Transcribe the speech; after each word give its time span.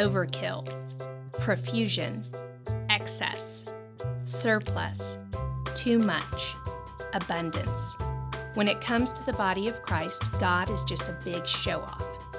overkill, 0.00 0.66
profusion, 1.42 2.24
excess, 2.88 3.74
surplus, 4.24 5.18
too 5.74 5.98
much, 5.98 6.54
abundance. 7.12 7.98
When 8.54 8.66
it 8.66 8.80
comes 8.80 9.12
to 9.12 9.26
the 9.26 9.34
body 9.34 9.68
of 9.68 9.82
Christ, 9.82 10.30
God 10.40 10.70
is 10.70 10.84
just 10.84 11.10
a 11.10 11.18
big 11.22 11.46
show 11.46 11.82
off, 11.82 12.30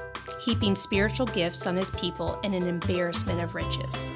heaping 0.44 0.74
spiritual 0.74 1.28
gifts 1.28 1.68
on 1.68 1.76
his 1.76 1.92
people 1.92 2.40
in 2.42 2.56
an 2.56 2.64
embarrassment 2.64 3.42
of 3.42 3.54
riches. 3.54 4.10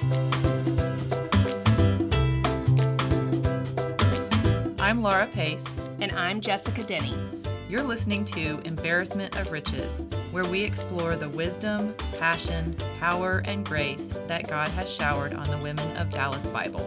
I'm 4.80 5.04
Laura 5.04 5.28
Pace. 5.28 5.88
And 6.02 6.12
I'm 6.14 6.42
Jessica 6.42 6.84
Denny. 6.84 7.14
You're 7.70 7.84
listening 7.84 8.26
to 8.26 8.60
Embarrassment 8.66 9.38
of 9.40 9.52
Riches, 9.52 10.02
where 10.36 10.44
we 10.44 10.66
explore 10.66 11.16
the 11.16 11.30
wisdom, 11.30 11.96
passion, 12.20 12.76
power, 13.00 13.42
and 13.46 13.66
grace 13.66 14.10
that 14.28 14.46
God 14.50 14.68
has 14.72 14.94
showered 14.94 15.34
on 15.34 15.50
the 15.50 15.58
women 15.58 15.96
of 15.96 16.10
Dallas 16.10 16.46
Bible. 16.48 16.86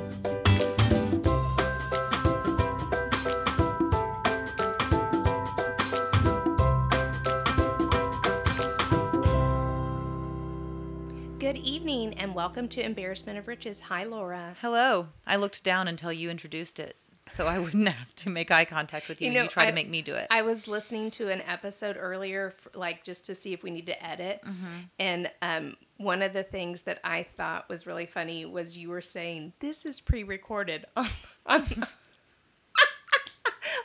Good 11.39 11.57
evening 11.57 12.13
and 12.19 12.35
welcome 12.35 12.69
to 12.69 12.83
Embarrassment 12.83 13.39
of 13.39 13.49
Riches. 13.49 13.81
Hi, 13.81 14.05
Laura. 14.05 14.57
Hello. 14.61 15.09
I 15.27 15.37
looked 15.37 15.65
down 15.65 15.89
until 15.89 16.13
you 16.13 16.29
introduced 16.29 16.79
it, 16.79 16.97
so 17.29 17.47
I 17.47 17.59
wouldn't 17.59 17.89
have 18.01 18.15
to 18.17 18.31
make 18.31 18.51
eye 18.51 18.65
contact 18.65 19.09
with 19.09 19.21
you. 19.23 19.31
You, 19.31 19.43
you 19.43 19.49
try 19.49 19.65
I, 19.65 19.67
to 19.67 19.73
make 19.73 19.89
me 19.89 20.03
do 20.03 20.15
it. 20.15 20.27
I 20.31 20.43
was 20.43 20.67
listening 20.69 21.11
to 21.13 21.29
an 21.29 21.43
episode 21.43 21.97
earlier, 21.99 22.53
like 22.75 23.05
just 23.05 23.27
to 23.27 23.35
see 23.35 23.53
if 23.53 23.63
we 23.63 23.71
need 23.71 23.87
to 23.87 24.05
edit, 24.07 24.41
Mm-hmm. 24.45 24.67
and 24.99 25.31
um, 25.43 25.77
one 25.97 26.23
of 26.23 26.33
the 26.33 26.43
things 26.43 26.83
that 26.83 26.99
I 27.05 27.25
thought 27.37 27.69
was 27.69 27.87
really 27.87 28.07
funny 28.07 28.45
was 28.45 28.77
you 28.79 28.89
were 28.89 29.01
saying 29.01 29.53
this 29.61 29.85
is 29.87 30.01
pre-recorded 30.01 30.85
on. 30.97 31.07
on 31.47 31.65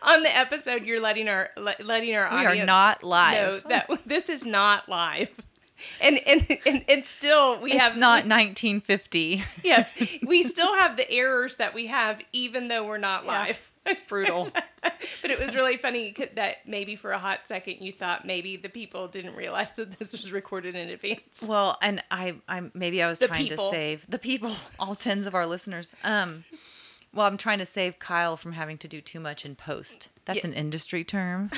On 0.05 0.21
the 0.21 0.35
episode, 0.35 0.83
you're 0.85 0.99
letting 0.99 1.29
our 1.29 1.49
letting 1.55 2.13
our 2.15 2.29
we 2.29 2.45
audience 2.45 2.63
are 2.63 2.65
not 2.65 3.03
live. 3.05 3.63
know 3.63 3.69
that 3.69 3.89
this 4.05 4.27
is 4.27 4.45
not 4.45 4.89
live, 4.89 5.29
and 6.01 6.19
and 6.25 6.57
and, 6.65 6.85
and 6.87 7.05
still 7.05 7.59
we 7.59 7.71
it's 7.73 7.81
have 7.81 7.97
not 7.97 8.25
1950. 8.27 9.43
yes, 9.63 9.93
we 10.25 10.43
still 10.43 10.73
have 10.75 10.97
the 10.97 11.09
errors 11.11 11.57
that 11.57 11.73
we 11.73 11.87
have, 11.87 12.21
even 12.33 12.67
though 12.67 12.85
we're 12.85 12.97
not 12.97 13.25
live. 13.25 13.61
It's 13.85 13.99
brutal. 13.99 14.49
but 15.21 15.29
it 15.29 15.37
was 15.39 15.55
really 15.55 15.75
funny 15.75 16.15
that 16.35 16.65
maybe 16.65 16.95
for 16.95 17.11
a 17.11 17.19
hot 17.19 17.43
second 17.43 17.81
you 17.81 17.91
thought 17.91 18.25
maybe 18.25 18.55
the 18.55 18.69
people 18.69 19.09
didn't 19.09 19.35
realize 19.35 19.71
that 19.71 19.99
this 19.99 20.13
was 20.13 20.31
recorded 20.31 20.73
in 20.75 20.87
advance. 20.89 21.43
Well, 21.45 21.77
and 21.81 22.01
I, 22.09 22.35
I 22.47 22.61
maybe 22.73 23.03
I 23.03 23.09
was 23.09 23.19
The 23.19 23.27
trying 23.27 23.43
people. 23.47 23.69
to 23.69 23.75
save 23.75 24.05
the 24.09 24.19
people, 24.19 24.55
all 24.79 24.95
tens 24.95 25.25
of 25.25 25.35
our 25.35 25.45
listeners. 25.45 25.93
Um, 26.05 26.45
well, 27.13 27.25
I'm 27.27 27.37
trying 27.37 27.59
to 27.59 27.65
save 27.65 27.99
Kyle 27.99 28.37
from 28.37 28.53
having 28.53 28.77
to 28.79 28.87
do 28.87 29.01
too 29.01 29.19
much 29.19 29.45
in 29.45 29.55
post. 29.55 30.07
That's 30.25 30.43
Yeah. 30.45 30.51
an 30.51 30.53
industry 30.55 31.03
term. 31.03 31.51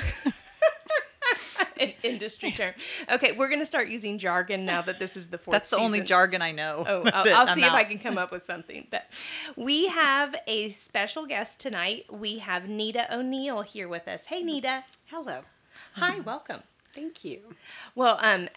An 1.78 1.92
industry 2.02 2.50
term. 2.50 2.74
Okay, 3.10 3.32
we're 3.32 3.48
going 3.48 3.60
to 3.60 3.66
start 3.66 3.88
using 3.88 4.18
jargon 4.18 4.64
now 4.64 4.82
that 4.82 4.98
this 4.98 5.16
is 5.16 5.28
the 5.28 5.38
fourth 5.38 5.52
That's 5.52 5.70
the 5.70 5.78
only 5.78 6.00
jargon 6.00 6.42
I 6.42 6.52
know. 6.52 6.84
Oh, 6.86 7.02
That's 7.04 7.16
I'll, 7.16 7.26
it. 7.26 7.32
I'll 7.32 7.48
I'm 7.48 7.54
see 7.54 7.62
if 7.64 7.72
I 7.72 7.84
can 7.84 7.98
come 7.98 8.18
up 8.18 8.32
with 8.32 8.42
something. 8.52 8.86
But 8.90 9.10
we 9.56 9.88
have 9.88 10.34
a 10.46 10.70
special 10.70 11.26
guest 11.26 11.60
tonight. 11.60 12.06
We 12.10 12.38
have 12.38 12.68
Nita 12.68 13.14
O'Neill 13.14 13.62
here 13.62 13.88
with 13.88 14.08
us. 14.08 14.26
Hey, 14.26 14.42
Nita. 14.42 14.84
Hello. 15.06 15.42
Hi, 15.94 16.20
welcome. 16.20 16.62
Thank 16.92 17.24
you. 17.24 17.40
Well, 17.94 18.18
um, 18.22 18.48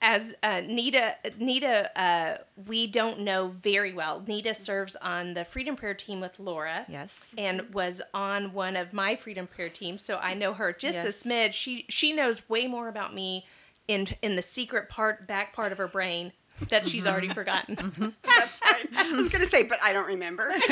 as 0.00 0.34
uh, 0.42 0.60
Nita, 0.60 1.16
Nita, 1.38 2.00
uh, 2.00 2.38
we 2.66 2.86
don't 2.86 3.20
know 3.20 3.48
very 3.48 3.92
well. 3.92 4.22
Nita 4.26 4.54
serves 4.54 4.94
on 4.96 5.34
the 5.34 5.44
Freedom 5.44 5.74
Prayer 5.76 5.94
team 5.94 6.20
with 6.20 6.38
Laura. 6.38 6.84
Yes. 6.88 7.34
And 7.36 7.72
was 7.74 8.00
on 8.14 8.52
one 8.52 8.76
of 8.76 8.92
my 8.92 9.16
Freedom 9.16 9.46
Prayer 9.46 9.68
teams, 9.68 10.04
so 10.04 10.18
I 10.18 10.34
know 10.34 10.54
her 10.54 10.72
just 10.72 10.98
Yes. 10.98 11.24
a 11.24 11.28
smidge. 11.28 11.52
She 11.54 11.84
she 11.88 12.12
knows 12.12 12.48
way 12.48 12.66
more 12.66 12.88
about 12.88 13.12
me 13.14 13.46
in 13.88 14.06
in 14.22 14.36
the 14.36 14.42
secret 14.42 14.88
part, 14.88 15.26
back 15.26 15.52
part 15.52 15.72
of 15.72 15.78
her 15.78 15.88
brain 15.88 16.32
that 16.70 16.86
she's 16.86 17.06
already 17.06 17.28
forgotten. 17.28 18.14
That's 18.24 18.60
right. 18.62 18.86
I 18.96 19.12
was 19.12 19.28
going 19.28 19.42
to 19.44 19.48
say, 19.50 19.62
but 19.64 19.78
I 19.82 19.92
don't 19.92 20.06
remember. 20.06 20.52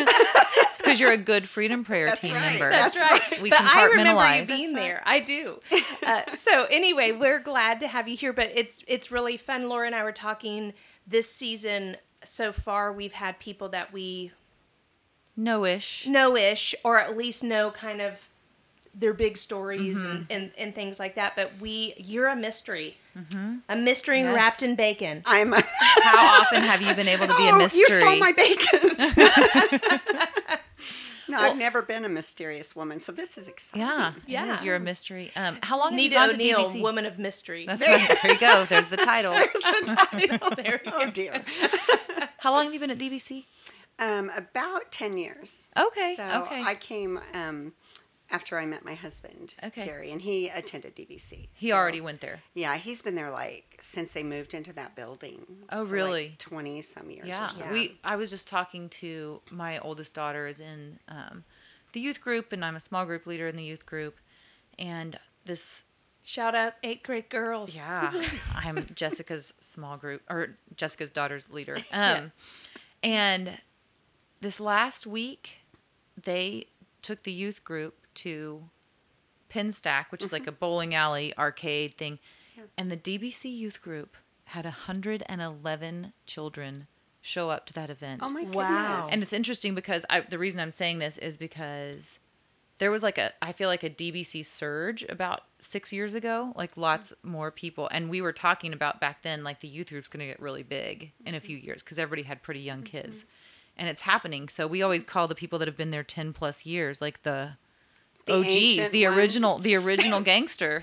It's 0.79 0.83
because 0.83 1.01
you're 1.01 1.13
a 1.13 1.17
good 1.17 1.49
Freedom 1.49 1.85
Prayer 1.85 2.05
That's 2.07 2.21
team 2.21 2.35
right. 2.35 2.51
member. 2.51 2.69
That's 2.71 2.95
right. 2.97 3.41
We 3.43 3.49
but 3.51 3.61
I 3.63 3.87
remember 3.87 4.13
you 4.13 4.19
compartmentalize. 4.19 4.47
being 4.47 4.73
there. 4.75 5.03
I 5.07 5.21
do. 5.21 5.59
Uh, 6.07 6.23
so 6.37 6.67
anyway, 6.71 7.13
we're 7.13 7.41
glad 7.41 7.81
to 7.81 7.89
have 7.89 8.07
you 8.09 8.17
here. 8.17 8.33
But 8.35 8.53
it's 8.55 8.85
it's 8.87 9.11
really 9.11 9.37
fun. 9.39 9.69
Laura 9.71 9.87
and 9.87 9.95
I 9.97 10.05
were 10.05 10.13
talking 10.13 10.75
this 11.07 11.33
season. 11.33 11.97
So 12.25 12.53
far, 12.53 12.93
we've 12.93 13.15
had 13.15 13.39
people 13.41 13.69
that 13.71 13.91
we 13.93 14.33
No-ish. 15.37 16.07
know-ish, 16.07 16.75
or 16.85 16.99
at 16.99 17.17
least 17.17 17.43
know 17.45 17.71
kind 17.71 18.01
of 18.01 18.29
their 18.95 19.13
big 19.15 19.37
stories 19.37 19.97
Mm-hmm. 19.99 20.11
and, 20.11 20.27
and, 20.31 20.51
and 20.59 20.75
things 20.75 20.99
like 20.99 21.15
that. 21.17 21.35
But 21.37 21.53
we, 21.61 21.95
you're 21.97 22.29
a 22.29 22.37
mystery, 22.37 22.97
a 23.69 23.77
mystery 23.77 24.19
Mm-hmm. 24.19 24.27
Yes. 24.27 24.35
wrapped 24.35 24.63
in 24.63 24.75
bacon. 24.77 25.23
I'm 25.25 25.53
a, 25.53 25.63
How 26.03 26.41
often 26.43 26.63
have 26.63 26.83
you 26.83 26.95
been 26.95 27.09
able 27.09 27.27
to 27.27 27.37
be 27.37 27.49
a 27.49 27.53
oh, 27.53 27.59
mystery? 27.59 27.81
you 27.81 27.89
saw 27.89 28.17
my 28.17 28.33
bacon. 28.33 28.91
no, 31.29 31.39
I've 31.39 31.57
never 31.57 31.83
been 31.83 32.05
a 32.05 32.09
mysterious 32.09 32.77
woman, 32.77 33.01
so 33.01 33.11
this 33.13 33.37
is 33.39 33.49
exciting. 33.49 33.81
yeah, 33.87 34.13
Yeah. 34.27 34.51
It 34.51 34.55
is. 34.55 34.65
You're 34.65 34.77
a 34.77 34.81
mystery. 34.81 35.33
Um, 35.35 35.59
how 35.63 35.79
long 35.79 35.91
have 35.93 35.97
Nita 35.97 36.15
you 36.15 36.21
gone 36.21 36.29
to 36.29 36.35
O'Neill, 36.35 36.65
DBC? 36.67 36.83
woman 36.83 37.07
of 37.07 37.19
mystery. 37.19 37.67
That's 37.67 37.87
right. 37.87 38.19
There 38.23 38.33
you 38.33 38.39
go. 38.39 38.65
There's 38.69 38.87
the 38.87 38.97
title. 38.99 39.33
there 39.33 40.81
we 40.85 40.93
Oh 40.93 41.07
go. 41.07 41.11
dear. 41.11 41.45
How 42.39 42.53
long 42.53 42.65
have 42.65 42.75
you 42.75 42.81
been 42.81 42.91
at 42.91 42.99
DBC? 42.99 43.45
Um, 43.99 44.31
about 44.37 44.93
ten 44.93 45.17
years. 45.17 45.69
Okay. 45.77 46.15
So 46.17 46.43
okay. 46.43 46.63
I 46.63 46.75
came 46.75 47.19
um, 47.35 47.73
after 48.31 48.59
I 48.59 48.67
met 48.67 48.85
my 48.85 48.95
husband, 48.95 49.55
Okay. 49.63 49.85
Gary, 49.85 50.11
and 50.11 50.21
he 50.21 50.49
attended 50.49 50.97
DBC. 50.97 51.49
he 51.53 51.69
So, 51.71 51.77
already 51.77 52.01
went 52.01 52.21
there. 52.21 52.41
Yeah, 52.55 52.77
he's 52.77 53.01
been 53.03 53.15
there 53.15 53.31
like 53.31 53.79
since 53.81 54.13
they 54.13 54.23
moved 54.23 54.53
into 54.55 54.73
that 54.75 54.97
building. 54.97 55.47
Oh, 55.71 55.85
So, 55.85 55.91
really? 55.93 56.35
Twenty 56.39 56.83
some 56.83 57.11
years. 57.11 57.29
Yeah. 57.29 57.47
Or 57.47 57.49
so. 57.51 57.67
We 57.71 57.99
I 58.03 58.17
was 58.17 58.31
just 58.31 58.49
talking 58.49 58.89
to 58.91 59.41
my 59.51 59.79
oldest 59.79 60.13
daughter 60.15 60.47
is 60.47 60.61
in 60.61 60.99
um, 61.09 61.45
the 61.93 62.01
youth 62.01 62.21
group 62.21 62.53
and 62.53 62.65
I'm 62.65 62.77
a 62.77 62.81
small 62.81 63.07
group 63.07 63.27
leader 63.27 63.47
in 63.47 63.57
the 63.57 63.65
youth 63.65 63.87
group 63.87 64.17
and 64.79 65.19
this 65.45 65.85
Shout 66.25 66.57
out 66.57 66.73
eighth 66.83 67.05
grade 67.05 67.31
girls. 67.31 67.77
yeah, 67.77 68.13
I'm 68.57 68.83
Jessica's 68.97 69.55
small 69.61 69.97
group 69.97 70.23
or 70.29 70.57
Jessica's 70.77 71.13
daughter's 71.13 71.49
leader. 71.51 71.75
Um 71.93 72.25
Yes. 72.25 72.33
and 73.05 73.59
this 74.41 74.59
last 74.59 75.07
week 75.07 75.59
they 76.21 76.67
took 77.03 77.23
the 77.23 77.33
youth 77.33 77.63
group 77.63 78.06
to 78.17 78.69
Pinstack, 79.49 80.07
which 80.11 80.23
is 80.23 80.33
like 80.33 80.43
mm-hmm. 80.43 80.51
a 80.51 80.53
bowling 80.53 80.95
alley 80.95 81.33
arcade 81.39 81.97
thing. 81.97 82.19
Yeah. 82.57 82.65
And 82.77 82.91
the 82.91 82.97
DBC 82.97 83.57
youth 83.57 83.81
group 83.81 84.17
had 84.47 84.65
111 84.65 86.13
children 86.27 86.87
show 87.21 87.51
up 87.51 87.67
to 87.67 87.73
that 87.75 87.91
event. 87.91 88.21
Oh 88.23 88.31
my 88.31 88.45
Wow. 88.45 88.97
goodness. 88.97 89.13
And 89.13 89.23
it's 89.23 89.33
interesting 89.33 89.75
because 89.75 90.07
I, 90.09 90.21
the 90.21 90.39
reason 90.39 90.61
I'm 90.61 90.71
saying 90.71 91.01
this 91.01 91.19
is 91.19 91.37
because 91.37 92.19
there 92.79 92.91
was 92.91 93.03
like 93.03 93.19
a, 93.19 93.33
I 93.43 93.53
feel 93.53 93.69
like 93.69 93.83
a 93.83 93.91
DBC 93.91 94.45
surge 94.47 95.05
about 95.09 95.43
six 95.61 95.93
years 95.93 96.15
ago, 96.15 96.53
like 96.57 96.73
mm-hmm. 96.73 96.83
lots 96.83 97.13
more 97.23 97.51
people. 97.51 97.89
And 97.91 98.09
we 98.09 98.21
were 98.21 98.33
talking 98.33 98.73
about 98.73 99.01
back 99.01 99.23
then, 99.23 99.43
like 99.43 99.61
the 99.61 99.69
youth 99.69 99.91
group's 99.91 100.09
going 100.09 100.21
to 100.21 100.27
get 100.27 100.41
really 100.41 100.63
big 100.63 101.13
in 101.25 101.35
a 101.35 101.39
mm-hmm. 101.39 101.47
few 101.47 101.57
years 101.57 101.83
because 101.83 101.99
everybody 101.99 102.23
had 102.23 102.43
pretty 102.43 102.61
young 102.61 102.83
kids. 102.83 103.25
And 103.77 103.89
it's 103.89 104.03
happening. 104.03 104.49
So 104.49 104.67
we 104.67 104.83
always 104.83 105.03
call 105.03 105.29
the 105.29 105.35
people 105.35 105.59
that 105.59 105.69
have 105.69 105.77
been 105.77 105.91
there 105.91 106.05
10 106.05 106.33
plus 106.33 106.65
years, 106.65 107.03
like 107.03 107.25
the, 107.25 107.53
The 108.27 108.35
OGs, 108.35 108.47
ancient 108.49 108.93
the 108.93 109.07
ones. 109.07 109.19
original, 109.19 109.59
the 109.59 109.75
original 109.77 110.21
gangster 110.33 110.83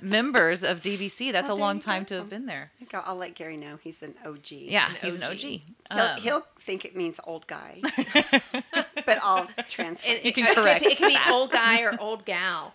members 0.00 0.62
of 0.62 0.80
DBC. 0.80 1.30
That's 1.32 1.48
Well, 1.48 1.56
a 1.56 1.60
long 1.60 1.78
time 1.80 2.02
go. 2.02 2.06
to 2.06 2.14
have 2.16 2.28
been 2.30 2.46
there. 2.46 2.70
I 2.74 2.78
think 2.78 2.94
I'll, 2.94 3.02
I'll 3.06 3.16
let 3.16 3.34
Gary 3.34 3.56
know 3.58 3.78
he's 3.82 4.02
an 4.02 4.14
OG. 4.24 4.50
Yeah, 4.52 4.88
An 4.90 4.96
he's 5.02 5.16
an 5.16 5.24
OG. 5.24 5.30
OG. 5.32 5.40
He'll, 5.40 5.62
Um, 5.90 6.16
he'll 6.20 6.46
think 6.58 6.84
it 6.84 6.96
means 6.96 7.20
old 7.24 7.46
guy, 7.46 7.80
but 9.06 9.18
I'll 9.22 9.48
translate. 9.68 10.18
It, 10.20 10.24
You 10.24 10.32
can 10.32 10.46
it- 10.46 10.54
correct 10.54 10.84
It, 10.84 10.96
can 10.98 11.08
be 11.08 11.18
old 11.30 11.50
guy 11.50 11.82
or 11.82 11.96
old 12.00 12.24
gal. 12.24 12.74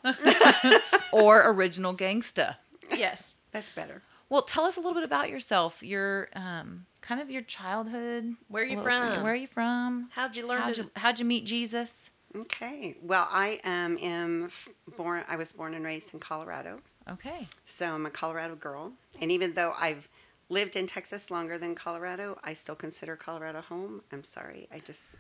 or 1.12 1.50
original 1.52 1.94
gangsta. 1.96 2.56
Yes. 2.92 3.36
That's 3.52 3.70
better. 3.70 4.02
Well, 4.30 4.42
tell 4.42 4.66
us 4.66 4.76
a 4.76 4.80
little 4.80 4.94
bit 4.96 5.04
about 5.04 5.30
yourself. 5.30 5.82
Your 5.82 6.30
um, 6.36 6.86
kind 7.02 7.22
of 7.22 7.30
your 7.32 7.42
childhood. 7.44 8.36
Where 8.50 8.64
are 8.64 8.66
you 8.66 8.74
a 8.74 8.76
bit- 8.78 8.84
from? 8.84 9.24
Where 9.24 9.34
are 9.34 9.36
you 9.36 9.48
from? 9.48 10.10
How'd 10.16 10.36
you 10.36 10.46
learn 10.48 10.62
How'd 10.62 10.76
to? 10.76 10.82
you, 10.84 10.92
how'd 10.96 11.20
you 11.20 11.26
meet 11.26 11.46
Jesus? 11.46 12.04
Okay. 12.36 12.96
Well, 13.02 13.28
I 13.32 13.60
um, 13.64 13.98
am 14.02 14.52
born. 14.98 15.24
I 15.28 15.36
was 15.36 15.54
born 15.54 15.74
and 15.74 15.86
raised 15.86 16.14
in 16.14 16.20
Colorado, 16.20 16.80
Okay. 17.10 17.48
so 17.66 17.94
I'm 17.94 18.06
a 18.06 18.10
Colorado 18.10 18.56
girl. 18.56 18.94
And 19.22 19.32
even 19.32 19.54
though 19.54 19.74
I've 19.78 20.10
lived 20.50 20.76
in 20.76 20.88
Texas 20.88 21.32
longer 21.32 21.58
than 21.58 21.76
Colorado, 21.76 22.38
I 22.44 22.54
still 22.54 22.76
consider 22.76 23.16
Colorado 23.16 23.62
home. 23.62 24.02
I'm 24.12 24.24
sorry. 24.24 24.68
I 24.72 24.80
just 24.80 25.16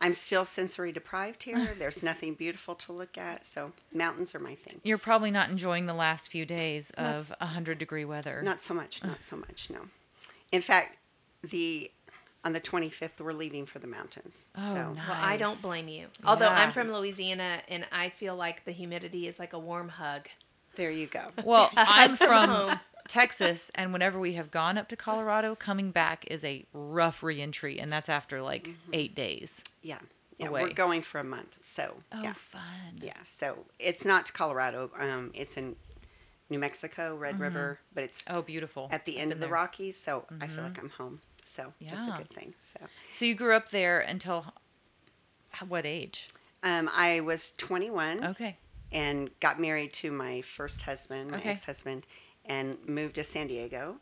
I'm 0.00 0.14
still 0.14 0.44
sensory 0.44 0.92
deprived 0.92 1.42
here. 1.42 1.74
There's 1.78 2.02
nothing 2.02 2.34
beautiful 2.34 2.74
to 2.76 2.92
look 2.92 3.18
at, 3.18 3.44
so 3.44 3.72
mountains 3.92 4.34
are 4.34 4.38
my 4.38 4.54
thing. 4.54 4.80
You're 4.84 4.98
probably 4.98 5.30
not 5.30 5.50
enjoying 5.50 5.86
the 5.86 5.94
last 5.94 6.28
few 6.28 6.46
days 6.46 6.90
of 6.90 7.30
of 7.30 7.34
100 7.40 7.78
degree 7.78 8.04
weather. 8.04 8.42
Not 8.42 8.60
so 8.60 8.74
much, 8.74 9.02
not 9.02 9.22
so 9.30 9.36
much, 9.36 9.70
no. 9.70 9.80
In 10.52 10.60
fact, 10.60 10.96
the 11.42 11.90
on 12.48 12.54
the 12.54 12.60
25th 12.60 13.20
we're 13.20 13.34
leaving 13.34 13.66
for 13.66 13.78
the 13.78 13.86
mountains. 13.86 14.48
Oh, 14.56 14.74
so 14.74 14.92
nice. 14.94 15.06
Well, 15.06 15.18
I 15.20 15.36
don't 15.36 15.60
blame 15.60 15.86
you. 15.86 16.06
Although 16.24 16.48
I'm 16.48 16.70
from 16.70 16.90
Louisiana 16.90 17.60
and 17.68 17.86
I 17.92 18.08
feel 18.08 18.36
like 18.36 18.64
the 18.64 18.72
humidity 18.72 19.26
is 19.26 19.38
like 19.38 19.52
a 19.52 19.58
warm 19.58 19.90
hug. 19.90 20.28
there 20.76 20.90
you 20.90 21.06
go. 21.06 21.26
Well, 21.44 21.70
I'm 21.76 22.16
from. 22.16 22.80
Texas, 23.06 23.70
and 23.74 23.94
whenever 23.94 24.18
we 24.18 24.34
have 24.34 24.50
gone 24.50 24.76
up 24.76 24.88
to 24.88 24.96
Colorado, 24.96 25.54
coming 25.54 25.92
back 25.92 26.26
is 26.30 26.44
a 26.44 26.66
rough 26.74 27.22
reentry, 27.22 27.78
and 27.78 27.88
that's 27.88 28.10
after 28.10 28.42
like 28.42 28.64
mm-hmm. 28.64 28.90
eight 28.92 29.14
days. 29.14 29.62
Yeah. 29.82 29.98
Yeah, 30.36 30.48
away. 30.48 30.62
we're 30.64 30.74
going 30.74 31.00
for 31.00 31.18
a 31.18 31.24
month. 31.24 31.56
So, 31.62 31.94
Oh, 32.12 32.22
yeah. 32.22 32.34
fun. 32.34 33.00
Yeah, 33.00 33.14
so 33.24 33.64
it's 33.78 34.04
not 34.04 34.26
to 34.26 34.32
Colorado. 34.32 34.90
Um, 34.98 35.30
it's 35.32 35.56
in 35.56 35.76
New 36.50 36.58
Mexico, 36.58 37.16
Red 37.16 37.34
mm-hmm. 37.34 37.42
River, 37.44 37.80
but 37.94 38.04
it's 38.04 38.22
Oh, 38.28 38.42
beautiful. 38.42 38.88
at 38.92 39.06
the 39.06 39.16
end 39.16 39.30
been 39.30 39.38
of 39.38 39.40
the 39.40 39.46
there. 39.46 39.54
Rockies. 39.54 39.98
So 39.98 40.26
I 40.38 40.48
feel 40.48 40.64
like 40.64 40.74
mm-hmm. 40.74 40.84
I'm 40.84 40.90
home. 40.90 41.20
So 41.48 41.72
that's 41.80 42.06
a 42.08 42.12
good 42.12 42.28
thing. 42.30 42.54
So 42.60 42.78
So 43.12 43.24
you 43.24 43.34
grew 43.34 43.54
up 43.54 43.70
there 43.70 44.00
until 44.00 44.46
what 45.66 45.86
age? 45.86 46.28
um, 46.62 46.90
I 46.92 47.20
was 47.20 47.52
21 47.56 48.24
Okay. 48.26 48.56
and 48.92 49.30
got 49.40 49.60
married 49.60 49.92
to 49.94 50.10
my 50.12 50.42
first 50.42 50.82
husband, 50.82 51.30
my 51.30 51.38
Okay. 51.38 51.50
ex-husband, 51.50 52.06
and 52.44 52.76
moved 52.86 53.14
to 53.16 53.24
San 53.24 53.46
Diego, 53.46 53.96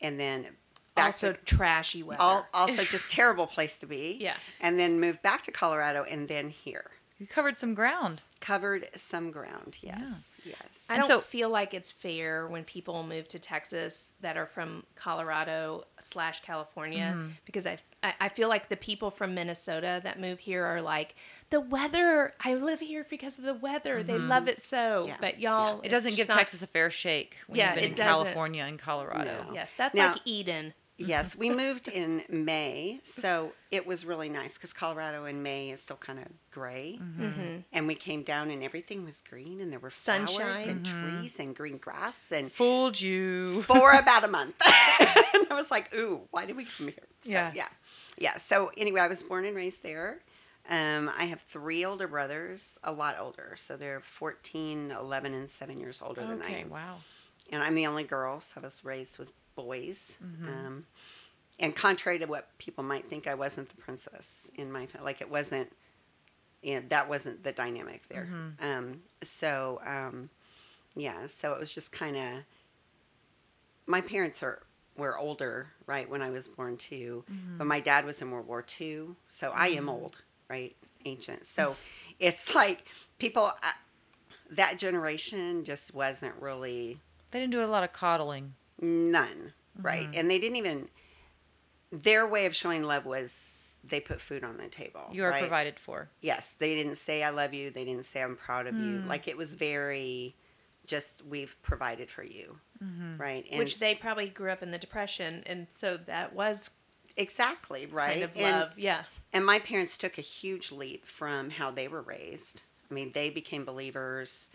and 0.00 0.18
then 0.18 0.46
back 0.94 1.06
Also 1.06 1.32
to 1.32 1.38
trashy 1.44 2.02
weather. 2.02 2.20
all, 2.20 2.46
also 2.52 2.82
just 2.96 3.10
terrible 3.10 3.46
place 3.46 3.76
to 3.78 3.86
be. 3.86 4.16
Yeah. 4.20 4.36
and 4.60 4.78
then 4.78 4.98
moved 5.00 5.22
back 5.22 5.42
to 5.44 5.52
Colorado, 5.52 6.02
and 6.04 6.28
then 6.28 6.50
here 6.50 6.90
You 7.20 7.26
covered 7.26 7.58
some 7.58 7.74
ground. 7.74 8.22
covered 8.40 8.88
some 8.96 9.30
ground. 9.30 9.76
Yes, 9.82 10.40
yes. 10.46 10.86
I 10.88 10.94
And 10.94 11.00
don't 11.02 11.08
so- 11.08 11.20
feel 11.20 11.50
like 11.50 11.74
it's 11.74 11.92
fair 11.92 12.48
when 12.48 12.64
people 12.64 13.02
move 13.02 13.28
to 13.28 13.38
Texas 13.38 14.12
that 14.22 14.38
are 14.38 14.46
from 14.46 14.84
Colorado 14.94 15.84
slash 16.00 16.40
California 16.40 17.12
Mm-hmm. 17.14 17.28
because 17.44 17.66
I, 17.66 17.76
I 18.02 18.14
I 18.18 18.28
feel 18.30 18.48
like 18.48 18.70
the 18.70 18.76
people 18.78 19.10
from 19.10 19.34
Minnesota 19.34 20.00
that 20.02 20.18
move 20.18 20.38
here 20.38 20.64
are 20.64 20.80
like 20.80 21.14
the 21.50 21.60
weather. 21.60 22.32
I 22.42 22.54
live 22.54 22.80
here 22.80 23.06
because 23.10 23.38
of 23.38 23.44
the 23.44 23.52
weather. 23.54 24.02
They 24.02 24.16
love 24.16 24.48
it 24.48 24.58
so. 24.60 25.06
Yeah. 25.08 25.16
But 25.20 25.38
y'all, 25.38 25.76
Mm-hmm. 25.76 25.84
It 25.84 25.90
doesn't 25.90 26.14
give 26.16 26.28
not- 26.28 26.38
Texas 26.38 26.62
a 26.62 26.66
fair 26.66 26.88
shake 26.90 27.36
when 27.46 27.58
Yeah, 27.58 27.66
you've 27.66 27.74
been 27.74 27.84
it 27.84 27.88
in 27.88 27.94
doesn't. 27.96 28.06
California 28.24 28.62
and 28.64 28.78
Colorado. 28.78 29.44
No. 29.48 29.52
Yes, 29.54 29.74
that's 29.74 29.94
Now- 29.94 30.12
like 30.12 30.22
Eden. 30.24 30.72
Yes, 31.00 31.36
we 31.36 31.50
moved 31.64 31.88
in 31.88 32.22
May, 32.28 33.00
so 33.04 33.52
it 33.70 33.86
was 33.86 34.04
really 34.04 34.28
nice 34.28 34.54
because 34.54 34.72
Colorado 34.72 35.24
in 35.24 35.42
May 35.42 35.70
is 35.70 35.80
still 35.82 35.96
kind 35.96 36.18
of 36.18 36.26
gray. 36.50 36.98
Mm-hmm. 37.00 37.58
And 37.72 37.86
we 37.86 37.94
came 37.94 38.22
down 38.22 38.50
and 38.50 38.62
everything 38.62 39.04
was 39.04 39.22
green 39.28 39.60
and 39.60 39.72
there 39.72 39.78
were 39.78 39.90
flowers 39.90 40.30
Sunshine. 40.36 40.68
and 40.68 40.84
trees 40.86 41.38
and 41.40 41.56
green 41.56 41.78
grass 41.78 42.32
and 42.32 42.50
Fooled 42.52 43.00
you. 43.00 43.62
for 43.62 43.92
about 43.98 44.24
a 44.24 44.28
month. 44.28 44.60
and 45.34 45.46
I 45.50 45.54
was 45.54 45.70
like, 45.70 45.94
ooh, 45.94 46.22
why 46.30 46.44
did 46.46 46.56
we 46.56 46.64
come 46.64 46.88
here? 46.88 47.06
So, 47.22 47.30
Yes. 47.30 47.54
Yeah. 47.56 47.68
Yeah. 48.18 48.36
So 48.36 48.70
anyway, 48.76 49.00
I 49.00 49.08
was 49.08 49.22
born 49.22 49.44
and 49.44 49.56
raised 49.56 49.82
there. 49.82 50.20
Um, 50.68 51.10
I 51.18 51.24
have 51.24 51.40
three 51.40 51.84
older 51.84 52.06
brothers, 52.06 52.78
a 52.84 52.92
lot 52.92 53.16
older. 53.18 53.54
So 53.56 53.76
they're 53.76 54.00
14, 54.00 54.90
11, 54.90 55.34
and 55.34 55.48
7 55.48 55.80
years 55.80 56.02
older 56.04 56.20
than 56.26 56.42
I 56.42 56.50
am 56.50 56.68
wow. 56.68 56.96
and 57.50 57.62
I'm 57.62 57.74
the 57.74 57.86
only 57.86 58.04
girl, 58.04 58.40
so 58.40 58.60
I 58.60 58.64
was 58.64 58.84
raised 58.84 59.18
with 59.18 59.32
boys. 59.64 60.16
Mm-hmm. 60.24 60.48
Um, 60.66 60.86
and 61.58 61.74
contrary 61.74 62.18
to 62.18 62.26
what 62.26 62.48
people 62.58 62.82
might 62.84 63.06
think, 63.06 63.26
I 63.26 63.34
wasn't 63.34 63.68
the 63.68 63.76
princess 63.76 64.50
in 64.54 64.72
my 64.72 64.86
fa- 64.86 65.00
like 65.02 65.20
it 65.20 65.30
wasn't. 65.30 65.70
You 66.62 66.74
know, 66.74 66.82
that 66.90 67.08
wasn't 67.08 67.42
the 67.42 67.52
dynamic 67.52 68.02
there. 68.10 68.28
Mm-hmm. 68.30 68.64
Um, 68.66 69.00
so 69.22 69.80
um, 69.86 70.28
yeah, 70.94 71.26
so 71.26 71.52
it 71.54 71.58
was 71.60 71.72
just 71.74 71.90
kind 71.92 72.16
of. 72.16 72.24
My 73.86 74.00
parents 74.00 74.42
are 74.42 74.60
were 74.96 75.18
older, 75.18 75.68
right, 75.86 76.08
when 76.10 76.20
I 76.20 76.30
was 76.30 76.48
born 76.48 76.76
too, 76.76 77.24
Mm-hmm. 77.32 77.58
but 77.58 77.66
my 77.66 77.80
dad 77.80 78.04
was 78.04 78.20
in 78.20 78.30
World 78.30 78.46
War 78.46 78.64
II, 78.80 79.08
so 79.28 79.50
I 79.54 79.68
am 79.68 79.88
old, 79.88 80.18
right, 80.50 80.76
ancient. 81.06 81.46
So 81.46 81.76
it's 82.18 82.54
like 82.62 82.84
people. 83.18 83.44
Uh, 83.62 83.72
that 84.52 84.78
generation 84.80 85.62
just 85.62 85.94
wasn't 85.94 86.34
really 86.40 86.98
They 87.30 87.38
didn't 87.38 87.52
do 87.52 87.62
a 87.62 87.66
lot 87.70 87.84
of 87.84 87.92
coddling. 87.92 88.54
None, 88.80 89.52
right? 89.80 90.04
Mm-hmm. 90.06 90.18
And 90.18 90.30
they 90.30 90.38
didn't 90.38 90.56
even. 90.56 90.88
Their 91.92 92.26
way 92.26 92.46
of 92.46 92.54
showing 92.54 92.84
love 92.84 93.04
was 93.04 93.72
they 93.82 94.00
put 94.00 94.20
food 94.20 94.44
on 94.44 94.56
the 94.58 94.68
table. 94.68 95.08
You 95.12 95.24
are 95.24 95.30
right? 95.30 95.40
provided 95.40 95.78
for. 95.78 96.08
Yes, 96.20 96.52
they 96.58 96.74
didn't 96.74 96.96
say 96.96 97.22
I 97.22 97.30
love 97.30 97.52
you. 97.54 97.70
They 97.70 97.84
didn't 97.84 98.04
say 98.04 98.22
I'm 98.22 98.36
proud 98.36 98.66
of 98.66 98.74
Mm. 98.74 98.84
you. 99.02 99.08
Like 99.08 99.26
it 99.26 99.36
was 99.36 99.54
very, 99.54 100.36
just 100.86 101.24
we've 101.26 101.56
provided 101.62 102.10
for 102.10 102.22
you, 102.22 102.58
Mm-hmm. 102.82 103.16
right? 103.20 103.44
And 103.50 103.58
Which 103.58 103.78
they 103.78 103.94
probably 103.94 104.28
grew 104.28 104.50
up 104.50 104.62
in 104.62 104.70
the 104.70 104.78
Depression, 104.78 105.42
and 105.46 105.66
so 105.70 105.96
that 105.96 106.32
was 106.34 106.70
exactly 107.16 107.86
right. 107.86 108.12
kind 108.12 108.22
of 108.24 108.36
and, 108.36 108.60
love. 108.60 108.78
Yeah. 108.78 109.02
and 109.32 109.44
my 109.44 109.58
parents 109.58 109.96
took 109.96 110.16
a 110.16 110.22
huge 110.22 110.70
leap 110.72 111.04
from 111.04 111.50
how 111.50 111.70
they 111.70 111.88
were 111.88 112.02
raised. 112.02 112.62
I 112.90 112.94
mean, 112.94 113.12
they 113.12 113.30
became 113.30 113.64
believers 113.64 114.50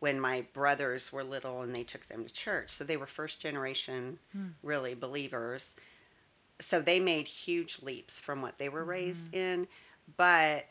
when 0.00 0.18
my 0.18 0.46
brothers 0.54 1.12
were 1.12 1.22
little 1.22 1.62
and 1.62 1.74
they 1.74 1.84
took 1.84 2.06
them 2.08 2.24
to 2.24 2.32
church. 2.32 2.70
So 2.70 2.84
they 2.84 2.96
were 2.96 3.06
first 3.06 3.38
generation, 3.40 4.18
hmm. 4.32 4.48
really 4.62 4.94
believers. 4.94 5.76
So 6.58 6.80
they 6.80 6.98
made 6.98 7.28
huge 7.28 7.82
leaps 7.82 8.18
from 8.20 8.42
what 8.42 8.58
they 8.58 8.68
were 8.68 8.84
raised 8.84 9.28
mm-hmm. 9.28 9.36
in, 9.36 9.68
but 10.16 10.66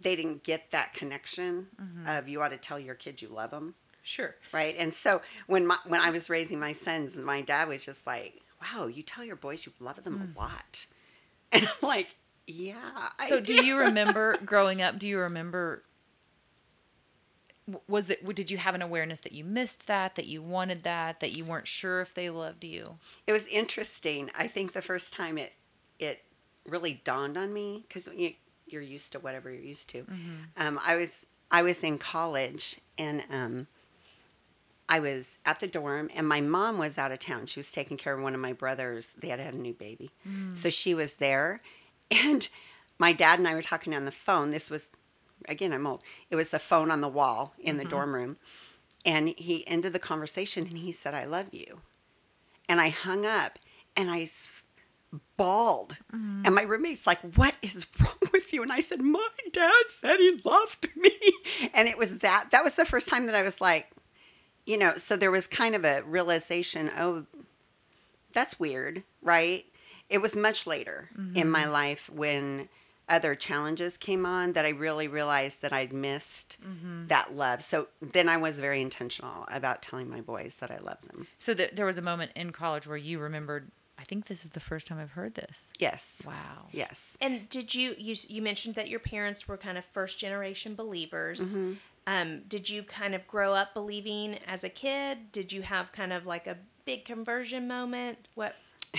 they 0.00 0.16
didn't 0.16 0.42
get 0.42 0.70
that 0.70 0.94
connection 0.94 1.68
mm-hmm. 1.80 2.08
of 2.08 2.28
you 2.28 2.42
ought 2.42 2.48
to 2.48 2.56
tell 2.56 2.78
your 2.78 2.94
kids 2.94 3.22
you 3.22 3.28
love 3.28 3.50
them, 3.50 3.74
Sure. 4.02 4.34
right? 4.52 4.74
And 4.78 4.92
so 4.92 5.20
when 5.46 5.66
my, 5.66 5.78
when 5.86 6.00
I 6.00 6.10
was 6.10 6.28
raising 6.28 6.58
my 6.58 6.72
sons, 6.72 7.16
my 7.18 7.42
dad 7.42 7.68
was 7.68 7.84
just 7.84 8.06
like, 8.06 8.40
"Wow, 8.60 8.86
you 8.86 9.02
tell 9.02 9.24
your 9.24 9.36
boys 9.36 9.66
you 9.66 9.72
love 9.80 10.02
them 10.04 10.14
a 10.14 10.26
hmm. 10.26 10.38
lot," 10.38 10.86
and 11.52 11.66
I'm 11.66 11.88
like, 11.88 12.14
"Yeah." 12.46 12.76
I 13.18 13.28
So, 13.28 13.40
do 13.40 13.54
you 13.64 13.78
remember 13.78 14.36
growing 14.44 14.82
up? 14.82 14.98
Do 14.98 15.08
you 15.08 15.18
remember? 15.18 15.82
Was 17.88 18.10
it? 18.10 18.24
Did 18.34 18.50
you 18.50 18.58
have 18.58 18.74
an 18.74 18.82
awareness 18.82 19.20
that 19.20 19.32
you 19.32 19.44
missed 19.44 19.86
that, 19.88 20.14
that 20.14 20.26
you 20.26 20.40
wanted 20.40 20.84
that, 20.84 21.20
that 21.20 21.36
you 21.36 21.44
weren't 21.44 21.66
sure 21.66 22.00
if 22.00 22.14
they 22.14 22.30
loved 22.30 22.64
you? 22.64 22.98
it 23.26 23.32
was 23.32 23.46
interesting. 23.48 24.30
I 24.38 24.46
think 24.46 24.72
the 24.72 24.82
first 24.82 25.12
time 25.12 25.36
it 25.38 25.52
it 25.98 26.22
really 26.68 27.00
dawned 27.04 27.36
on 27.36 27.52
me 27.52 27.84
because 27.88 28.08
you, 28.14 28.34
you're 28.66 28.82
used 28.82 29.12
to 29.12 29.18
whatever 29.18 29.50
you're 29.50 29.62
used 29.62 29.88
to. 29.90 30.04
Um, 30.56 30.80
I 30.84 30.96
was 30.96 31.26
I 31.50 31.62
was 31.62 31.82
in 31.82 31.98
college 31.98 32.80
and 32.98 33.22
um, 33.30 33.66
I 34.88 35.00
was 35.00 35.38
at 35.44 35.60
the 35.60 35.66
dorm 35.66 36.10
and 36.14 36.28
my 36.28 36.40
mom 36.40 36.78
was 36.78 36.98
out 36.98 37.12
of 37.12 37.18
town. 37.18 37.46
She 37.46 37.58
was 37.58 37.72
taking 37.72 37.96
care 37.96 38.14
of 38.14 38.22
one 38.22 38.34
of 38.34 38.40
my 38.40 38.52
brothers. 38.52 39.14
They 39.18 39.28
had 39.28 39.40
had 39.40 39.54
a 39.54 39.58
new 39.58 39.74
baby, 39.74 40.10
so 40.54 40.70
she 40.70 40.94
was 40.94 41.16
there, 41.16 41.60
and 42.10 42.48
my 42.98 43.12
dad 43.12 43.38
and 43.38 43.48
I 43.48 43.54
were 43.54 43.62
talking 43.62 43.94
on 43.94 44.04
the 44.04 44.12
phone. 44.12 44.50
This 44.50 44.70
was 44.70 44.90
again 45.48 45.72
I'm 45.72 45.86
old. 45.86 46.02
It 46.30 46.36
was 46.36 46.50
the 46.50 46.58
phone 46.58 46.90
on 46.90 47.00
the 47.00 47.08
wall 47.08 47.54
in 47.58 47.76
the 47.76 47.84
mm-hmm. 47.84 47.90
dorm 47.90 48.14
room, 48.14 48.36
and 49.04 49.28
he 49.28 49.66
ended 49.66 49.92
the 49.92 49.98
conversation 49.98 50.66
and 50.66 50.78
he 50.78 50.92
said, 50.92 51.14
"I 51.14 51.24
love 51.24 51.46
you." 51.52 51.80
and 52.68 52.80
I 52.80 52.88
hung 52.88 53.26
up 53.26 53.58
and 53.96 54.10
I 54.10 54.22
s- 54.22 54.62
bawled. 55.36 55.96
Mm-hmm. 56.12 56.42
And 56.44 56.54
my 56.54 56.62
roommate's 56.62 57.06
like, 57.06 57.20
What 57.36 57.54
is 57.62 57.86
wrong 58.00 58.30
with 58.32 58.52
you? 58.52 58.62
And 58.62 58.72
I 58.72 58.80
said, 58.80 59.00
My 59.00 59.28
dad 59.52 59.72
said 59.88 60.18
he 60.18 60.40
loved 60.44 60.88
me. 60.96 61.10
And 61.72 61.88
it 61.88 61.96
was 61.96 62.18
that, 62.18 62.50
that 62.50 62.64
was 62.64 62.76
the 62.76 62.84
first 62.84 63.08
time 63.08 63.26
that 63.26 63.34
I 63.34 63.42
was 63.42 63.60
like, 63.60 63.90
you 64.66 64.76
know, 64.76 64.94
so 64.96 65.16
there 65.16 65.30
was 65.30 65.46
kind 65.46 65.74
of 65.74 65.84
a 65.84 66.02
realization, 66.02 66.90
oh, 66.98 67.24
that's 68.32 68.60
weird, 68.60 69.04
right? 69.22 69.64
It 70.10 70.18
was 70.18 70.36
much 70.36 70.66
later 70.66 71.08
in 71.34 71.48
my 71.48 71.62
mm-hmm. 71.62 71.72
life 71.72 72.10
when 72.10 72.68
other 73.08 73.34
challenges 73.34 73.96
came 73.96 74.26
on 74.26 74.52
that 74.52 74.64
I 74.64 74.70
really 74.70 75.08
realized 75.08 75.62
that 75.62 75.72
I'd 75.72 75.92
missed 75.92 76.58
that 77.06 77.36
love. 77.36 77.62
So 77.62 77.88
then 78.00 78.28
I 78.28 78.36
was 78.36 78.58
very 78.58 78.82
intentional 78.82 79.46
about 79.48 79.82
telling 79.82 80.10
my 80.10 80.20
boys 80.20 80.56
that 80.56 80.70
I 80.70 80.78
love 80.78 81.00
them. 81.02 81.26
So 81.38 81.54
th- 81.54 81.72
there 81.72 81.86
was 81.86 81.98
a 81.98 82.02
moment 82.02 82.32
in 82.34 82.50
college 82.50 82.86
where 82.86 82.96
you 82.96 83.18
remembered. 83.18 83.70
I 83.98 84.04
think 84.04 84.26
this 84.26 84.44
is 84.44 84.50
the 84.50 84.60
first 84.60 84.86
time 84.86 84.98
I've 84.98 85.12
heard 85.12 85.34
this. 85.34 85.72
Yes. 85.78 86.22
Wow. 86.26 86.66
Yes. 86.70 87.16
And 87.20 87.48
did 87.48 87.74
you 87.74 87.94
you 87.96 88.14
you 88.28 88.42
mentioned 88.42 88.74
that 88.74 88.88
your 88.88 89.00
parents 89.00 89.48
were 89.48 89.56
kind 89.56 89.78
of 89.78 89.84
first 89.84 90.18
generation 90.18 90.74
believers? 90.74 91.56
Mm-hmm. 91.56 91.72
Um, 92.08 92.42
did 92.46 92.68
you 92.68 92.82
kind 92.82 93.14
of 93.14 93.26
grow 93.26 93.54
up 93.54 93.74
believing 93.74 94.38
as 94.46 94.64
a 94.64 94.68
kid? 94.68 95.32
Did 95.32 95.52
you 95.52 95.62
have 95.62 95.92
kind 95.92 96.12
of 96.12 96.26
like 96.26 96.46
a 96.46 96.56
big 96.84 97.04
conversion 97.04 97.66
moment? 97.66 98.18
What? 98.34 98.54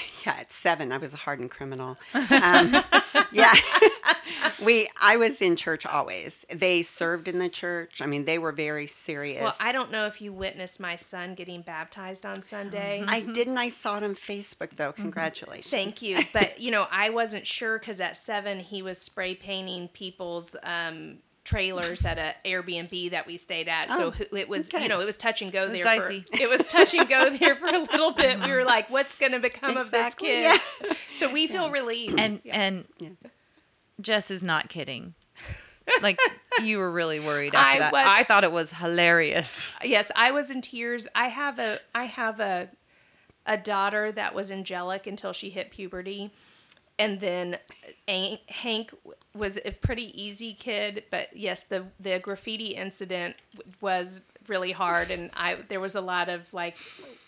Yeah, 0.26 0.36
at 0.40 0.52
seven, 0.52 0.92
I 0.92 0.98
was 0.98 1.14
a 1.14 1.18
hardened 1.18 1.52
criminal. 1.52 1.98
Um, 2.14 2.76
yeah, 3.32 3.54
we. 4.66 4.90
I 5.00 5.16
was 5.18 5.42
in 5.42 5.56
church 5.56 5.86
always. 5.86 6.46
They 6.54 6.82
served 6.82 7.28
in 7.28 7.40
the 7.40 7.48
church. 7.50 8.02
I 8.02 8.08
mean, 8.08 8.26
they 8.26 8.38
were 8.38 8.52
very 8.52 8.88
serious. 8.88 9.42
Well, 9.42 9.56
I 9.60 9.72
don't 9.72 9.92
know 9.92 10.06
if 10.06 10.22
you 10.22 10.34
witnessed 10.34 10.80
my 10.80 10.96
son 10.96 11.36
getting 11.36 11.62
baptized 11.62 12.26
on 12.26 12.42
Sunday. 12.42 13.06
I 13.08 13.22
didn't. 13.22 13.58
I 13.58 13.70
saw 13.70 13.98
it 13.98 14.04
on 14.04 14.16
Facebook 14.16 14.72
though. 14.72 14.92
Congratulations. 14.92 15.70
Thank 15.70 16.02
you, 16.02 16.20
but 16.34 16.60
you 16.60 16.72
know 16.72 16.88
I 16.92 17.10
wasn't 17.10 17.48
sure 17.48 17.80
because 17.80 18.02
at 18.02 18.18
seven 18.18 18.60
he 18.60 18.82
was 18.82 18.98
spray 18.98 19.36
painting 19.36 19.88
people's 19.90 20.56
um, 20.64 21.20
trailers 21.48 22.04
at 22.04 22.18
a 22.18 22.36
Airbnb 22.46 23.12
that 23.12 23.26
we 23.26 23.38
stayed 23.38 23.70
at. 23.70 23.86
so 23.88 24.08
Oh, 24.08 24.12
who- 24.12 24.36
it 24.36 24.50
was, 24.50 24.68
okay. 24.68 24.84
you 24.84 24.90
know, 24.90 25.00
it 25.00 25.06
was 25.06 25.18
touch 25.18 25.42
and 25.42 25.50
go 25.52 25.64
was 25.64 25.72
there. 25.72 25.84
dicey. 25.84 26.26
For, 26.30 26.42
it 26.42 26.50
was 26.50 26.66
touch 26.66 26.94
and 26.94 27.08
go 27.08 27.30
there 27.30 27.56
for 27.56 27.68
a 27.68 27.80
little 27.80 28.12
bit. 28.12 28.42
We 28.44 28.52
were 28.52 28.66
like, 28.76 28.90
what's 28.90 29.16
going 29.16 29.32
to 29.32 29.40
become 29.40 29.78
of 29.78 29.90
this 29.92 30.14
Exactly, 30.14 30.28
kid? 30.28 30.62
So 31.16 31.32
we 31.32 31.48
feel 31.48 31.70
relieved. 31.70 32.20
and 32.20 32.42
Yeah. 32.44 32.60
and 32.62 32.86
Yeah. 33.00 33.10
Jess 34.02 34.30
is 34.30 34.44
not 34.44 34.68
kidding. 34.70 35.14
Like 36.02 36.20
you 36.62 36.80
were 36.80 36.92
really 36.92 37.22
worried 37.22 37.56
after 37.56 37.66
I 37.76 37.80
that. 37.80 37.94
was- 37.94 38.06
I 38.06 38.26
thought 38.26 38.44
it 38.44 38.52
was 38.52 38.72
hilarious. 38.72 39.74
yes, 39.86 40.12
I 40.18 40.32
was 40.32 40.52
in 40.52 40.60
tears. 40.62 41.08
I 41.16 41.30
have 41.30 41.60
a 41.60 41.80
I 41.96 42.04
have 42.06 42.42
a 42.42 42.68
a 43.46 43.56
daughter 43.56 44.12
that 44.12 44.36
was 44.36 44.52
angelic 44.52 45.08
until 45.08 45.32
she 45.32 45.50
hit 45.50 45.72
puberty. 45.72 46.32
And 47.00 47.20
then 47.20 47.58
Hank 48.08 48.40
Hank 48.50 48.92
was 49.36 49.60
a 49.64 49.72
pretty 49.72 50.20
easy 50.20 50.54
kid, 50.54 51.04
but 51.12 51.30
yes, 51.36 51.62
the 51.64 51.86
the 52.00 52.18
graffiti 52.20 52.70
incident 52.70 53.36
was 53.82 54.22
really 54.48 54.72
hard, 54.72 55.12
and 55.12 55.30
I 55.36 55.56
there 55.68 55.80
was 55.80 55.94
a 55.96 56.02
lot 56.02 56.28
of 56.30 56.52
like 56.54 56.76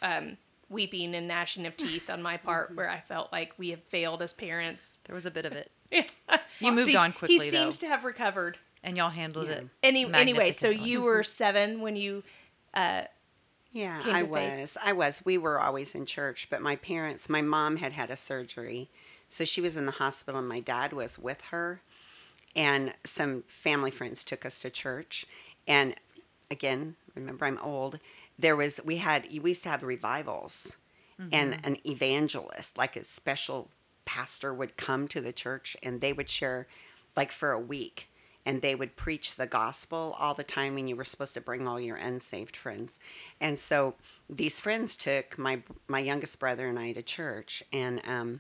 um, 0.02 0.38
weeping 0.70 1.14
and 1.14 1.28
gnashing 1.28 1.68
of 1.68 1.78
teeth 1.78 2.10
on 2.10 2.22
my 2.24 2.38
part, 2.38 2.76
where 2.76 2.90
I 2.90 3.00
felt 3.00 3.32
like 3.32 3.54
we 3.58 3.70
have 3.70 3.84
failed 3.84 4.22
as 4.24 4.34
parents. 4.34 5.00
There 5.06 5.14
was 5.14 5.28
a 5.28 5.32
bit 5.32 5.46
of 5.46 5.54
it, 5.54 5.72
you 6.60 6.72
moved 6.72 6.96
on 6.96 7.12
quickly, 7.12 7.38
He 7.46 7.52
though. 7.52 7.58
seems 7.58 7.78
to 7.80 7.88
have 7.88 8.04
recovered. 8.06 8.58
and 8.84 8.98
y'all 8.98 9.10
handled 9.12 9.48
Yeah. 9.50 9.54
it. 9.56 9.68
Any 9.84 10.12
anyway, 10.14 10.52
so 10.52 10.70
you 10.70 11.02
were 11.04 11.22
seven 11.22 11.80
when 11.82 11.96
you 11.96 12.24
Yeah, 13.72 14.02
I 14.04 14.22
to 14.24 14.28
faith? 14.28 14.30
was. 14.62 14.78
I 14.84 14.94
was. 14.94 15.22
We 15.26 15.38
were 15.38 15.60
always 15.60 15.94
in 15.94 16.06
church, 16.08 16.48
but 16.50 16.62
my 16.62 16.76
parents, 16.76 17.30
my 17.30 17.42
mom 17.42 17.78
had 17.78 17.94
had 17.94 18.10
a 18.10 18.18
surgery. 18.18 18.90
So 19.30 19.46
she 19.46 19.62
was 19.62 19.78
in 19.78 19.86
the 19.86 19.94
hospital 19.94 20.40
and 20.40 20.50
my 20.50 20.60
dad 20.60 20.94
was 20.94 21.20
with 21.20 21.42
her. 21.52 21.82
And 22.56 22.94
some 23.04 23.44
family 23.44 23.92
friends 23.92 24.24
took 24.24 24.46
us 24.46 24.60
to 24.62 24.70
church. 24.70 25.26
And 25.68 25.96
again, 26.50 26.96
remember 27.16 27.46
I'm 27.46 27.60
old. 27.60 28.00
There 28.38 28.56
was 28.56 28.80
we 28.84 28.98
had 28.98 29.28
we 29.42 29.52
used 29.52 29.64
to 29.64 29.70
have 29.70 29.84
revivals 29.84 30.76
and 31.34 31.60
an 31.66 31.78
evangelist, 31.86 32.78
like 32.78 32.96
a 32.96 33.04
special 33.04 33.70
pastor 34.06 34.54
would 34.54 34.78
come 34.78 35.08
to 35.10 35.22
the 35.22 35.34
church 35.34 35.76
and 35.84 36.02
they 36.02 36.14
would 36.14 36.30
share 36.30 36.66
like 37.16 37.32
for 37.32 37.52
a 37.52 37.60
week 37.60 38.10
and 38.46 38.62
they 38.62 38.74
would 38.74 38.96
preach 38.96 39.36
the 39.36 39.46
gospel 39.46 40.16
all 40.18 40.34
the 40.34 40.44
time 40.44 40.78
and 40.78 40.90
you 40.90 40.96
were 40.96 41.04
supposed 41.04 41.36
to 41.36 41.42
bring 41.42 41.68
all 41.68 41.80
your 41.80 41.98
unsaved 41.98 42.56
friends 42.56 43.00
and 43.40 43.60
so 43.60 43.94
these 44.28 44.60
friends 44.60 44.96
took 44.96 45.38
my 45.38 45.62
my 45.88 46.00
youngest 46.00 46.40
brother 46.40 46.68
and 46.68 46.80
i 46.80 46.92
to 46.92 47.04
church 47.04 47.62
and 47.72 48.02
um 48.08 48.40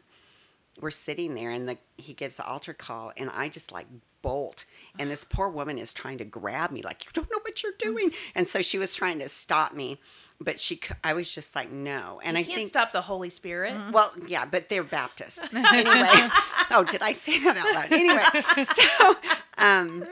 we're 0.81 0.91
sitting 0.91 1.35
there 1.35 1.49
and 1.49 1.67
the 1.67 1.77
he 1.97 2.13
gives 2.13 2.37
the 2.37 2.45
altar 2.45 2.73
call 2.73 3.11
and 3.17 3.29
i 3.33 3.47
just 3.49 3.71
like 3.71 3.87
bolt 4.21 4.65
and 4.97 5.09
this 5.09 5.23
poor 5.23 5.47
woman 5.49 5.77
is 5.77 5.93
trying 5.93 6.17
to 6.17 6.25
grab 6.25 6.71
me 6.71 6.81
like 6.81 7.05
you 7.05 7.11
don't 7.13 7.29
know 7.31 7.39
what 7.41 7.63
you're 7.63 7.71
doing 7.77 8.11
and 8.35 8.47
so 8.47 8.61
she 8.61 8.77
was 8.77 8.93
trying 8.93 9.19
to 9.19 9.29
stop 9.29 9.73
me 9.73 9.97
but 10.41 10.59
she 10.59 10.79
I 11.03 11.13
was 11.13 11.33
just 11.33 11.55
like 11.55 11.71
no 11.71 12.19
and 12.23 12.35
you 12.37 12.41
i 12.41 12.43
can't 12.43 12.55
think 12.55 12.69
stop 12.69 12.91
the 12.91 13.01
Holy 13.01 13.29
Spirit. 13.29 13.73
well, 13.91 14.13
yeah, 14.27 14.45
but 14.45 14.69
they're 14.69 14.83
Baptist. 14.83 15.41
Anyway. 15.53 16.29
oh, 16.71 16.85
did 16.89 17.01
I 17.01 17.11
say 17.11 17.43
that 17.43 17.57
out 17.57 17.73
loud? 17.73 17.91
Anyway, 17.91 18.65
so, 18.65 19.15
um, 19.57 20.05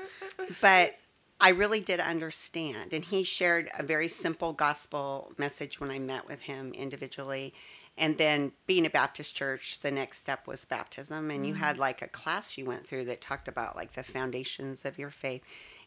but 0.62 0.96
I 1.40 1.50
really 1.50 1.80
did 1.80 2.00
understand. 2.00 2.94
And 2.94 3.06
he 3.06 3.24
shared 3.24 3.70
a 3.78 3.84
very 3.84 4.08
simple 4.08 4.54
gospel 4.54 5.32
message 5.38 5.80
when 5.80 5.92
I 5.92 6.00
met 6.00 6.28
with 6.28 6.42
him 6.42 6.74
individually. 6.74 7.54
And 7.98 8.18
then 8.18 8.52
being 8.68 8.86
a 8.86 8.90
Baptist 8.92 9.36
church, 9.36 9.80
the 9.80 9.90
next 9.92 10.20
step 10.20 10.46
was 10.48 10.64
baptism. 10.66 11.32
And 11.32 11.48
you 11.48 11.56
had 11.56 11.78
like 11.80 12.02
a 12.02 12.08
class 12.08 12.58
you 12.58 12.66
went 12.66 12.86
through 12.86 13.06
that 13.06 13.22
talked 13.22 13.48
about 13.48 13.76
like 13.76 13.94
the 13.94 14.04
foundations 14.04 14.86
of 14.86 15.00
your 15.00 15.10
faith. 15.10 15.42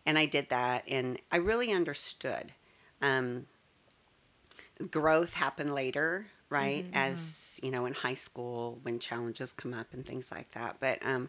And 0.05 0.19
I 0.19 0.27
did 0.27 0.49
that. 0.49 0.83
And 0.89 1.19
I 1.31 1.37
really 1.37 1.73
understood. 1.73 2.53
Um, 3.01 3.47
growth 4.91 5.35
happened 5.35 5.75
later, 5.75 6.27
right? 6.49 6.85
As 6.95 7.61
you 7.63 7.71
know, 7.71 7.87
in 7.87 7.95
high 7.95 8.15
school 8.15 8.79
when 8.83 8.99
challenges 8.99 9.53
come 9.53 9.75
up 9.75 9.93
and 9.93 10.05
things 10.05 10.33
like 10.33 10.51
that. 10.53 10.77
But 10.81 11.05
um, 11.05 11.29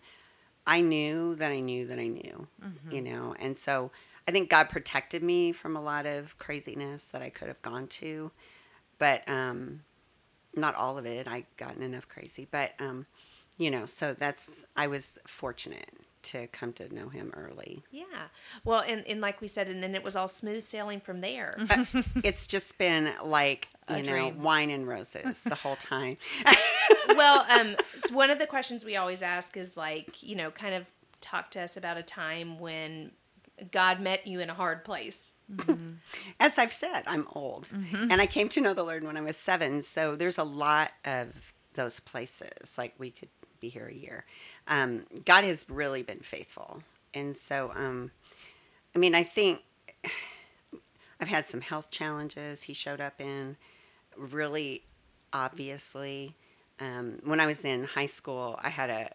I 0.66 0.82
knew 0.82 1.36
that 1.36 1.52
I 1.52 1.60
knew 1.60 1.86
that 1.88 2.00
I 2.00 2.08
knew, 2.08 2.48
you 2.90 3.02
know, 3.02 3.36
and 3.40 3.58
so 3.58 3.92
I 4.28 4.32
think 4.32 4.50
God 4.50 4.70
protected 4.70 5.22
me 5.24 5.52
from 5.52 5.76
a 5.76 5.82
lot 5.82 6.06
of 6.06 6.38
craziness 6.38 7.06
that 7.06 7.22
I 7.22 7.30
could 7.30 7.48
have 7.48 7.62
gone 7.62 7.88
to, 7.88 8.32
but 9.00 9.28
um, 9.28 9.82
not 10.55 10.75
all 10.75 10.98
of 10.98 11.05
it. 11.05 11.27
I'd 11.27 11.46
gotten 11.58 11.81
enough 11.81 12.08
crazy, 12.08 12.48
but 12.50 12.72
um, 12.79 13.05
you 13.58 13.72
know, 13.72 13.86
so 13.86 14.13
that's 14.13 14.65
I 14.75 14.88
was 14.88 15.17
fortunate 15.25 15.91
to 16.24 16.48
come 16.48 16.72
to 16.74 16.93
know 16.93 17.10
Him 17.10 17.34
early. 17.36 17.84
Yeah. 17.91 18.05
Well, 18.63 18.84
and, 18.88 19.03
and 19.08 19.22
like 19.22 19.41
we 19.41 19.48
said, 19.48 19.67
and 19.67 19.81
then 19.81 19.96
it 19.96 20.03
was 20.03 20.15
all 20.15 20.27
smooth 20.27 20.63
sailing 20.63 21.00
from 21.00 21.22
there. 21.22 21.58
Uh, 21.70 21.86
it's 22.24 22.48
just 22.48 22.77
been 22.77 23.12
like 23.24 23.67
A 23.88 23.98
you 23.98 24.03
know 24.03 24.29
dream. 24.29 24.43
wine 24.43 24.70
and 24.70 24.88
roses 24.88 25.43
the 25.43 25.55
whole 25.55 25.75
time. 25.75 26.17
well, 27.10 27.46
um, 27.60 27.75
one 28.12 28.29
of 28.29 28.39
the 28.39 28.46
questions 28.46 28.86
we 28.86 28.96
always 28.96 29.22
ask 29.22 29.58
is 29.58 29.75
like, 29.75 30.22
you 30.22 30.36
know, 30.36 30.51
kind 30.51 30.75
of 30.75 30.86
talk 31.20 31.50
to 31.51 31.62
us 31.62 31.75
about 31.77 31.98
a 31.98 32.03
time 32.03 32.60
when 32.60 33.12
God 33.72 34.00
met 34.00 34.25
you 34.25 34.39
in 34.39 34.50
a 34.50 34.53
hard 34.53 34.84
place. 34.84 35.34
As 36.39 36.58
I've 36.58 36.74
said, 36.74 37.03
I'm 37.06 37.27
old, 37.34 37.68
and 37.94 38.22
I 38.22 38.25
came 38.25 38.50
to 38.50 38.62
know 38.62 38.74
the 38.74 38.84
Lord 38.84 39.03
when 39.03 39.18
I 39.18 39.22
was 39.22 39.38
seven. 39.38 39.84
So 39.84 40.15
there's 40.15 40.38
a 40.38 40.44
lot 40.44 40.91
of 41.06 41.53
those 41.74 42.00
places. 42.00 42.77
Like 42.77 42.94
we 42.98 43.12
could 43.12 43.30
be 43.60 43.70
here 43.70 43.88
a 43.88 43.94
year. 43.94 44.25
Um, 44.68 45.06
God 45.25 45.44
has 45.44 45.65
really 45.70 46.03
been 46.03 46.20
faithful, 46.20 46.84
and 47.13 47.36
so 47.36 47.72
um, 47.75 48.12
I 48.96 49.00
mean, 49.00 49.13
I 49.13 49.24
think 49.24 49.60
I've 51.20 51.27
had 51.27 51.46
some 51.46 51.62
health 51.62 51.91
challenges. 51.91 52.63
He 52.63 52.74
showed 52.74 53.01
up 53.01 53.20
in 53.20 53.58
really 54.18 54.84
obviously. 55.34 56.36
Um, 56.80 57.20
when 57.24 57.39
I 57.39 57.46
was 57.46 57.63
in 57.63 57.84
high 57.84 58.08
school, 58.08 58.60
I 58.63 58.70
had 58.70 58.89
a 58.89 59.10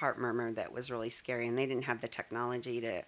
heart 0.00 0.18
murmur 0.18 0.52
that 0.52 0.72
was 0.72 0.90
really 0.90 1.10
scary, 1.10 1.46
and 1.46 1.56
they 1.56 1.66
didn't 1.66 1.84
have 1.84 2.00
the 2.00 2.08
technology 2.08 2.80
to 2.80 3.02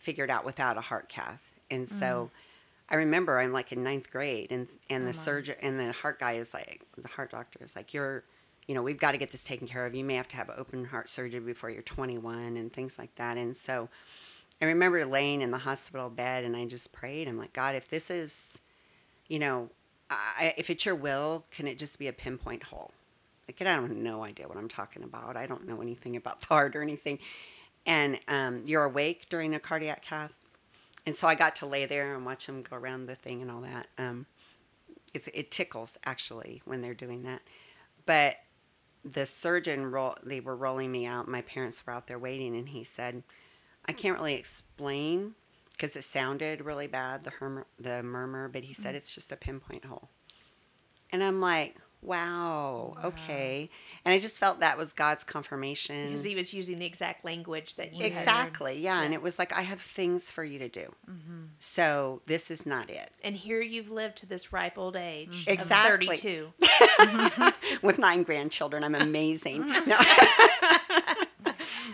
figure 0.00 0.24
it 0.24 0.30
out 0.30 0.44
without 0.44 0.76
a 0.76 0.80
heart 0.80 1.08
cath. 1.08 1.52
And 1.70 1.88
so 1.88 2.30
mm. 2.34 2.38
I 2.88 2.96
remember 2.96 3.38
I'm 3.38 3.52
like 3.52 3.70
in 3.70 3.84
ninth 3.84 4.10
grade, 4.10 4.50
and 4.50 4.66
and 4.88 5.04
oh, 5.04 5.06
the 5.06 5.14
surgeon 5.14 5.54
and 5.62 5.78
the 5.78 5.92
heart 5.92 6.18
guy 6.18 6.32
is 6.32 6.52
like, 6.52 6.82
the 6.98 7.08
heart 7.08 7.30
doctor 7.30 7.60
is 7.62 7.76
like, 7.76 7.94
you're, 7.94 8.24
you 8.66 8.74
know, 8.74 8.82
we've 8.82 8.98
got 8.98 9.12
to 9.12 9.18
get 9.18 9.30
this 9.30 9.44
taken 9.44 9.68
care 9.68 9.86
of. 9.86 9.94
You 9.94 10.02
may 10.02 10.14
have 10.14 10.26
to 10.28 10.36
have 10.36 10.50
open 10.56 10.84
heart 10.84 11.08
surgery 11.08 11.40
before 11.40 11.70
you're 11.70 11.82
21, 11.82 12.56
and 12.56 12.72
things 12.72 12.98
like 12.98 13.14
that. 13.14 13.36
And 13.36 13.56
so 13.56 13.88
I 14.60 14.64
remember 14.64 15.04
laying 15.04 15.42
in 15.42 15.52
the 15.52 15.58
hospital 15.58 16.10
bed, 16.10 16.44
and 16.44 16.56
I 16.56 16.66
just 16.66 16.90
prayed. 16.92 17.28
I'm 17.28 17.38
like, 17.38 17.52
God, 17.52 17.76
if 17.76 17.88
this 17.88 18.10
is, 18.10 18.58
you 19.28 19.38
know, 19.38 19.70
I, 20.10 20.54
if 20.56 20.70
it's 20.70 20.84
your 20.84 20.96
will, 20.96 21.44
can 21.52 21.68
it 21.68 21.78
just 21.78 21.98
be 21.98 22.08
a 22.08 22.12
pinpoint 22.12 22.64
hole? 22.64 22.90
Like, 23.46 23.60
I 23.60 23.76
don't 23.76 23.88
have 23.88 23.96
no 23.96 24.24
idea 24.24 24.48
what 24.48 24.58
I'm 24.58 24.68
talking 24.68 25.02
about. 25.02 25.36
I 25.36 25.46
don't 25.46 25.66
know 25.66 25.80
anything 25.80 26.16
about 26.16 26.40
the 26.40 26.46
heart 26.46 26.74
or 26.74 26.82
anything. 26.82 27.18
And 27.86 28.20
um, 28.28 28.64
you're 28.66 28.84
awake 28.84 29.28
during 29.28 29.54
a 29.54 29.60
cardiac 29.60 30.02
cath. 30.02 30.34
And 31.06 31.16
so 31.16 31.26
I 31.26 31.34
got 31.34 31.56
to 31.56 31.66
lay 31.66 31.86
there 31.86 32.14
and 32.14 32.26
watch 32.26 32.46
them 32.46 32.62
go 32.62 32.76
around 32.76 33.06
the 33.06 33.14
thing 33.14 33.42
and 33.42 33.50
all 33.50 33.62
that. 33.62 33.86
Um, 33.96 34.26
it's, 35.14 35.28
it 35.28 35.50
tickles, 35.50 35.98
actually, 36.04 36.62
when 36.64 36.82
they're 36.82 36.94
doing 36.94 37.22
that. 37.22 37.42
But 38.06 38.36
the 39.04 39.26
surgeon, 39.26 39.90
roll, 39.90 40.14
they 40.22 40.40
were 40.40 40.54
rolling 40.54 40.92
me 40.92 41.06
out. 41.06 41.26
My 41.26 41.40
parents 41.40 41.84
were 41.86 41.92
out 41.92 42.06
there 42.06 42.18
waiting, 42.18 42.54
and 42.54 42.68
he 42.68 42.84
said, 42.84 43.22
I 43.86 43.92
can't 43.92 44.18
really 44.18 44.34
explain 44.34 45.34
because 45.72 45.96
it 45.96 46.04
sounded 46.04 46.60
really 46.60 46.86
bad, 46.86 47.24
the, 47.24 47.30
hermur- 47.30 47.64
the 47.78 48.02
murmur, 48.02 48.48
but 48.48 48.64
he 48.64 48.74
said 48.74 48.94
it's 48.94 49.14
just 49.14 49.32
a 49.32 49.36
pinpoint 49.36 49.86
hole. 49.86 50.10
And 51.10 51.24
I'm 51.24 51.40
like, 51.40 51.76
wow, 52.02 52.96
okay. 53.04 53.70
And 54.04 54.14
I 54.14 54.18
just 54.18 54.38
felt 54.38 54.60
that 54.60 54.78
was 54.78 54.92
God's 54.92 55.24
confirmation. 55.24 56.06
Because 56.06 56.24
he 56.24 56.34
was 56.34 56.54
using 56.54 56.78
the 56.78 56.86
exact 56.86 57.24
language 57.24 57.76
that 57.76 57.92
you 57.92 58.02
had. 58.02 58.12
Exactly, 58.12 58.78
yeah. 58.78 59.02
And 59.02 59.12
it 59.12 59.22
was 59.22 59.38
like, 59.38 59.52
I 59.52 59.62
have 59.62 59.80
things 59.80 60.30
for 60.30 60.42
you 60.42 60.58
to 60.58 60.68
do. 60.68 60.92
Mm-hmm. 61.08 61.42
So 61.58 62.22
this 62.26 62.50
is 62.50 62.64
not 62.64 62.88
it. 62.88 63.10
And 63.22 63.36
here 63.36 63.60
you've 63.60 63.90
lived 63.90 64.16
to 64.18 64.26
this 64.26 64.52
ripe 64.52 64.78
old 64.78 64.96
age 64.96 65.44
Exactly. 65.46 66.08
of 66.08 66.18
32. 66.18 66.52
With 67.82 67.98
nine 67.98 68.22
grandchildren, 68.22 68.84
I'm 68.84 68.94
amazing. 68.94 69.70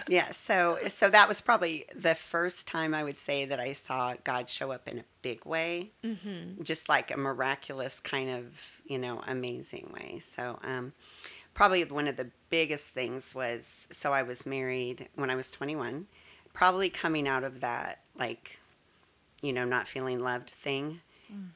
Yeah, 0.08 0.30
so 0.30 0.78
so 0.88 1.10
that 1.10 1.28
was 1.28 1.40
probably 1.40 1.84
the 1.94 2.14
first 2.14 2.68
time 2.68 2.94
I 2.94 3.02
would 3.02 3.18
say 3.18 3.44
that 3.44 3.58
I 3.58 3.72
saw 3.72 4.14
God 4.22 4.48
show 4.48 4.70
up 4.70 4.86
in 4.86 4.98
a 4.98 5.04
big 5.22 5.44
way, 5.44 5.90
mm-hmm. 6.04 6.62
just 6.62 6.88
like 6.88 7.10
a 7.10 7.16
miraculous 7.16 7.98
kind 7.98 8.30
of 8.30 8.80
you 8.86 8.98
know 8.98 9.22
amazing 9.26 9.92
way. 9.92 10.20
So 10.20 10.58
um, 10.62 10.92
probably 11.54 11.84
one 11.84 12.06
of 12.06 12.16
the 12.16 12.30
biggest 12.50 12.86
things 12.86 13.34
was 13.34 13.88
so 13.90 14.12
I 14.12 14.22
was 14.22 14.46
married 14.46 15.08
when 15.16 15.30
I 15.30 15.34
was 15.34 15.50
21, 15.50 16.06
probably 16.52 16.88
coming 16.88 17.26
out 17.26 17.42
of 17.42 17.60
that 17.60 18.00
like 18.16 18.60
you 19.42 19.52
know 19.52 19.64
not 19.64 19.88
feeling 19.88 20.20
loved 20.20 20.50
thing, 20.50 21.00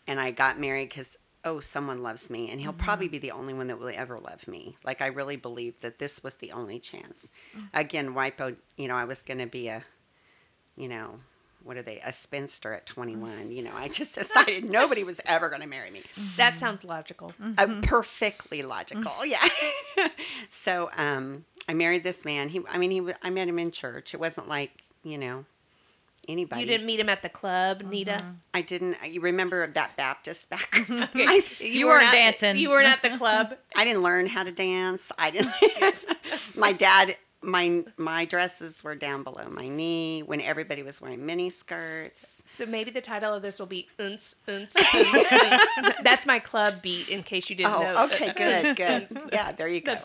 and 0.08 0.18
I 0.18 0.32
got 0.32 0.58
married 0.58 0.88
because 0.88 1.18
oh 1.44 1.60
someone 1.60 2.02
loves 2.02 2.30
me 2.30 2.50
and 2.50 2.60
he'll 2.60 2.72
probably 2.72 3.06
mm-hmm. 3.06 3.12
be 3.12 3.18
the 3.18 3.30
only 3.30 3.54
one 3.54 3.66
that 3.68 3.78
will 3.78 3.92
ever 3.94 4.18
love 4.18 4.46
me 4.46 4.76
like 4.84 5.00
i 5.00 5.06
really 5.06 5.36
believed 5.36 5.82
that 5.82 5.98
this 5.98 6.22
was 6.22 6.36
the 6.36 6.52
only 6.52 6.78
chance 6.78 7.30
mm. 7.56 7.66
again 7.72 8.14
wipe 8.14 8.40
out 8.40 8.56
you 8.76 8.88
know 8.88 8.96
i 8.96 9.04
was 9.04 9.22
going 9.22 9.38
to 9.38 9.46
be 9.46 9.68
a 9.68 9.84
you 10.76 10.88
know 10.88 11.20
what 11.62 11.76
are 11.76 11.82
they, 11.82 12.00
a 12.00 12.12
spinster 12.12 12.72
at 12.72 12.86
21. 12.86 13.50
You 13.50 13.62
know, 13.62 13.72
I 13.74 13.88
mm. 13.88 13.92
just 13.92 14.14
decided 14.14 14.64
nobody 14.64 15.04
was 15.04 15.20
ever 15.24 15.48
going 15.48 15.62
to 15.62 15.68
marry 15.68 15.90
me. 15.90 16.00
Mm-hmm. 16.00 16.36
That 16.36 16.54
sounds 16.54 16.84
logical. 16.84 17.32
Mm-hmm. 17.40 17.54
Uh, 17.58 17.80
perfectly 17.82 18.62
logical, 18.62 19.12
mm. 19.12 19.26
yeah. 19.26 20.08
so 20.48 20.90
um, 20.96 21.44
I 21.68 21.74
married 21.74 22.02
this 22.02 22.24
man. 22.24 22.48
He, 22.48 22.60
I 22.68 22.78
mean, 22.78 22.90
he, 22.90 23.12
I 23.22 23.30
met 23.30 23.48
him 23.48 23.58
in 23.58 23.70
church. 23.70 24.14
It 24.14 24.20
wasn't 24.20 24.48
like, 24.48 24.82
you 25.02 25.18
know, 25.18 25.44
anybody. 26.28 26.60
You 26.62 26.66
didn't 26.66 26.86
meet 26.86 27.00
him 27.00 27.08
at 27.08 27.22
the 27.22 27.28
club, 27.28 27.78
uh-huh. 27.82 27.90
Nita. 27.90 28.18
I 28.54 28.62
didn't. 28.62 28.96
You 29.08 29.20
remember 29.20 29.66
that 29.66 29.96
Baptist 29.96 30.48
back? 30.50 30.68
Okay. 30.90 31.24
I, 31.28 31.36
s- 31.36 31.60
You 31.60 31.86
weren't 31.86 32.06
at- 32.08 32.12
dancing. 32.12 32.58
You 32.58 32.70
weren't 32.70 32.86
at 32.88 33.02
the 33.02 33.10
club. 33.18 33.54
I 33.76 33.84
didn't 33.84 34.02
learn 34.02 34.26
how 34.26 34.42
to 34.44 34.52
dance. 34.52 35.10
I 35.18 35.30
didn't. 35.30 35.52
my 36.56 36.72
dad, 36.72 37.16
my 37.42 37.82
my 37.96 38.24
dresses 38.26 38.84
were 38.84 38.94
down 38.94 39.22
below 39.22 39.48
my 39.48 39.66
knee 39.66 40.22
when 40.22 40.40
everybody 40.40 40.82
was 40.82 41.00
wearing 41.00 41.24
mini 41.24 41.48
skirts. 41.48 42.42
So 42.44 42.66
maybe 42.66 42.90
the 42.90 43.00
title 43.00 43.32
of 43.32 43.40
this 43.40 43.58
will 43.58 43.66
be 43.66 43.88
Unce, 43.98 44.36
Unce. 44.46 44.74
That's 46.02 46.26
my 46.26 46.38
club 46.38 46.82
beat, 46.82 47.08
in 47.08 47.22
case 47.22 47.48
you 47.48 47.56
didn't 47.56 47.72
know. 47.72 47.94
Oh, 47.96 48.04
okay, 48.06 48.32
good, 48.34 48.76
good. 48.76 49.08
Yeah, 49.32 49.52
there 49.52 49.68
you 49.68 49.80
go. 49.80 49.96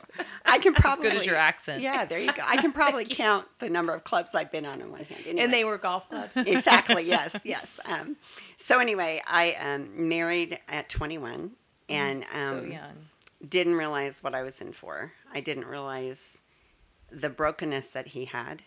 I 0.46 0.60
can 0.60 0.74
probably 0.76 1.10
good 1.10 1.18
as 1.18 1.26
your 1.26 1.36
accent. 1.36 1.82
Yeah, 1.82 2.06
there 2.06 2.20
you 2.20 2.32
go. 2.32 2.44
I 2.46 2.58
can 2.58 2.72
probably 2.72 3.06
count 3.06 3.48
the 3.60 3.70
number 3.70 3.94
of 3.94 4.04
clubs 4.06 4.34
I've 4.34 4.52
been 4.52 4.66
on 4.66 4.80
in 4.82 4.92
one 4.92 5.04
hand. 5.04 5.22
Anyway. 5.26 5.44
And 5.44 5.54
they 5.54 5.66
were 5.66 5.78
golf 5.78 6.10
clubs. 6.10 6.38
exactly. 6.38 7.04
Yes. 7.04 7.42
Yes. 7.44 7.80
Um, 7.86 8.16
so 8.58 8.80
anyway, 8.80 9.22
I 9.28 9.54
um, 9.54 10.08
married 10.08 10.60
at 10.70 10.88
21 10.88 11.52
and 11.90 12.24
um, 12.34 12.60
so 12.60 12.64
young. 12.64 12.82
didn't 13.48 13.76
realize 13.76 14.24
what 14.24 14.34
I 14.34 14.44
was 14.44 14.62
in 14.62 14.72
for. 14.72 15.12
I 15.34 15.42
didn't 15.42 15.66
realize 15.66 16.40
the 17.12 17.30
brokenness 17.30 17.90
that 17.90 18.08
he 18.08 18.26
had, 18.26 18.64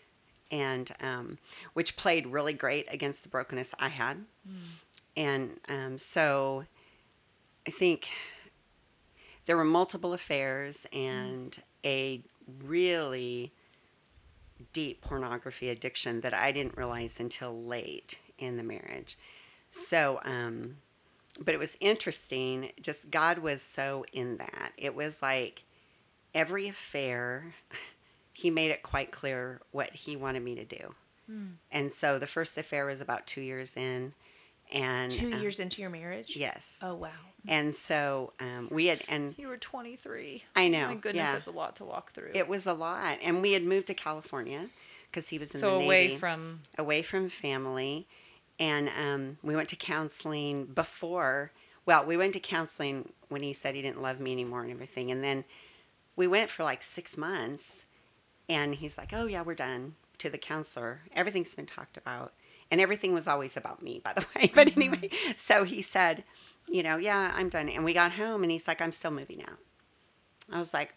and 0.51 0.91
um, 1.01 1.37
which 1.73 1.95
played 1.95 2.27
really 2.27 2.53
great 2.53 2.87
against 2.91 3.23
the 3.23 3.29
brokenness 3.29 3.73
I 3.79 3.89
had. 3.89 4.25
And 5.15 5.59
um, 5.67 5.97
so 5.97 6.65
I 7.67 7.71
think 7.71 8.09
there 9.45 9.57
were 9.57 9.65
multiple 9.65 10.13
affairs 10.13 10.85
and 10.93 11.61
a 11.85 12.21
really 12.63 13.51
deep 14.73 15.01
pornography 15.01 15.69
addiction 15.69 16.21
that 16.21 16.33
I 16.33 16.51
didn't 16.51 16.77
realize 16.77 17.19
until 17.19 17.63
late 17.63 18.19
in 18.37 18.57
the 18.57 18.63
marriage. 18.63 19.17
So, 19.71 20.19
um, 20.23 20.77
but 21.39 21.53
it 21.53 21.59
was 21.59 21.77
interesting. 21.79 22.71
Just 22.81 23.11
God 23.11 23.39
was 23.39 23.61
so 23.61 24.05
in 24.13 24.37
that. 24.37 24.71
It 24.77 24.95
was 24.95 25.21
like 25.21 25.63
every 26.33 26.67
affair, 26.67 27.53
He 28.39 28.49
made 28.49 28.71
it 28.71 28.83
quite 28.83 29.11
clear 29.11 29.61
what 29.71 29.89
He 29.93 30.15
wanted 30.15 30.43
me 30.43 30.55
to 30.55 30.65
do. 30.65 30.95
And 31.71 31.91
so 31.91 32.17
the 32.17 32.25
first 32.25 32.57
affair 32.57 32.87
was 32.87 33.01
about 33.01 33.27
two 33.27 33.41
years 33.41 33.77
in, 33.77 34.13
and 34.73 35.11
Two 35.11 35.31
um, 35.31 35.41
years 35.41 35.59
into 35.59 35.79
your 35.79 35.91
marriage? 35.91 36.35
Yes. 36.35 36.79
Oh, 36.81 36.95
wow. 36.95 37.09
And 37.47 37.75
so 37.75 38.33
um, 38.39 38.67
we 38.71 38.87
had, 38.87 39.03
and 39.07 39.35
You 39.37 39.47
were 39.47 39.57
23. 39.57 40.43
I 40.55 40.67
know, 40.69 40.87
My 40.87 40.95
goodness, 40.95 41.23
yeah. 41.23 41.33
that's 41.33 41.45
a 41.45 41.51
lot 41.51 41.75
to 41.75 41.85
walk 41.85 42.13
through. 42.13 42.31
it 42.33 42.47
was 42.47 42.65
a 42.65 42.73
lot. 42.73 43.19
And 43.21 43.43
we 43.43 43.51
had 43.51 43.63
moved 43.63 43.87
to 43.87 43.93
California 43.93 44.69
because 45.11 45.29
he 45.29 45.37
was 45.37 45.51
in 45.51 45.59
so 45.59 45.77
the 45.77 45.85
away 45.85 46.07
Navy. 46.07 46.17
from 46.17 46.61
away 46.77 47.01
from 47.03 47.29
family 47.29 48.07
and 48.59 48.89
um, 48.99 49.37
we 49.43 49.55
went 49.55 49.69
to 49.69 49.75
counseling 49.75 50.65
before 50.65 51.51
well 51.85 52.05
we 52.05 52.15
went 52.17 52.33
to 52.33 52.39
counseling 52.39 53.11
when 53.27 53.41
he 53.41 53.51
said 53.53 53.73
he 53.75 53.81
didn't 53.81 54.01
love 54.01 54.19
me 54.19 54.31
anymore 54.31 54.61
and 54.61 54.71
everything 54.71 55.09
and 55.09 55.23
then 55.23 55.43
we 56.15 56.27
went 56.27 56.49
for 56.51 56.63
like 56.63 56.83
six 56.83 57.17
months 57.17 57.85
and 58.49 58.75
he's 58.75 58.97
like 58.97 59.09
oh 59.13 59.25
yeah 59.25 59.41
we're 59.41 59.55
done 59.55 59.95
to 60.17 60.29
the 60.29 60.37
counselor 60.37 61.01
everything's 61.13 61.53
been 61.53 61.65
talked 61.65 61.95
about 61.95 62.33
and 62.71 62.81
everything 62.81 63.13
was 63.13 63.27
always 63.27 63.55
about 63.55 63.81
me 63.81 64.01
by 64.03 64.13
the 64.13 64.25
way 64.35 64.51
but 64.53 64.67
mm-hmm. 64.67 64.81
anyway 64.81 65.09
so 65.35 65.63
he 65.63 65.81
said 65.81 66.23
you 66.67 66.83
know 66.83 66.97
yeah 66.97 67.31
i'm 67.35 67.49
done 67.49 67.69
and 67.69 67.85
we 67.85 67.93
got 67.93 68.13
home 68.13 68.43
and 68.43 68.51
he's 68.51 68.67
like 68.67 68.81
i'm 68.81 68.91
still 68.91 69.11
moving 69.11 69.41
out 69.43 69.57
i 70.51 70.59
was 70.59 70.73
like 70.73 70.95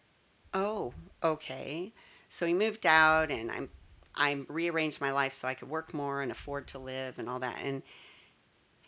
oh 0.55 0.93
okay 1.23 1.93
so 2.29 2.47
he 2.47 2.55
moved 2.55 2.87
out 2.87 3.31
and 3.31 3.51
i'm 3.51 3.69
I 4.15 4.45
rearranged 4.49 5.01
my 5.01 5.12
life 5.12 5.33
so 5.33 5.49
I 5.49 5.55
could 5.55 5.71
work 5.71 5.95
more 5.95 6.21
and 6.21 6.31
afford 6.31 6.69
to 6.69 6.79
live 6.79 7.19
and 7.19 7.29
all 7.29 7.38
that. 7.41 7.59
And 7.62 7.83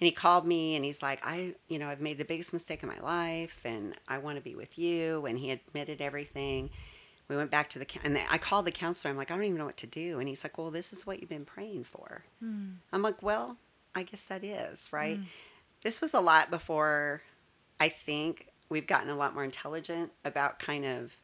and 0.01 0.07
he 0.07 0.11
called 0.11 0.45
me 0.45 0.75
and 0.75 0.85
he's 0.85 1.03
like, 1.03 1.21
I, 1.25 1.55
you 1.69 1.79
know, 1.79 1.89
I've 1.89 2.01
made 2.01 2.19
the 2.19 2.25
biggest 2.25 2.53
mistake 2.53 2.83
of 2.83 2.89
my 2.89 2.99
life 2.99 3.63
and 3.65 3.95
I 4.09 4.19
want 4.19 4.37
to 4.37 4.43
be 4.43 4.57
with 4.57 4.77
you. 4.77 5.25
And 5.25 5.39
he 5.39 5.53
admitted 5.53 6.01
everything. 6.01 6.71
We 7.29 7.37
went 7.37 7.51
back 7.51 7.71
to 7.71 7.79
the, 7.79 7.87
and 8.03 8.19
I 8.29 8.37
called 8.39 8.67
the 8.67 8.71
counselor. 8.73 9.11
I'm 9.11 9.17
like, 9.17 9.31
I 9.31 9.35
don't 9.35 9.45
even 9.45 9.57
know 9.59 9.65
what 9.65 9.79
to 9.79 9.87
do. 9.87 10.19
And 10.19 10.29
he's 10.29 10.45
like, 10.45 10.59
well, 10.59 10.71
this 10.71 10.93
is 10.93 11.07
what 11.07 11.21
you've 11.21 11.31
been 11.31 11.47
praying 11.47 11.85
for. 11.85 12.25
I'm 12.43 13.03
like, 13.03 13.23
well, 13.23 13.57
I 13.95 14.03
guess 14.03 14.25
that 14.25 14.45
is, 14.45 14.91
right? 14.93 15.19
This 15.83 16.01
was 16.01 16.13
a 16.15 16.21
lot 16.21 16.51
before 16.51 17.23
I 17.81 17.89
think 17.89 18.49
we've 18.69 18.87
gotten 18.87 19.09
a 19.09 19.17
lot 19.17 19.35
more 19.35 19.45
intelligent 19.45 20.13
about 20.25 20.59
kind 20.59 20.85
of 20.85 21.17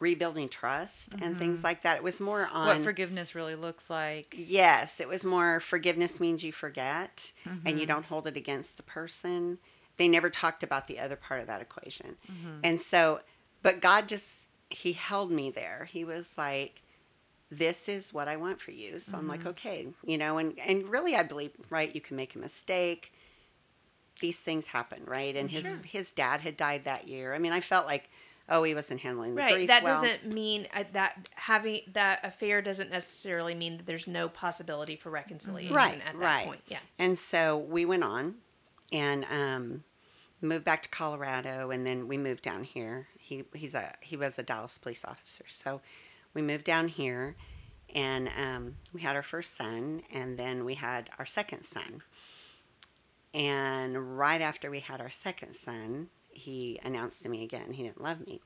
rebuilding 0.00 0.48
trust 0.48 1.14
and 1.20 1.38
things 1.38 1.62
like 1.62 1.82
that. 1.82 1.98
It 1.98 2.02
was 2.02 2.18
more 2.20 2.48
on 2.52 2.66
what 2.68 2.80
forgiveness 2.80 3.34
really 3.34 3.54
looks 3.54 3.90
like. 3.90 4.34
Yes, 4.36 5.00
it 5.00 5.06
was 5.08 5.24
more 5.24 5.60
forgiveness 5.60 6.18
means 6.18 6.42
you 6.42 6.50
forget 6.52 7.32
and 7.44 7.62
Mm-hmm. 7.62 7.78
you 7.78 7.86
don't 7.86 8.06
hold 8.06 8.26
it 8.26 8.36
against 8.36 8.76
the 8.78 8.82
person. 8.82 9.58
They 9.98 10.08
never 10.08 10.30
talked 10.30 10.62
about 10.62 10.86
the 10.88 10.98
other 10.98 11.16
part 11.16 11.40
of 11.40 11.46
that 11.46 11.60
equation. 11.60 12.16
Mm-hmm. 12.30 12.60
And 12.64 12.80
so, 12.80 13.20
but 13.62 13.80
God 13.80 14.08
just, 14.08 14.45
He 14.70 14.92
held 14.92 15.30
me 15.30 15.50
there. 15.50 15.88
He 15.90 16.04
was 16.04 16.36
like, 16.36 16.82
this 17.50 17.88
is 17.88 18.12
what 18.12 18.26
I 18.26 18.36
want 18.36 18.60
for 18.60 18.72
you. 18.72 18.98
So 18.98 19.16
I'm 19.16 19.28
like, 19.28 19.40
Mm-hmm. 19.40 19.48
okay, 19.50 19.86
you 20.04 20.18
know, 20.18 20.38
and, 20.38 20.58
and 20.58 20.88
really 20.88 21.14
I 21.14 21.22
believe, 21.22 21.52
right, 21.70 21.94
you 21.94 22.00
can 22.00 22.16
make 22.16 22.34
a 22.34 22.38
mistake. 22.38 23.12
These 24.20 24.38
things 24.38 24.66
happen, 24.68 25.02
right? 25.04 25.36
And 25.36 25.50
his, 25.50 25.72
his 25.84 26.10
dad 26.12 26.40
had 26.40 26.56
died 26.56 26.84
that 26.84 27.06
year. 27.06 27.34
I 27.34 27.38
mean, 27.38 27.52
I 27.52 27.60
felt 27.60 27.86
like, 27.86 28.08
oh, 28.48 28.62
he 28.62 28.74
wasn't 28.74 29.00
handling 29.00 29.34
the 29.34 29.42
Right. 29.42 29.66
that 29.68 29.82
well. 29.84 30.02
doesn't 30.02 30.26
mean 30.32 30.66
uh, 30.74 30.84
that 30.92 31.28
having 31.34 31.80
that 31.92 32.24
affair 32.24 32.62
doesn't 32.62 32.90
necessarily 32.90 33.54
mean 33.54 33.76
that 33.76 33.86
there's 33.86 34.06
no 34.08 34.28
possibility 34.28 34.96
for 34.96 35.10
reconciliation 35.10 35.74
right, 35.76 36.00
at 36.06 36.14
that 36.14 36.18
right. 36.18 36.46
point. 36.46 36.62
Yeah. 36.68 36.78
And 36.98 37.18
so 37.18 37.58
we 37.58 37.84
went 37.84 38.04
on 38.04 38.36
and 38.92 39.24
um, 39.30 39.84
moved 40.40 40.64
back 40.64 40.82
to 40.82 40.88
Colorado, 40.88 41.70
and 41.70 41.86
then 41.86 42.08
we 42.08 42.16
moved 42.18 42.42
down 42.42 42.64
here. 42.64 43.08
He 43.26 43.42
he's 43.54 43.74
a 43.74 43.92
he 44.00 44.16
was 44.16 44.38
a 44.38 44.44
Dallas 44.44 44.78
police 44.78 45.04
officer, 45.04 45.44
so 45.48 45.80
we 46.32 46.42
moved 46.42 46.62
down 46.64 46.86
here, 46.86 47.34
and 47.92 48.28
um, 48.40 48.76
we 48.92 49.00
had 49.00 49.16
our 49.16 49.22
first 49.22 49.56
son, 49.56 50.02
and 50.12 50.38
then 50.38 50.64
we 50.64 50.74
had 50.74 51.10
our 51.18 51.26
second 51.26 51.64
son. 51.64 52.02
And 53.34 54.16
right 54.16 54.40
after 54.40 54.70
we 54.70 54.78
had 54.78 55.00
our 55.00 55.10
second 55.10 55.54
son, 55.54 56.08
he 56.30 56.78
announced 56.84 57.22
to 57.24 57.28
me 57.28 57.42
again. 57.42 57.72
He 57.72 57.82
didn't 57.82 58.00
love 58.00 58.24
me, 58.24 58.40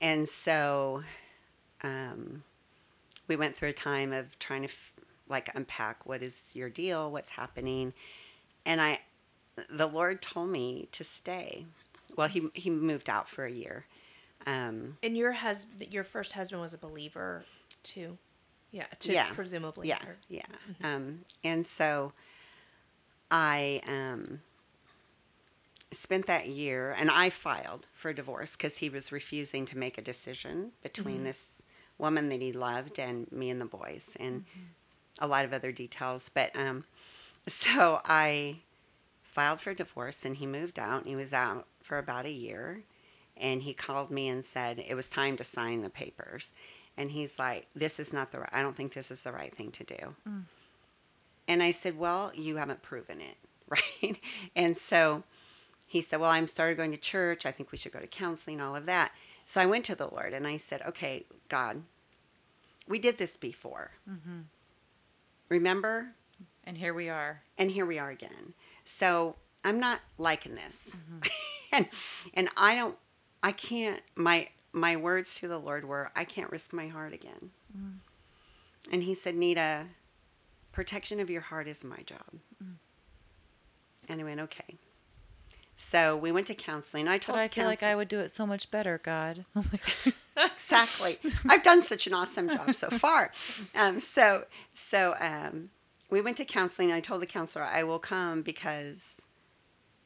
and 0.00 0.28
so 0.28 1.02
um, 1.82 2.44
we 3.26 3.34
went 3.34 3.56
through 3.56 3.70
a 3.70 3.74
time 3.74 4.12
of 4.12 4.38
trying 4.38 4.62
to 4.62 4.68
f- 4.68 4.92
like 5.28 5.50
unpack 5.56 6.06
what 6.06 6.22
is 6.22 6.50
your 6.54 6.70
deal, 6.70 7.10
what's 7.10 7.30
happening, 7.30 7.94
and 8.64 8.80
I, 8.80 9.00
the 9.68 9.88
Lord 9.88 10.22
told 10.22 10.50
me 10.50 10.88
to 10.92 11.02
stay. 11.02 11.66
Well, 12.16 12.28
he 12.28 12.48
he 12.54 12.70
moved 12.70 13.08
out 13.08 13.28
for 13.28 13.44
a 13.44 13.50
year. 13.50 13.86
Um, 14.46 14.98
And 15.02 15.16
your 15.16 15.32
husband, 15.32 15.92
your 15.92 16.04
first 16.04 16.32
husband 16.32 16.60
was 16.62 16.74
a 16.74 16.78
believer 16.78 17.44
too. 17.82 18.18
Yeah. 18.72 18.86
To 19.00 19.12
Yeah. 19.12 19.30
presumably. 19.32 19.88
yeah, 19.88 20.02
or- 20.06 20.16
yeah. 20.28 20.42
Um, 20.82 21.24
and 21.44 21.66
so 21.66 22.12
I 23.30 23.80
um, 23.86 24.40
spent 25.90 26.26
that 26.26 26.48
year, 26.48 26.92
and 26.98 27.10
I 27.10 27.30
filed 27.30 27.86
for 27.92 28.12
divorce 28.12 28.52
because 28.52 28.78
he 28.78 28.88
was 28.88 29.12
refusing 29.12 29.66
to 29.66 29.78
make 29.78 29.98
a 29.98 30.02
decision 30.02 30.72
between 30.82 31.24
this 31.24 31.62
woman 31.98 32.28
that 32.30 32.40
he 32.40 32.52
loved 32.52 32.98
and 32.98 33.30
me 33.30 33.50
and 33.50 33.60
the 33.60 33.66
boys, 33.66 34.16
and 34.18 34.44
a 35.20 35.26
lot 35.26 35.44
of 35.44 35.52
other 35.52 35.70
details. 35.72 36.30
But 36.32 36.54
um, 36.56 36.84
so 37.46 38.00
I 38.04 38.60
filed 39.32 39.60
for 39.60 39.74
divorce, 39.74 40.24
and 40.24 40.36
he 40.36 40.46
moved 40.46 40.78
out, 40.78 41.00
and 41.00 41.08
he 41.08 41.16
was 41.16 41.32
out 41.32 41.66
for 41.82 41.98
about 41.98 42.26
a 42.26 42.30
year, 42.30 42.84
and 43.36 43.62
he 43.62 43.74
called 43.74 44.10
me 44.10 44.28
and 44.28 44.44
said 44.44 44.78
it 44.78 44.94
was 44.94 45.08
time 45.08 45.36
to 45.38 45.44
sign 45.44 45.82
the 45.82 45.90
papers. 45.90 46.52
And 46.96 47.10
he's 47.10 47.38
like, 47.38 47.66
"This 47.74 47.98
is 47.98 48.12
not 48.12 48.30
the. 48.30 48.40
Right, 48.40 48.50
I 48.52 48.62
don't 48.62 48.76
think 48.76 48.92
this 48.92 49.10
is 49.10 49.22
the 49.22 49.32
right 49.32 49.54
thing 49.54 49.72
to 49.72 49.84
do." 49.84 50.14
Mm. 50.28 50.44
And 51.48 51.62
I 51.62 51.70
said, 51.70 51.98
Well, 51.98 52.32
you 52.34 52.56
haven't 52.56 52.82
proven 52.82 53.20
it, 53.20 53.36
right? 53.68 54.18
And 54.54 54.76
so 54.76 55.24
he 55.86 56.00
said, 56.00 56.20
Well, 56.20 56.30
I'm 56.30 56.46
started 56.46 56.76
going 56.76 56.92
to 56.92 56.98
church. 56.98 57.46
I 57.46 57.50
think 57.50 57.72
we 57.72 57.78
should 57.78 57.92
go 57.92 58.00
to 58.00 58.06
counseling, 58.06 58.60
all 58.60 58.76
of 58.76 58.86
that. 58.86 59.12
So 59.44 59.60
I 59.60 59.66
went 59.66 59.84
to 59.86 59.94
the 59.94 60.08
Lord 60.08 60.32
and 60.32 60.46
I 60.46 60.56
said, 60.56 60.82
Okay, 60.86 61.26
God, 61.48 61.82
we 62.88 62.98
did 62.98 63.18
this 63.18 63.36
before. 63.36 63.92
Mm-hmm. 64.08 64.40
Remember? 65.48 66.12
And 66.64 66.78
here 66.78 66.94
we 66.94 67.08
are. 67.08 67.42
And 67.58 67.70
here 67.70 67.86
we 67.86 67.98
are 67.98 68.10
again. 68.10 68.54
So 68.84 69.36
I'm 69.64 69.78
not 69.78 70.00
liking 70.18 70.54
this. 70.54 70.96
and 71.72 71.88
and 72.34 72.48
I 72.56 72.74
don't 72.74 72.96
I 73.42 73.52
can't 73.52 74.02
my 74.14 74.48
my 74.72 74.96
words 74.96 75.34
to 75.36 75.48
the 75.48 75.58
Lord 75.58 75.84
were, 75.84 76.10
I 76.16 76.24
can't 76.24 76.50
risk 76.50 76.72
my 76.72 76.88
heart 76.88 77.12
again. 77.12 77.50
And 78.90 79.02
he 79.02 79.14
said, 79.14 79.36
Nita, 79.36 79.86
protection 80.72 81.20
of 81.20 81.30
your 81.30 81.42
heart 81.42 81.68
is 81.68 81.84
my 81.84 81.98
job. 82.06 82.40
And 84.08 84.20
I 84.20 84.24
went, 84.24 84.40
okay. 84.40 84.78
So 85.76 86.16
we 86.16 86.32
went 86.32 86.46
to 86.48 86.54
counseling. 86.54 87.08
I 87.08 87.18
told 87.18 87.36
But 87.36 87.42
I 87.42 87.48
feel 87.48 87.66
like 87.66 87.82
I 87.82 87.94
would 87.94 88.08
do 88.08 88.20
it 88.20 88.30
so 88.30 88.46
much 88.46 88.70
better, 88.70 89.00
God. 89.02 89.44
exactly. 90.36 91.18
I've 91.48 91.62
done 91.62 91.82
such 91.82 92.06
an 92.06 92.14
awesome 92.14 92.48
job 92.48 92.74
so 92.74 92.88
far. 92.90 93.32
Um, 93.74 94.00
so 94.00 94.44
so 94.74 95.14
um, 95.20 95.70
we 96.12 96.20
went 96.20 96.36
to 96.36 96.44
counseling. 96.44 96.92
I 96.92 97.00
told 97.00 97.22
the 97.22 97.26
counselor 97.26 97.64
I 97.64 97.84
will 97.84 97.98
come 97.98 98.42
because 98.42 99.22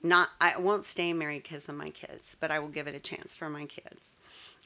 not 0.02 0.30
I 0.40 0.56
won't 0.56 0.84
stay 0.84 1.12
married 1.12 1.42
because 1.42 1.68
of 1.68 1.74
my 1.74 1.90
kids, 1.90 2.36
but 2.38 2.52
I 2.52 2.60
will 2.60 2.68
give 2.68 2.86
it 2.86 2.94
a 2.94 3.00
chance 3.00 3.34
for 3.34 3.50
my 3.50 3.66
kids. 3.66 4.14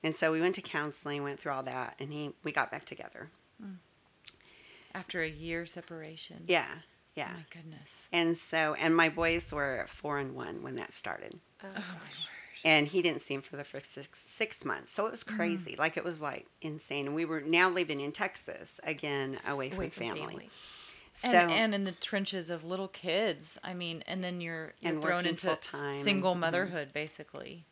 And 0.05 0.14
so 0.14 0.33
we 0.33 0.40
went 0.40 0.55
to 0.57 0.62
counseling, 0.62 1.22
went 1.22 1.40
through 1.40 1.53
all 1.53 1.62
that, 1.62 1.96
and 1.98 2.12
he 2.12 2.35
we 2.44 2.53
got 2.53 2.70
back 2.70 2.85
together. 2.85 3.31
Hmm. 3.59 3.76
After 4.94 5.22
a 5.22 5.31
year 5.31 5.64
separation. 5.64 6.44
Yeah, 6.46 6.66
yeah. 7.14 7.31
Oh 7.33 7.37
my 7.37 7.44
goodness. 7.50 8.09
And 8.12 8.37
so 8.37 8.74
and 8.79 8.94
my 8.94 9.09
boys 9.09 9.50
were 9.50 9.87
four 9.88 10.18
and 10.18 10.35
one 10.35 10.62
when 10.62 10.76
that 10.76 10.92
started. 10.92 11.40
Oh, 11.64 11.68
Oh 11.68 11.72
my 11.72 11.79
word. 11.79 12.11
and 12.66 12.87
he 12.87 13.00
didn't 13.00 13.22
see 13.22 13.33
him 13.33 13.40
for 13.40 13.57
the 13.57 13.64
first 13.64 13.94
six, 13.94 14.20
six 14.20 14.62
months. 14.66 14.92
So 14.92 15.07
it 15.07 15.11
was 15.11 15.22
hmm. 15.22 15.37
crazy. 15.37 15.74
Like 15.79 15.96
it 15.96 16.05
was 16.05 16.20
like 16.20 16.48
insane. 16.61 17.07
And 17.07 17.16
we 17.16 17.24
were 17.24 17.40
now 17.40 17.70
living 17.70 18.00
in 18.00 18.12
Texas 18.12 18.79
again, 18.83 19.38
away 19.48 19.70
from, 19.70 19.79
away 19.79 19.88
from 19.88 20.07
family. 20.07 20.26
family. 20.26 20.50
So 21.14 21.29
and, 21.29 21.51
and 21.51 21.75
in 21.75 21.85
the 21.85 21.92
trenches 21.92 22.51
of 22.51 22.64
little 22.64 22.88
kids. 22.88 23.59
I 23.62 23.75
mean, 23.75 24.03
and 24.07 24.23
then 24.23 24.40
you're, 24.40 24.73
you're 24.81 24.92
And 24.92 25.03
thrown 25.03 25.27
into 25.27 25.49
full-time 25.49 25.96
single 25.96 26.35
mhm. 26.35 26.40
motherhood, 26.40 26.92
basically. 26.92 27.64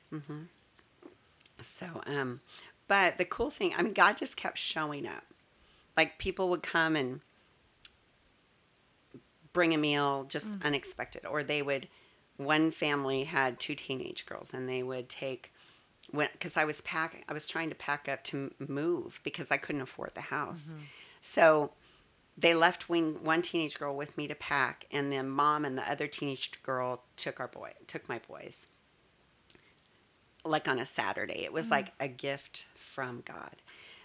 so 1.60 2.02
um, 2.06 2.40
but 2.88 3.18
the 3.18 3.24
cool 3.24 3.50
thing, 3.50 3.72
I 3.76 3.82
mean, 3.82 3.92
God 3.92 4.16
just 4.16 4.36
kept 4.36 4.58
showing 4.58 5.06
up. 5.06 5.24
Like 5.96 6.18
people 6.18 6.48
would 6.50 6.62
come 6.62 6.96
and 6.96 7.20
bring 9.52 9.74
a 9.74 9.78
meal 9.78 10.24
just 10.28 10.52
unexpected, 10.64 11.26
or 11.26 11.42
they 11.42 11.62
would. 11.62 11.88
One 12.36 12.70
family 12.70 13.24
had 13.24 13.58
two 13.58 13.74
teenage 13.74 14.24
girls, 14.24 14.54
and 14.54 14.68
they 14.68 14.82
would 14.82 15.08
take 15.08 15.52
when 16.10 16.28
because 16.32 16.56
I 16.56 16.64
was 16.64 16.80
packing, 16.82 17.24
I 17.28 17.32
was 17.32 17.46
trying 17.46 17.68
to 17.68 17.74
pack 17.74 18.08
up 18.08 18.22
to 18.24 18.52
move 18.58 19.20
because 19.24 19.50
I 19.50 19.56
couldn't 19.56 19.82
afford 19.82 20.12
the 20.14 20.20
house. 20.22 20.72
So 21.20 21.72
they 22.38 22.54
left 22.54 22.88
one, 22.88 23.24
one 23.24 23.42
teenage 23.42 23.78
girl 23.78 23.96
with 23.96 24.16
me 24.16 24.28
to 24.28 24.34
pack, 24.34 24.86
and 24.92 25.10
then 25.10 25.28
mom 25.28 25.64
and 25.64 25.76
the 25.76 25.90
other 25.90 26.06
teenage 26.06 26.62
girl 26.62 27.02
took 27.16 27.40
our 27.40 27.48
boy, 27.48 27.72
took 27.86 28.08
my 28.08 28.20
boys. 28.28 28.68
Like 30.44 30.68
on 30.68 30.78
a 30.78 30.86
Saturday, 30.86 31.44
it 31.44 31.52
was 31.52 31.66
mm-hmm. 31.66 31.72
like 31.72 31.92
a 31.98 32.06
gift 32.06 32.66
from 32.76 33.22
God. 33.24 33.56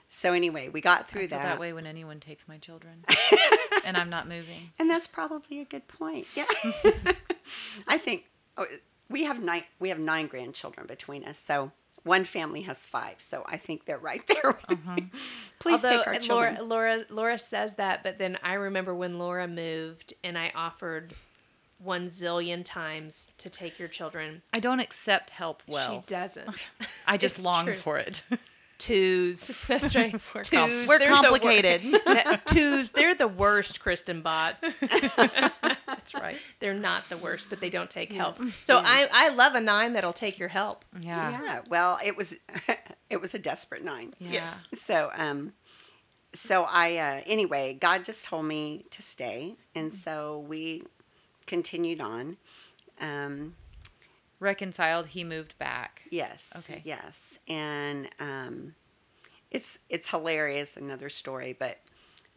So 0.08 0.34
anyway, 0.34 0.70
we 0.70 0.82
got 0.82 1.02
I 1.02 1.04
through 1.04 1.22
feel 1.22 1.38
that, 1.38 1.44
that 1.44 1.60
way 1.60 1.74
when 1.74 1.86
anyone 1.86 2.20
takes 2.20 2.48
my 2.48 2.58
children. 2.58 3.06
and 3.86 3.96
I'm 3.96 4.10
not 4.10 4.28
moving. 4.28 4.72
and 4.80 4.90
that's 4.90 5.08
probably 5.08 5.60
a 5.60 5.66
good 5.66 5.88
point. 5.88 6.28
Yeah, 6.36 6.46
I 7.88 7.98
think 8.00 8.26
oh, 8.58 8.66
we 9.10 9.24
have 9.26 9.42
nine. 9.42 9.64
We 9.80 9.90
have 9.90 10.00
nine 10.00 10.28
grandchildren 10.28 10.88
between 10.88 11.24
us, 11.24 11.38
so 11.38 11.72
one 12.04 12.24
family 12.26 12.62
has 12.62 12.86
five. 12.86 13.16
So 13.20 13.44
I 13.46 13.58
think 13.58 13.86
they're 13.86 13.98
right 13.98 14.26
there. 14.44 14.58
with 14.70 14.86
me. 14.86 15.10
Please 15.60 15.84
Although 15.84 15.98
take 16.00 16.08
our 16.08 16.14
uh, 16.14 16.20
children. 16.20 16.56
Laura, 16.56 16.64
Laura, 16.64 17.06
Laura 17.10 17.38
says 17.38 17.76
that, 17.76 18.04
but 18.04 18.18
then 18.18 18.38
I 18.44 18.54
remember 18.56 18.94
when 18.94 19.18
Laura 19.18 19.48
moved, 19.48 20.14
and 20.24 20.38
I 20.38 20.52
offered 20.56 21.14
one 21.80 22.06
zillion 22.06 22.64
times 22.64 23.32
to 23.38 23.50
take 23.50 23.80
your 23.80 23.88
children. 23.88 24.42
I 24.54 24.60
don't 24.60 24.80
accept 24.80 25.32
help 25.32 25.64
well. 25.68 26.02
she 26.02 26.14
doesn't. 26.14 26.70
I 27.08 27.18
just 27.18 27.44
long 27.44 27.66
true. 27.66 27.74
for 27.76 27.98
it. 27.98 28.24
Twos. 28.84 29.48
That's 29.68 29.96
right. 29.96 30.14
We're, 30.36 30.42
Twos. 30.42 30.60
com- 30.60 30.88
we're 30.88 31.00
they're 31.00 31.08
the 31.08 31.14
wor- 31.16 31.40
complicated. 31.40 31.82
Twos. 32.46 32.92
They're 32.92 33.16
the 33.16 33.30
worst, 33.30 33.80
Kristen 33.80 34.22
bots. 34.22 34.74
That's 35.16 36.14
right. 36.14 36.36
They're 36.60 36.74
not 36.74 37.08
the 37.08 37.16
worst, 37.16 37.50
but 37.50 37.62
they 37.62 37.70
don't 37.70 37.90
take 37.90 38.12
help. 38.12 38.36
So 38.62 38.80
I, 38.84 39.08
I 39.14 39.30
love 39.30 39.56
a 39.56 39.62
nine 39.62 39.94
that'll 39.94 40.12
take 40.12 40.38
your 40.38 40.50
help. 40.50 40.84
Yeah. 41.00 41.32
yeah. 41.42 41.60
Well, 41.70 41.98
it 42.04 42.18
was 42.18 42.36
it 43.10 43.22
was 43.22 43.34
a 43.34 43.40
desperate 43.40 43.86
nine. 43.86 44.14
Yeah. 44.20 44.54
So 44.74 45.12
um, 45.16 45.54
so 46.34 46.66
I 46.70 46.98
uh, 46.98 47.22
anyway, 47.26 47.78
God 47.80 48.04
just 48.04 48.26
told 48.26 48.46
me 48.46 48.84
to 48.90 49.02
stay, 49.02 49.56
and 49.74 49.94
so 49.94 50.40
we 50.46 50.84
continued 51.46 52.02
on. 52.02 52.36
Um, 53.00 53.56
Reconciled, 54.44 55.08
he 55.08 55.24
moved 55.24 55.58
back. 55.58 56.02
Yes. 56.10 56.52
Okay. 56.58 56.82
Yes, 56.84 57.40
and 57.48 58.10
um, 58.20 58.76
it's 59.50 59.80
it's 59.90 60.10
hilarious. 60.10 60.76
Another 60.76 61.10
story, 61.10 61.56
but 61.58 61.80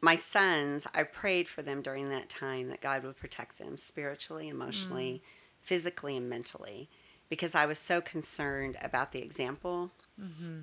my 0.01 0.14
sons, 0.14 0.87
I 0.95 1.03
prayed 1.03 1.49
for 1.49 1.62
them 1.62 1.83
during 1.83 2.09
that 2.11 2.29
time 2.29 2.69
that 2.69 2.81
God 2.81 3.03
would 3.03 3.16
protect 3.16 3.59
them 3.59 3.77
spiritually, 3.77 4.49
emotionally, 4.49 5.23
physically, 5.61 6.16
and 6.16 6.29
mentally, 6.31 6.88
because 7.29 7.55
I 7.57 7.66
was 7.66 7.79
so 7.79 8.01
concerned 8.01 8.77
about 8.83 9.11
the 9.11 9.23
example 9.23 9.90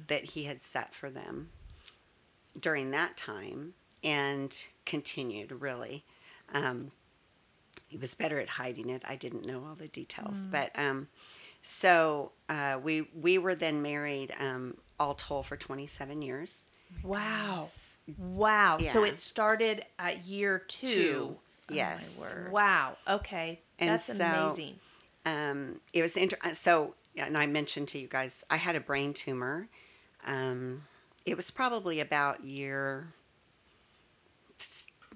that 0.07 0.23
He 0.23 0.43
had 0.45 0.61
set 0.61 0.95
for 0.95 1.09
them 1.09 1.49
during 2.57 2.91
that 2.91 3.17
time, 3.17 3.73
and 4.03 4.55
continued 4.85 5.51
really. 5.51 6.05
Um, 6.53 6.91
he 7.89 7.97
was 7.97 8.15
better 8.15 8.39
at 8.39 8.49
hiding 8.49 8.89
it. 8.89 9.03
I 9.05 9.15
didn't 9.15 9.45
know 9.45 9.63
all 9.67 9.75
the 9.75 9.87
details, 9.87 10.47
but 10.51 10.71
um, 10.75 11.09
so 11.63 12.33
uh, 12.49 12.77
we 12.83 13.07
we 13.19 13.39
were 13.39 13.55
then 13.55 13.81
married 13.81 14.33
um, 14.39 14.77
all 14.99 15.15
told 15.15 15.47
for 15.47 15.57
27 15.57 16.21
years. 16.21 16.65
Wow. 17.01 17.69
Wow. 18.17 18.77
So 18.83 19.03
it 19.03 19.17
started 19.17 19.83
at 19.97 20.25
year 20.25 20.59
two. 20.59 21.37
Yes. 21.69 22.19
word. 22.19 22.51
Wow. 22.51 22.97
Okay. 23.09 23.61
And 23.79 23.89
That's 23.89 24.17
so- 24.17 24.25
amazing. 24.25 24.75
Um, 25.25 25.79
it 25.93 26.01
was 26.01 26.17
inter- 26.17 26.37
uh, 26.43 26.53
so, 26.53 26.95
and 27.15 27.37
I 27.37 27.47
mentioned 27.47 27.87
to 27.89 27.97
you 27.97 28.07
guys, 28.07 28.43
I 28.49 28.57
had 28.57 28.75
a 28.75 28.81
brain 28.81 29.13
tumor. 29.13 29.69
Um, 30.25 30.83
it 31.25 31.37
was 31.37 31.49
probably 31.49 32.01
about 32.01 32.43
year 32.43 33.13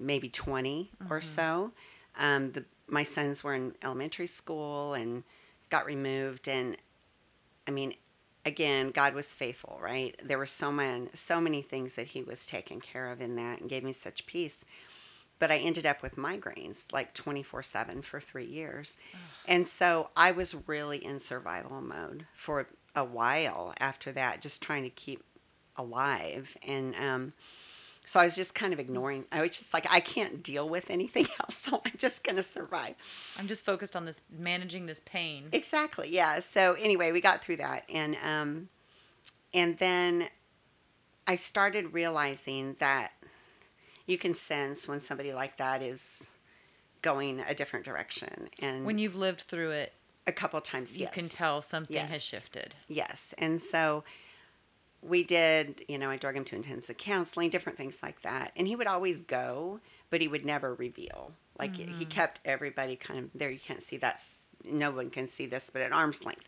maybe 0.00 0.28
20 0.28 0.90
or 1.10 1.20
so. 1.20 1.72
Um, 2.16 2.52
the, 2.52 2.64
my 2.86 3.02
sons 3.02 3.44
were 3.44 3.54
in 3.54 3.74
elementary 3.82 4.26
school 4.26 4.94
and 4.94 5.24
got 5.70 5.86
removed. 5.86 6.48
And 6.48 6.76
I 7.66 7.70
mean, 7.70 7.94
again, 8.44 8.90
God 8.90 9.14
was 9.14 9.34
faithful, 9.34 9.78
right? 9.82 10.18
There 10.22 10.38
were 10.38 10.46
so 10.46 10.72
many, 10.72 11.08
so 11.14 11.40
many 11.40 11.62
things 11.62 11.94
that 11.94 12.08
He 12.08 12.22
was 12.22 12.46
taking 12.46 12.80
care 12.80 13.10
of 13.10 13.20
in 13.20 13.36
that 13.36 13.60
and 13.60 13.70
gave 13.70 13.84
me 13.84 13.92
such 13.92 14.26
peace. 14.26 14.64
But 15.38 15.52
I 15.52 15.58
ended 15.58 15.86
up 15.86 16.02
with 16.02 16.16
migraines 16.16 16.92
like 16.92 17.14
24 17.14 17.62
7 17.62 18.02
for 18.02 18.20
three 18.20 18.46
years. 18.46 18.96
And 19.46 19.66
so 19.66 20.10
I 20.16 20.32
was 20.32 20.68
really 20.68 21.04
in 21.04 21.20
survival 21.20 21.80
mode 21.80 22.26
for 22.34 22.66
a 22.94 23.04
while 23.04 23.72
after 23.78 24.10
that, 24.12 24.42
just 24.42 24.62
trying 24.62 24.82
to 24.82 24.90
keep 24.90 25.22
alive. 25.76 26.56
And 26.66 26.94
um, 26.96 27.32
so 28.08 28.18
I 28.18 28.24
was 28.24 28.34
just 28.34 28.54
kind 28.54 28.72
of 28.72 28.80
ignoring. 28.80 29.26
I 29.30 29.42
was 29.42 29.50
just 29.50 29.74
like, 29.74 29.86
I 29.90 30.00
can't 30.00 30.42
deal 30.42 30.66
with 30.66 30.90
anything 30.90 31.26
else, 31.40 31.58
so 31.58 31.82
I'm 31.84 31.92
just 31.98 32.24
going 32.24 32.36
to 32.36 32.42
survive. 32.42 32.94
I'm 33.38 33.46
just 33.46 33.66
focused 33.66 33.94
on 33.94 34.06
this 34.06 34.22
managing 34.30 34.86
this 34.86 34.98
pain. 34.98 35.50
Exactly. 35.52 36.08
Yeah. 36.08 36.38
So 36.38 36.72
anyway, 36.72 37.12
we 37.12 37.20
got 37.20 37.44
through 37.44 37.56
that, 37.56 37.84
and 37.92 38.16
um, 38.24 38.70
and 39.52 39.76
then 39.76 40.28
I 41.26 41.34
started 41.34 41.92
realizing 41.92 42.76
that 42.78 43.12
you 44.06 44.16
can 44.16 44.34
sense 44.34 44.88
when 44.88 45.02
somebody 45.02 45.34
like 45.34 45.58
that 45.58 45.82
is 45.82 46.30
going 47.02 47.42
a 47.46 47.54
different 47.54 47.84
direction, 47.84 48.48
and 48.62 48.86
When 48.86 48.96
you've 48.96 49.16
lived 49.16 49.42
through 49.42 49.72
it, 49.72 49.92
a 50.26 50.32
couple 50.32 50.58
times, 50.62 50.96
you 50.96 51.04
yes. 51.04 51.12
can 51.12 51.28
tell 51.28 51.60
something 51.60 51.94
has 51.94 52.24
shifted. 52.24 52.74
Yes. 52.88 53.34
And 53.36 53.60
so 53.60 54.02
we 55.02 55.22
did, 55.22 55.84
you 55.88 55.98
know, 55.98 56.10
I 56.10 56.16
drug 56.16 56.36
him 56.36 56.44
to 56.46 56.56
intensive 56.56 56.96
counseling, 56.96 57.50
different 57.50 57.78
things 57.78 58.02
like 58.02 58.22
that. 58.22 58.52
And 58.56 58.66
he 58.66 58.76
would 58.76 58.86
always 58.86 59.20
go, 59.20 59.80
but 60.10 60.20
he 60.20 60.28
would 60.28 60.44
never 60.44 60.74
reveal. 60.74 61.32
Like 61.58 61.76
he 61.76 62.04
kept 62.04 62.40
everybody 62.44 62.96
kind 62.96 63.18
of 63.18 63.30
there. 63.34 63.50
You 63.50 63.58
can't 63.58 63.82
see 63.82 63.96
that. 63.98 64.22
No 64.64 64.90
one 64.90 65.10
can 65.10 65.28
see 65.28 65.46
this, 65.46 65.70
but 65.70 65.82
at 65.82 65.92
arm's 65.92 66.24
length. 66.24 66.44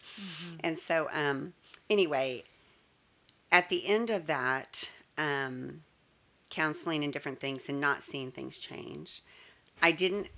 And 0.60 0.78
so, 0.78 1.08
um, 1.12 1.52
anyway, 1.88 2.44
at 3.52 3.68
the 3.68 3.86
end 3.86 4.10
of 4.10 4.26
that, 4.26 4.90
um, 5.18 5.82
counseling 6.48 7.04
and 7.04 7.12
different 7.12 7.40
things 7.40 7.68
and 7.68 7.80
not 7.80 8.02
seeing 8.02 8.30
things 8.30 8.58
change, 8.58 9.22
I 9.82 9.92
didn't 9.92 10.28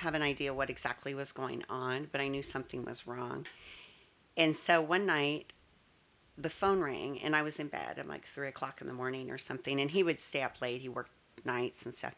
have 0.00 0.14
an 0.14 0.22
idea 0.22 0.54
what 0.54 0.70
exactly 0.70 1.14
was 1.14 1.32
going 1.32 1.64
on, 1.68 2.08
but 2.12 2.20
I 2.20 2.28
knew 2.28 2.42
something 2.42 2.84
was 2.84 3.06
wrong. 3.06 3.46
And 4.36 4.56
so 4.56 4.80
one 4.80 5.06
night, 5.06 5.52
the 6.38 6.50
phone 6.50 6.80
rang, 6.80 7.20
and 7.20 7.36
I 7.36 7.42
was 7.42 7.58
in 7.58 7.68
bed. 7.68 7.98
I'm 7.98 8.08
like 8.08 8.24
three 8.24 8.48
o'clock 8.48 8.80
in 8.80 8.86
the 8.86 8.94
morning 8.94 9.30
or 9.30 9.38
something. 9.38 9.80
And 9.80 9.90
he 9.90 10.02
would 10.02 10.20
stay 10.20 10.42
up 10.42 10.60
late. 10.60 10.80
He 10.80 10.88
worked 10.88 11.12
nights 11.44 11.84
and 11.84 11.94
stuff. 11.94 12.14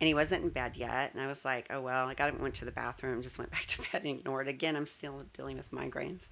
And 0.00 0.08
he 0.08 0.14
wasn't 0.14 0.44
in 0.44 0.48
bed 0.50 0.76
yet. 0.76 1.12
And 1.12 1.22
I 1.22 1.26
was 1.26 1.44
like, 1.44 1.66
oh, 1.70 1.82
well, 1.82 2.06
I 2.08 2.14
got 2.14 2.30
him, 2.30 2.40
went 2.40 2.54
to 2.54 2.64
the 2.64 2.70
bathroom, 2.72 3.20
just 3.22 3.38
went 3.38 3.50
back 3.52 3.66
to 3.66 3.82
bed 3.92 4.02
and 4.02 4.18
ignored. 4.18 4.48
Again, 4.48 4.76
I'm 4.76 4.86
still 4.86 5.22
dealing 5.34 5.56
with 5.56 5.70
migraines. 5.70 6.28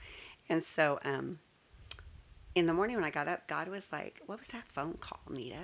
And 0.49 0.63
so 0.63 0.99
um, 1.05 1.39
in 2.55 2.67
the 2.67 2.73
morning 2.73 2.97
when 2.97 3.05
I 3.05 3.11
got 3.11 3.29
up, 3.29 3.47
God 3.47 3.69
was 3.69 3.93
like, 3.93 4.23
what 4.27 4.39
was 4.39 4.49
that 4.49 4.67
phone 4.67 4.95
call, 4.95 5.21
Nita? 5.29 5.57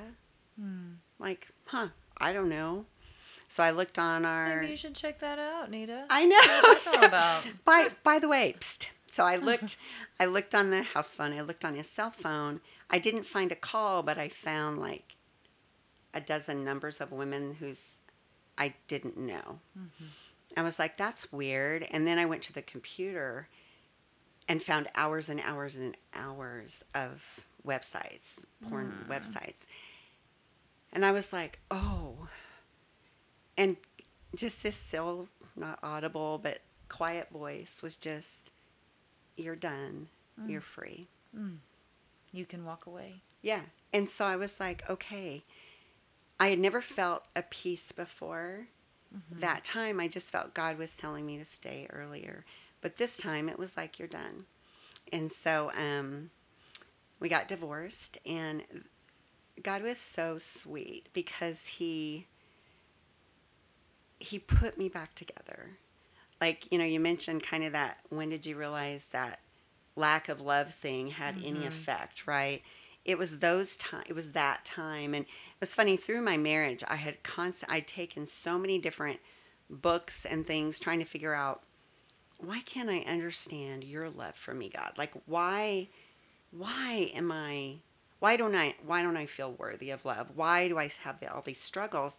Like, 1.18 1.48
huh, 1.64 1.88
I 2.18 2.32
don't 2.32 2.48
know. 2.50 2.84
So 3.48 3.62
I 3.62 3.70
looked 3.70 3.98
on 3.98 4.24
our. 4.24 4.56
Maybe 4.60 4.72
you 4.72 4.76
should 4.76 4.94
check 4.94 5.18
that 5.20 5.38
out, 5.38 5.70
Nita. 5.70 6.04
I 6.10 6.26
know. 6.26 6.36
What's 6.68 6.90
that 6.90 6.98
all 6.98 7.04
about? 7.04 7.46
by 7.64 7.88
by 8.02 8.18
the 8.18 8.28
way, 8.28 8.54
psst. 8.58 8.88
So 9.14 9.24
I 9.24 9.36
uh-huh. 9.36 9.46
looked. 9.46 9.76
I 10.18 10.24
looked 10.24 10.56
on 10.56 10.70
the 10.70 10.82
house 10.82 11.14
phone. 11.14 11.32
I 11.32 11.42
looked 11.42 11.64
on 11.64 11.76
his 11.76 11.88
cell 11.88 12.10
phone. 12.10 12.60
I 12.90 12.98
didn't 12.98 13.24
find 13.24 13.52
a 13.52 13.56
call, 13.56 14.02
but 14.02 14.18
I 14.18 14.28
found 14.28 14.80
like 14.80 15.14
a 16.12 16.20
dozen 16.20 16.64
numbers 16.64 17.00
of 17.00 17.12
women 17.12 17.54
whose 17.60 18.00
I 18.58 18.74
didn't 18.88 19.16
know. 19.16 19.60
Mm-hmm. 19.78 20.04
I 20.56 20.62
was 20.62 20.80
like, 20.80 20.96
that's 20.96 21.32
weird. 21.32 21.86
And 21.92 22.08
then 22.08 22.18
I 22.18 22.26
went 22.26 22.42
to 22.42 22.52
the 22.52 22.62
computer 22.62 23.48
and 24.48 24.60
found 24.60 24.88
hours 24.96 25.28
and 25.28 25.40
hours 25.40 25.76
and 25.76 25.96
hours 26.12 26.84
of 26.92 27.44
websites, 27.64 28.40
porn 28.68 29.06
websites. 29.08 29.66
And 30.92 31.06
I 31.06 31.12
was 31.12 31.32
like, 31.32 31.60
oh. 31.70 32.28
And 33.56 33.76
just 34.34 34.62
this 34.64 34.76
still 34.76 35.28
not 35.54 35.78
audible, 35.84 36.40
but 36.42 36.58
quiet 36.88 37.28
voice 37.30 37.80
was 37.80 37.96
just, 37.96 38.50
you're 39.36 39.56
done. 39.56 40.08
Mm. 40.40 40.50
You're 40.50 40.60
free. 40.60 41.06
Mm. 41.36 41.56
You 42.32 42.44
can 42.44 42.64
walk 42.64 42.86
away. 42.86 43.22
Yeah. 43.42 43.62
And 43.92 44.08
so 44.08 44.24
I 44.24 44.36
was 44.36 44.58
like, 44.58 44.88
okay. 44.88 45.44
I 46.40 46.48
had 46.48 46.58
never 46.58 46.80
felt 46.80 47.26
a 47.36 47.42
peace 47.42 47.92
before. 47.92 48.66
Mm-hmm. 49.14 49.40
That 49.40 49.64
time, 49.64 50.00
I 50.00 50.08
just 50.08 50.30
felt 50.30 50.54
God 50.54 50.78
was 50.78 50.96
telling 50.96 51.24
me 51.24 51.38
to 51.38 51.44
stay 51.44 51.86
earlier. 51.92 52.44
But 52.80 52.96
this 52.96 53.16
time, 53.16 53.48
it 53.48 53.58
was 53.58 53.76
like, 53.76 53.98
you're 53.98 54.08
done. 54.08 54.46
And 55.12 55.30
so 55.30 55.70
um, 55.76 56.30
we 57.20 57.28
got 57.28 57.46
divorced, 57.46 58.18
and 58.26 58.62
God 59.62 59.82
was 59.82 59.98
so 59.98 60.38
sweet 60.38 61.08
because 61.12 61.66
He 61.66 62.26
He 64.18 64.38
put 64.38 64.76
me 64.78 64.88
back 64.88 65.14
together. 65.14 65.78
Like 66.40 66.70
you 66.70 66.78
know, 66.78 66.84
you 66.84 67.00
mentioned 67.00 67.42
kind 67.42 67.64
of 67.64 67.72
that. 67.72 67.98
When 68.08 68.28
did 68.28 68.46
you 68.46 68.56
realize 68.56 69.06
that 69.06 69.40
lack 69.96 70.28
of 70.28 70.40
love 70.40 70.74
thing 70.74 71.08
had 71.08 71.36
any 71.36 71.60
mm-hmm. 71.60 71.68
effect? 71.68 72.26
Right. 72.26 72.62
It 73.04 73.18
was 73.18 73.40
those 73.40 73.76
time. 73.76 74.04
It 74.08 74.14
was 74.14 74.32
that 74.32 74.64
time, 74.64 75.14
and 75.14 75.24
it 75.24 75.60
was 75.60 75.74
funny. 75.74 75.96
Through 75.96 76.22
my 76.22 76.36
marriage, 76.36 76.82
I 76.88 76.96
had 76.96 77.22
constant. 77.22 77.70
I'd 77.70 77.86
taken 77.86 78.26
so 78.26 78.58
many 78.58 78.78
different 78.78 79.20
books 79.70 80.24
and 80.24 80.46
things 80.46 80.78
trying 80.78 80.98
to 80.98 81.04
figure 81.04 81.34
out 81.34 81.62
why 82.38 82.60
can't 82.60 82.90
I 82.90 83.00
understand 83.00 83.84
your 83.84 84.10
love 84.10 84.34
for 84.34 84.54
me, 84.54 84.68
God? 84.68 84.92
Like 84.96 85.14
why 85.26 85.88
why 86.50 87.10
am 87.14 87.32
I 87.32 87.76
why 88.18 88.36
don't 88.36 88.54
I 88.54 88.74
why 88.84 89.02
don't 89.02 89.16
I 89.16 89.26
feel 89.26 89.52
worthy 89.52 89.90
of 89.90 90.04
love? 90.04 90.32
Why 90.34 90.68
do 90.68 90.78
I 90.78 90.90
have 91.02 91.20
the, 91.20 91.32
all 91.32 91.42
these 91.42 91.60
struggles? 91.60 92.18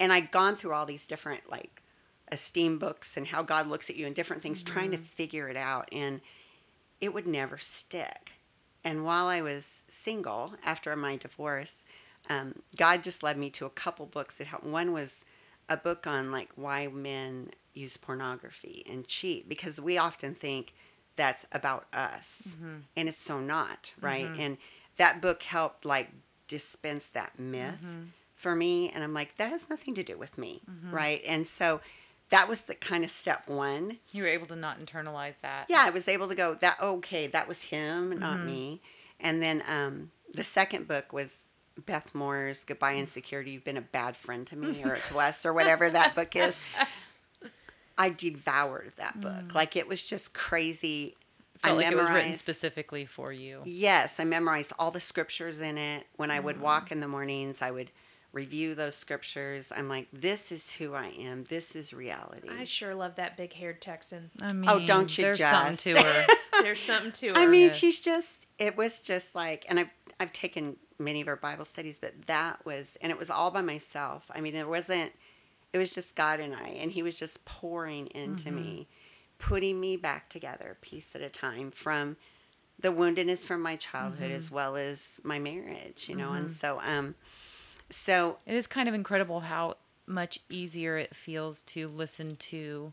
And 0.00 0.12
I'd 0.12 0.30
gone 0.30 0.56
through 0.56 0.74
all 0.74 0.86
these 0.86 1.06
different 1.06 1.48
like 1.50 1.82
esteem 2.30 2.78
books 2.78 3.16
and 3.16 3.28
how 3.28 3.42
God 3.42 3.68
looks 3.68 3.90
at 3.90 3.96
you 3.96 4.06
and 4.06 4.14
different 4.14 4.42
things 4.42 4.62
trying 4.62 4.90
to 4.90 4.96
mm-hmm. 4.96 5.06
figure 5.06 5.48
it 5.48 5.56
out. 5.56 5.88
And 5.92 6.20
it 7.00 7.12
would 7.12 7.26
never 7.26 7.58
stick. 7.58 8.32
And 8.82 9.04
while 9.04 9.26
I 9.26 9.42
was 9.42 9.84
single 9.88 10.54
after 10.64 10.94
my 10.96 11.16
divorce, 11.16 11.84
um, 12.28 12.62
God 12.76 13.02
just 13.02 13.22
led 13.22 13.38
me 13.38 13.50
to 13.50 13.66
a 13.66 13.70
couple 13.70 14.06
books 14.06 14.38
that 14.38 14.46
helped. 14.46 14.66
One 14.66 14.92
was 14.92 15.24
a 15.68 15.76
book 15.76 16.06
on 16.06 16.30
like 16.30 16.50
why 16.56 16.86
men 16.88 17.50
use 17.72 17.96
pornography 17.96 18.84
and 18.88 19.06
cheat 19.06 19.48
because 19.48 19.80
we 19.80 19.98
often 19.98 20.34
think 20.34 20.74
that's 21.16 21.46
about 21.52 21.86
us 21.92 22.56
mm-hmm. 22.56 22.78
and 22.96 23.08
it's 23.08 23.20
so 23.20 23.40
not 23.40 23.92
right? 24.00 24.26
Mm-hmm. 24.26 24.40
And 24.40 24.58
that 24.96 25.20
book 25.20 25.42
helped 25.42 25.84
like 25.84 26.10
dispense 26.46 27.08
that 27.08 27.38
myth 27.38 27.82
for 28.34 28.54
me 28.54 28.90
and 28.90 29.02
i'm 29.02 29.14
like 29.14 29.34
that 29.36 29.48
has 29.48 29.70
nothing 29.70 29.94
to 29.94 30.02
do 30.02 30.18
with 30.18 30.36
me 30.36 30.60
right? 30.90 31.22
And 31.26 31.46
so 31.46 31.80
that 32.34 32.48
was 32.48 32.62
the 32.62 32.74
kind 32.74 33.04
of 33.04 33.10
step 33.10 33.48
one. 33.48 33.98
You 34.10 34.24
were 34.24 34.28
able 34.28 34.48
to 34.48 34.56
not 34.56 34.80
internalize 34.80 35.40
that. 35.40 35.66
yeah 35.68 35.84
i 35.86 35.90
was 35.90 36.08
able 36.08 36.28
to 36.28 36.34
go 36.34 36.54
that 36.54 36.80
okay 36.82 37.28
that 37.28 37.46
was 37.46 37.62
him 37.62 38.18
not 38.18 38.38
mm-hmm. 38.38 38.46
me. 38.46 38.82
And 39.20 39.40
then 39.40 39.62
um, 39.68 40.10
the 40.34 40.44
second 40.44 40.88
book 40.88 41.12
was 41.12 41.42
beth 41.86 42.14
moore's 42.14 42.64
goodbye 42.64 42.96
insecurity 42.96 43.52
you've 43.52 43.64
been 43.64 43.76
a 43.76 43.82
bad 43.82 44.16
friend 44.16 44.46
to 44.48 44.56
me 44.56 44.84
or 44.84 44.96
to 44.96 45.18
us 45.18 45.46
or 45.46 45.52
whatever 45.52 45.88
that 45.90 46.14
book 46.14 46.34
is. 46.36 46.58
I 47.98 48.08
devoured 48.08 48.92
that 48.96 49.20
book. 49.20 49.48
Mm. 49.48 49.54
Like 49.54 49.76
it 49.76 49.86
was 49.86 50.04
just 50.04 50.34
crazy. 50.34 51.14
Felt 51.58 51.76
like 51.76 51.92
it 51.92 51.96
was 51.96 52.10
written 52.10 52.34
specifically 52.34 53.06
for 53.06 53.32
you. 53.32 53.62
Yes, 53.64 54.18
I 54.18 54.24
memorized 54.24 54.72
all 54.78 54.90
the 54.90 55.00
scriptures 55.00 55.60
in 55.60 55.78
it. 55.78 56.04
When 56.16 56.32
I 56.32 56.40
would 56.40 56.56
mm. 56.56 56.62
walk 56.62 56.90
in 56.90 56.98
the 56.98 57.06
mornings, 57.06 57.62
I 57.62 57.70
would 57.70 57.90
review 58.34 58.74
those 58.74 58.96
scriptures. 58.96 59.72
I'm 59.74 59.88
like, 59.88 60.08
this 60.12 60.50
is 60.50 60.72
who 60.72 60.92
I 60.94 61.06
am. 61.18 61.44
This 61.44 61.76
is 61.76 61.94
reality. 61.94 62.48
I 62.50 62.64
sure 62.64 62.94
love 62.94 63.14
that 63.14 63.36
big 63.36 63.52
haired 63.52 63.80
Texan. 63.80 64.30
I 64.42 64.52
mean, 64.52 64.68
Oh, 64.68 64.84
don't 64.84 65.16
you 65.16 65.24
there's 65.24 65.38
just. 65.38 65.52
something 65.52 65.94
to 65.94 66.02
her. 66.02 66.26
There's 66.62 66.80
something 66.80 67.12
to 67.12 67.28
her. 67.28 67.36
I 67.36 67.46
mean, 67.46 67.66
Yes. 67.66 67.78
she's 67.78 68.00
just, 68.00 68.46
it 68.58 68.76
was 68.76 69.00
just 69.00 69.34
like, 69.34 69.64
and 69.68 69.80
I've, 69.80 69.90
I've 70.20 70.32
taken 70.32 70.76
many 70.98 71.20
of 71.20 71.26
her 71.26 71.36
Bible 71.36 71.64
studies, 71.64 71.98
but 71.98 72.26
that 72.26 72.64
was, 72.64 72.96
and 73.00 73.10
it 73.10 73.18
was 73.18 73.30
all 73.30 73.50
by 73.50 73.62
myself. 73.62 74.30
I 74.34 74.40
mean, 74.40 74.54
it 74.54 74.68
wasn't, 74.68 75.12
it 75.72 75.78
was 75.78 75.92
just 75.92 76.14
God 76.14 76.40
and 76.40 76.54
I, 76.54 76.68
and 76.68 76.92
He 76.92 77.02
was 77.02 77.18
just 77.18 77.44
pouring 77.44 78.06
into 78.08 78.50
me, 78.52 78.88
mm-hmm. 78.88 79.52
putting 79.52 79.80
me 79.80 79.96
back 79.96 80.28
together 80.28 80.76
piece 80.80 81.14
at 81.14 81.22
a 81.22 81.30
time 81.30 81.70
from 81.70 82.16
the 82.78 82.92
woundedness 82.92 83.44
from 83.44 83.60
my 83.60 83.76
childhood 83.76 84.28
mm-hmm. 84.28 84.36
as 84.36 84.50
well 84.50 84.76
as 84.76 85.20
my 85.24 85.38
marriage, 85.38 86.08
you 86.08 86.16
know, 86.16 86.32
and 86.32 86.46
mm-hmm. 86.46 86.54
so, 86.54 86.80
um, 86.84 87.14
so 87.90 88.38
It 88.46 88.54
is 88.54 88.66
kind 88.66 88.88
of 88.88 88.94
incredible 88.94 89.40
how 89.40 89.76
much 90.06 90.38
easier 90.48 90.96
it 90.96 91.14
feels 91.14 91.62
to 91.62 91.86
listen 91.88 92.36
to 92.36 92.92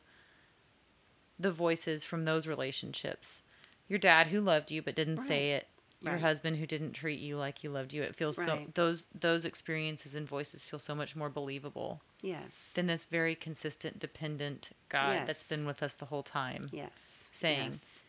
the 1.39 1.51
voices 1.51 2.03
from 2.03 2.25
those 2.25 2.47
relationships. 2.47 3.41
Your 3.87 3.99
dad 3.99 4.27
who 4.27 4.39
loved 4.41 4.71
you 4.71 4.81
but 4.81 4.95
didn't 4.95 5.17
say 5.17 5.51
it. 5.51 5.67
Your 6.01 6.13
Right. 6.13 6.21
husband 6.21 6.57
who 6.57 6.65
didn't 6.65 6.93
treat 6.93 7.19
you 7.19 7.37
like 7.37 7.59
he 7.59 7.67
loved 7.67 7.93
you. 7.93 8.01
It 8.01 8.15
feels 8.15 8.35
so 8.35 8.65
those 8.73 9.07
those 9.13 9.45
experiences 9.45 10.15
and 10.15 10.27
voices 10.27 10.65
feel 10.65 10.79
so 10.79 10.95
much 10.95 11.15
more 11.15 11.29
believable 11.29 12.01
yes, 12.23 12.73
than 12.73 12.87
this 12.87 13.05
very 13.05 13.35
consistent 13.35 13.99
dependent 13.99 14.71
God 14.89 15.27
that's 15.27 15.47
been 15.47 15.65
with 15.65 15.83
us 15.83 15.93
the 15.93 16.05
whole 16.07 16.23
time. 16.23 16.69
yes, 16.71 17.29
saying, 17.31 17.71
yes. 17.73 18.00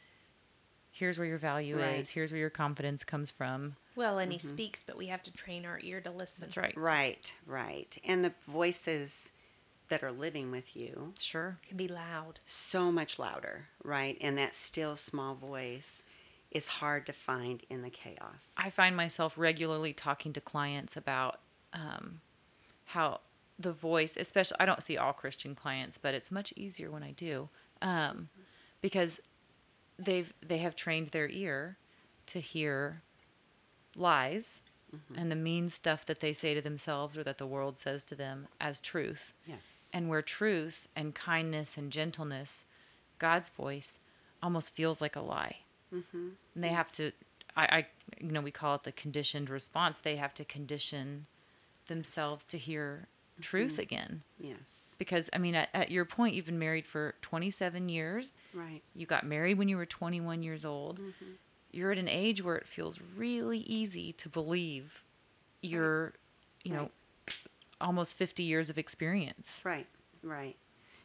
Here's 0.92 1.18
where 1.18 1.26
your 1.26 1.38
value 1.38 1.78
Right. 1.78 1.98
is. 2.00 2.10
Here's 2.10 2.30
where 2.30 2.38
your 2.40 2.50
confidence 2.50 3.02
comes 3.02 3.30
from. 3.30 3.76
well, 3.96 4.18
and 4.18 4.30
he 4.32 4.38
Mm-hmm. 4.38 4.48
speaks, 4.48 4.82
but 4.84 4.96
we 4.96 5.06
have 5.08 5.22
to 5.24 5.32
train 5.32 5.66
our 5.66 5.80
ear 5.82 6.00
to 6.02 6.10
listen. 6.10 6.42
That's 6.42 6.56
right. 6.56 6.76
Right, 6.76 7.34
right. 7.46 7.98
And 8.04 8.24
the 8.24 8.32
voices 8.46 9.32
that 9.88 10.02
are 10.02 10.12
living 10.12 10.50
with 10.50 10.76
you 10.76 11.12
Sure. 11.18 11.58
Can 11.66 11.76
be 11.76 11.88
loud. 11.88 12.40
so 12.46 12.90
much 12.92 13.18
louder, 13.18 13.68
right? 13.82 14.16
And 14.20 14.38
that 14.38 14.54
still 14.54 14.96
small 14.96 15.34
voice 15.34 16.02
is 16.50 16.68
hard 16.68 17.06
to 17.06 17.12
find 17.12 17.62
in 17.70 17.82
the 17.82 17.90
chaos. 17.90 18.52
I 18.56 18.70
find 18.70 18.94
myself 18.96 19.36
regularly 19.36 19.92
talking 19.92 20.32
to 20.34 20.40
clients 20.40 20.96
about 20.96 21.40
um, 21.72 22.20
how 22.86 23.20
the 23.58 23.72
voice, 23.72 24.16
especially, 24.18 24.56
I 24.60 24.66
don't 24.66 24.82
see 24.82 24.96
all 24.98 25.12
Christian 25.12 25.54
clients, 25.54 25.96
but 25.98 26.14
it's 26.14 26.30
much 26.30 26.52
easier 26.56 26.90
when 26.90 27.02
I 27.02 27.12
do, 27.12 27.48
um, 27.82 28.28
because 28.80 29.20
they've 30.04 30.32
they 30.46 30.58
have 30.58 30.76
trained 30.76 31.08
their 31.08 31.28
ear 31.28 31.76
to 32.26 32.40
hear 32.40 33.02
lies 33.96 34.62
and 35.16 35.30
the 35.30 35.36
mean 35.36 35.70
stuff 35.70 36.04
that 36.04 36.20
they 36.20 36.34
say 36.34 36.52
to 36.52 36.60
themselves 36.60 37.16
or 37.16 37.22
that 37.22 37.38
the 37.38 37.46
world 37.46 37.78
says 37.78 38.04
to 38.04 38.14
them 38.14 38.46
as 38.60 38.78
truth. 38.78 39.32
Yes. 39.46 39.88
And 39.92 40.08
where 40.08 40.20
truth 40.20 40.86
and 40.94 41.14
kindness 41.14 41.78
and 41.78 41.90
gentleness, 41.90 42.66
God's 43.18 43.48
voice, 43.48 44.00
almost 44.42 44.74
feels 44.74 45.00
like 45.00 45.16
a 45.16 45.22
lie. 45.22 45.56
Mm-hmm. 45.94 46.28
And 46.54 46.64
they 46.64 46.68
have 46.68 46.92
to, 46.92 47.12
I, 47.56 47.62
I, 47.64 47.86
you 48.20 48.32
know, 48.32 48.42
we 48.42 48.50
call 48.50 48.74
it 48.74 48.82
the 48.82 48.92
conditioned 48.92 49.48
response. 49.48 50.00
They 50.00 50.16
have 50.16 50.34
to 50.34 50.44
condition 50.44 51.26
themselves 51.86 52.44
to 52.46 52.58
hear 52.58 53.08
truth 53.42 53.76
mm. 53.76 53.80
again. 53.80 54.22
Yes. 54.38 54.96
Because, 54.98 55.28
I 55.32 55.38
mean, 55.38 55.54
at, 55.54 55.68
at 55.74 55.90
your 55.90 56.04
point, 56.04 56.34
you've 56.34 56.46
been 56.46 56.58
married 56.58 56.86
for 56.86 57.14
27 57.22 57.88
years. 57.88 58.32
Right. 58.54 58.82
You 58.94 59.06
got 59.06 59.26
married 59.26 59.58
when 59.58 59.68
you 59.68 59.76
were 59.76 59.86
21 59.86 60.42
years 60.42 60.64
old. 60.64 60.98
Mm-hmm. 61.00 61.32
You're 61.72 61.92
at 61.92 61.98
an 61.98 62.08
age 62.08 62.42
where 62.42 62.56
it 62.56 62.66
feels 62.66 63.00
really 63.16 63.58
easy 63.58 64.12
to 64.12 64.28
believe 64.28 65.04
you're, 65.62 66.14
you 66.64 66.72
know, 66.72 66.90
almost 67.80 68.14
50 68.14 68.42
years 68.42 68.70
of 68.70 68.78
experience. 68.78 69.60
Right. 69.64 69.86
Right. 70.22 70.56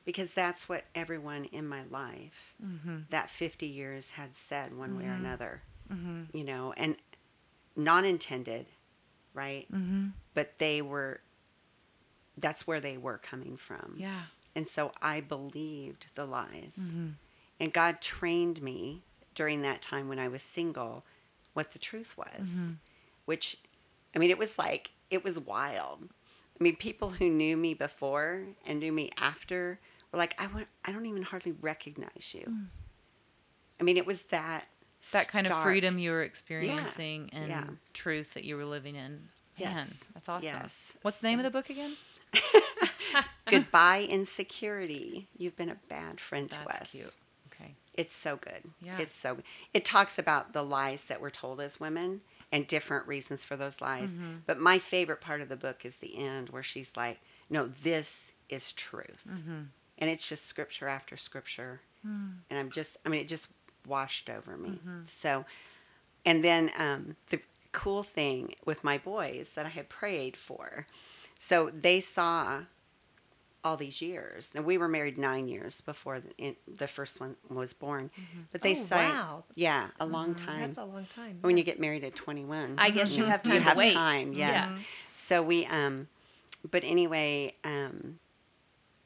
Because 0.06 0.34
that's 0.34 0.70
what 0.70 0.86
everyone 0.96 1.46
in 1.46 1.68
my 1.68 1.84
life 1.90 2.56
mm-hmm. 2.64 3.00
that 3.10 3.30
50 3.30 3.66
years 3.66 4.12
had 4.12 4.36
said 4.36 4.78
one 4.78 4.98
way 4.98 5.06
or 5.06 5.10
mm-hmm. 5.10 5.26
another. 5.26 5.62
You 6.34 6.44
know, 6.44 6.74
and 6.76 6.98
non 7.78 8.04
intended, 8.04 8.66
right? 9.34 9.72
Mm-hmm. 9.72 10.08
But 10.34 10.58
they 10.58 10.82
were, 10.82 11.22
that's 12.38 12.68
where 12.68 12.80
they 12.80 12.98
were 12.98 13.18
coming 13.18 13.58
from. 13.58 13.96
Yeah. 13.98 14.22
And 14.56 14.68
so 14.68 14.92
I 15.02 15.22
believed 15.22 16.08
the 16.16 16.26
lies. 16.26 16.76
Mm-hmm. 16.80 17.10
And 17.60 17.74
God 17.74 18.02
trained 18.02 18.62
me 18.62 19.04
during 19.36 19.62
that 19.64 19.82
time 19.82 20.08
when 20.10 20.20
I 20.20 20.28
was 20.28 20.42
single 20.42 21.04
what 21.54 21.74
the 21.74 21.80
truth 21.80 22.16
was, 22.18 22.50
mm-hmm. 22.50 22.72
which, 23.26 23.58
I 24.16 24.20
mean, 24.20 24.30
it 24.30 24.38
was 24.38 24.58
like, 24.58 24.92
it 25.10 25.24
was 25.24 25.40
wild. 25.40 26.10
I 26.60 26.64
mean, 26.64 26.76
people 26.76 27.12
who 27.12 27.30
knew 27.30 27.56
me 27.58 27.74
before 27.74 28.44
and 28.66 28.80
knew 28.80 28.92
me 28.92 29.12
after 29.18 29.80
were 30.12 30.18
like, 30.18 30.40
I 30.42 30.48
want, 30.48 30.68
I 30.86 30.92
don't 30.92 31.06
even 31.06 31.24
hardly 31.24 31.54
recognize 31.62 32.34
you. 32.34 32.46
Mm. 32.48 32.66
I 33.80 33.84
mean, 33.84 33.98
it 33.98 34.06
was 34.06 34.24
that 34.24 34.68
that 35.12 35.28
kind 35.28 35.48
of 35.48 35.64
freedom 35.64 36.00
you 36.00 36.12
were 36.12 36.24
experiencing 36.24 37.30
and 37.32 37.48
yeah. 37.48 37.64
truth 37.94 38.34
that 38.34 38.44
you 38.44 38.58
were 38.58 38.66
living 38.66 38.96
in. 38.96 39.02
Man, 39.02 39.20
Yes. 39.58 40.06
that's 40.14 40.28
awesome. 40.28 40.46
Yes. 40.46 40.98
What's 41.02 41.20
the 41.20 41.28
name 41.28 41.40
of 41.40 41.46
the 41.46 41.52
book 41.52 41.70
again? 41.70 41.94
Goodbye 43.50 44.08
insecurity. 44.10 45.28
You've 45.38 45.56
been 45.56 45.70
a 45.70 45.78
bad 45.90 46.20
friend 46.20 46.50
to 46.52 46.58
That's 46.68 46.82
us. 46.82 46.92
cute. 46.92 47.14
Okay. 47.52 47.76
It's 47.94 48.16
so 48.16 48.36
good. 48.38 48.64
Yeah. 48.82 48.98
It's 49.00 49.16
so 49.16 49.38
it 49.74 49.86
talks 49.86 50.20
about 50.20 50.54
the 50.54 50.64
lies 50.64 51.06
that 51.06 51.22
we're 51.22 51.30
told 51.30 51.62
as 51.62 51.80
women 51.80 52.22
and 52.52 52.68
different 52.68 53.08
reasons 53.08 53.44
for 53.44 53.56
those 53.56 53.82
lies. 53.82 54.12
Mm-hmm. 54.12 54.38
But 54.46 54.60
my 54.60 54.80
favorite 54.80 55.22
part 55.22 55.42
of 55.42 55.50
the 55.50 55.58
book 55.58 55.86
is 55.86 55.98
the 55.98 56.18
end 56.18 56.50
where 56.50 56.64
she's 56.64 56.96
like, 56.96 57.20
"No, 57.50 57.68
this 57.68 58.32
is 58.50 58.74
truth." 58.74 59.24
Mm-hmm. 59.30 59.62
And 60.00 60.10
it's 60.12 60.28
just 60.28 60.46
scripture 60.46 60.88
after 60.88 61.18
scripture. 61.18 61.82
Hmm. 62.04 62.28
And 62.50 62.60
I'm 62.60 62.72
just 62.72 62.98
I 63.06 63.10
mean 63.10 63.22
it 63.22 63.28
just 63.28 63.48
washed 63.88 64.30
over 64.30 64.58
me. 64.58 64.70
Mm-hmm. 64.70 65.02
So 65.08 65.46
and 66.26 66.44
then 66.44 66.72
um, 66.78 67.16
the 67.30 67.40
cool 67.72 68.04
thing 68.04 68.54
with 68.66 68.84
my 68.84 68.98
boys 68.98 69.54
that 69.56 69.66
I 69.66 69.70
had 69.70 69.88
prayed 69.90 70.36
for. 70.36 70.88
So 71.40 71.70
they 71.74 72.00
saw 72.00 72.62
all 73.64 73.76
these 73.78 74.02
years. 74.02 74.50
And 74.56 74.64
we 74.66 74.78
were 74.78 74.88
married 74.88 75.18
nine 75.18 75.48
years 75.48 75.82
before 75.82 76.20
the, 76.20 76.30
in, 76.38 76.56
the 76.68 76.88
first 76.88 77.20
one 77.20 77.36
was 77.50 77.74
born. 77.74 78.10
But 78.52 78.62
they 78.62 78.72
Oh, 78.72 78.76
saw, 78.76 78.96
wow. 78.98 79.44
yeah, 79.56 79.90
a 80.00 80.06
long 80.06 80.36
time. 80.36 80.62
That's 80.62 80.78
a 80.78 80.86
long 80.86 81.06
time. 81.06 81.40
when 81.42 81.58
you 81.58 81.64
get 81.64 81.80
married 81.80 82.04
at 82.04 82.16
21, 82.16 82.76
I 82.78 82.92
guess 82.92 83.18
you 83.18 83.26
have 83.26 83.44
time 83.44 83.56
you 83.56 83.60
to 83.60 83.66
have 83.66 83.78
wait. 83.78 83.94
time. 83.94 84.32
Yes. 84.34 84.70
Yeah. 84.72 84.80
So 85.14 85.42
we, 85.44 85.66
um, 85.66 86.08
but 86.70 86.84
anyway, 86.86 87.56
um, 87.66 88.20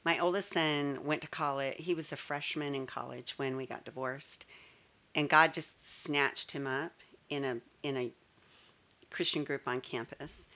my 0.06 0.20
oldest 0.20 0.54
son 0.54 1.00
went 1.06 1.22
to 1.22 1.28
college. 1.28 1.76
He 1.78 1.94
was 1.94 2.12
a 2.12 2.17
freshman 2.17 2.76
in 2.76 2.86
college 2.86 3.34
when 3.38 3.56
we 3.58 3.65
got 3.65 3.84
divorced, 3.86 4.46
and 5.15 5.30
God 5.30 5.54
just 5.54 5.88
snatched 6.04 6.52
him 6.54 6.65
up 6.67 6.91
in 7.30 7.46
a 7.46 7.58
in 7.84 7.98
a 7.98 8.12
Christian 9.10 9.44
group 9.44 9.67
on 9.67 9.80
campus. 9.82 10.48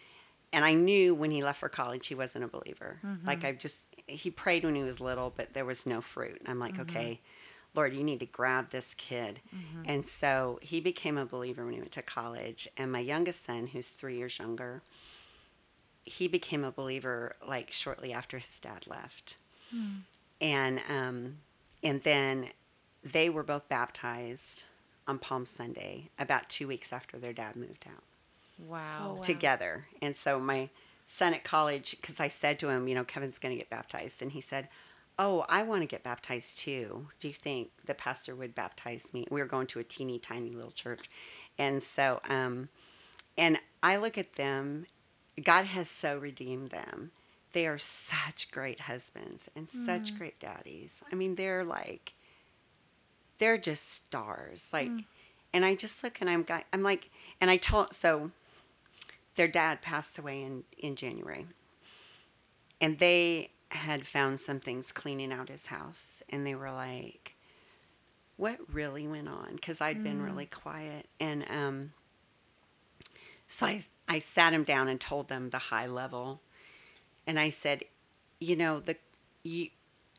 And 0.53 0.63
I 0.63 0.73
knew 0.73 1.13
when 1.13 1.31
he 1.31 1.43
left 1.43 1.59
for 1.59 1.69
college 1.69 2.07
he 2.07 2.15
wasn't 2.15 2.45
a 2.45 2.47
believer. 2.47 2.99
Mm-hmm. 3.05 3.27
Like 3.27 3.43
I 3.43 3.51
just 3.51 3.87
he 4.07 4.29
prayed 4.29 4.63
when 4.63 4.75
he 4.75 4.83
was 4.83 4.99
little, 4.99 5.33
but 5.35 5.53
there 5.53 5.65
was 5.65 5.85
no 5.85 6.01
fruit. 6.01 6.41
I'm 6.45 6.59
like, 6.59 6.73
mm-hmm. 6.73 6.83
okay, 6.83 7.21
Lord, 7.75 7.93
you 7.93 8.03
need 8.03 8.19
to 8.21 8.25
grab 8.25 8.69
this 8.69 8.93
kid. 8.93 9.41
Mm-hmm. 9.55 9.83
And 9.85 10.05
so 10.05 10.59
he 10.61 10.79
became 10.79 11.17
a 11.17 11.25
believer 11.25 11.65
when 11.65 11.73
he 11.73 11.79
went 11.79 11.91
to 11.93 12.01
college. 12.01 12.67
And 12.77 12.91
my 12.91 12.99
youngest 12.99 13.45
son, 13.45 13.67
who's 13.67 13.89
three 13.89 14.17
years 14.17 14.39
younger, 14.39 14.81
he 16.03 16.27
became 16.27 16.63
a 16.63 16.71
believer 16.71 17.35
like 17.45 17.71
shortly 17.71 18.13
after 18.13 18.37
his 18.37 18.59
dad 18.59 18.85
left. 18.87 19.37
Hmm. 19.71 19.87
And 20.39 20.81
um, 20.89 21.37
and 21.83 22.01
then 22.03 22.49
they 23.03 23.29
were 23.29 23.43
both 23.43 23.67
baptized 23.67 24.65
on 25.07 25.19
Palm 25.19 25.45
Sunday 25.45 26.09
about 26.17 26.49
two 26.49 26.67
weeks 26.67 26.91
after 26.91 27.17
their 27.17 27.33
dad 27.33 27.55
moved 27.55 27.85
out 27.87 28.03
Wow. 28.57 28.81
Oh, 28.99 29.13
wow. 29.15 29.19
together. 29.21 29.87
And 30.01 30.15
so 30.15 30.39
my 30.39 30.69
son 31.05 31.33
at 31.33 31.43
college, 31.43 31.97
because 31.99 32.19
I 32.19 32.27
said 32.27 32.59
to 32.59 32.69
him, 32.69 32.87
you 32.87 32.95
know, 32.95 33.03
Kevin's 33.03 33.39
going 33.39 33.53
to 33.53 33.59
get 33.59 33.69
baptized. 33.69 34.21
And 34.21 34.31
he 34.31 34.41
said, 34.41 34.69
Oh, 35.17 35.45
I 35.47 35.63
want 35.63 35.81
to 35.81 35.87
get 35.87 36.03
baptized 36.03 36.57
too. 36.59 37.07
Do 37.21 37.29
you 37.29 37.33
think 37.33 37.69
the 37.85 37.93
pastor 37.93 38.35
would 38.35 38.53
baptize 38.53 39.13
me? 39.13 39.25
We 39.31 39.39
were 39.39 39.47
going 39.47 39.67
to 39.67 39.79
a 39.79 39.83
teeny 39.83 40.19
tiny 40.19 40.51
little 40.51 40.71
church. 40.71 41.09
And 41.57 41.81
so, 41.81 42.19
um, 42.27 42.67
and 43.37 43.57
I 43.81 43.95
look 43.95 44.17
at 44.17 44.33
them, 44.33 44.87
God 45.41 45.65
has 45.65 45.89
so 45.89 46.17
redeemed 46.17 46.71
them. 46.71 47.11
They 47.53 47.65
are 47.65 47.77
such 47.77 48.51
great 48.51 48.81
husbands 48.81 49.49
and 49.55 49.69
such 49.69 50.17
great 50.17 50.37
daddies. 50.39 51.01
I 51.09 51.15
mean, 51.15 51.35
they're 51.35 51.63
like, 51.63 52.13
they're 53.37 53.57
just 53.57 53.89
stars. 53.89 54.67
Like, 54.73 54.91
and 55.53 55.63
I 55.63 55.75
just 55.75 56.03
look 56.03 56.19
and 56.19 56.29
I'm, 56.29 56.45
I'm 56.73 56.83
like, 56.83 57.09
and 57.39 57.49
I 57.49 57.55
told, 57.55 57.93
so 57.93 58.31
their 59.35 59.47
dad 59.47 59.81
passed 59.81 60.17
away 60.17 60.41
in, 60.41 60.63
in 60.77 60.95
January. 60.95 61.45
And 62.81 62.97
they 62.99 63.51
had 63.71 64.05
found 64.05 64.39
some 64.39 64.59
things 64.59 64.91
cleaning 64.91 65.31
out 65.31 65.49
his 65.49 65.67
house. 65.67 66.23
And 66.29 66.45
they 66.45 66.55
were 66.55 66.71
like, 66.71 67.35
what 68.37 68.59
really 68.71 69.07
went 69.07 69.29
on? 69.29 69.55
Because 69.55 69.81
I'd 69.81 70.03
been 70.03 70.21
really 70.21 70.45
quiet. 70.45 71.07
And 71.19 71.45
um, 71.49 71.93
so 73.47 73.65
I, 73.65 73.81
I 74.07 74.19
sat 74.19 74.53
him 74.53 74.63
down 74.63 74.87
and 74.87 74.99
told 74.99 75.27
them 75.27 75.49
the 75.49 75.57
high 75.57 75.87
level. 75.87 76.41
And 77.25 77.39
I 77.39 77.49
said, 77.49 77.83
you 78.39 78.55
know, 78.55 78.79
the 78.79 78.97
you, 79.43 79.69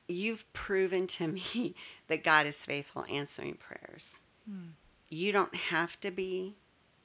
you've 0.08 0.50
proven 0.52 1.06
to 1.08 1.28
me 1.28 1.74
that 2.08 2.24
God 2.24 2.46
is 2.46 2.64
faithful 2.64 3.04
answering 3.10 3.54
prayers. 3.54 4.20
You 5.10 5.32
don't 5.32 5.54
have 5.54 6.00
to 6.00 6.10
be 6.10 6.54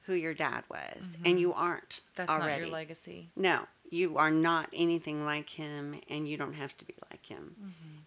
who 0.04 0.14
your 0.14 0.34
dad 0.34 0.64
was, 0.70 1.16
and 1.24 1.38
you 1.38 1.52
aren't 1.52 2.00
That's 2.16 2.30
already. 2.30 2.50
not 2.50 2.58
your 2.60 2.68
legacy. 2.68 3.28
No, 3.36 3.66
you 3.90 4.16
are 4.18 4.30
not 4.30 4.68
anything 4.72 5.24
like 5.24 5.50
him, 5.50 6.00
and 6.10 6.28
you 6.28 6.36
don't 6.36 6.54
have 6.54 6.76
to 6.78 6.84
be 6.84 6.94
like 7.10 7.26
him. 7.26 7.56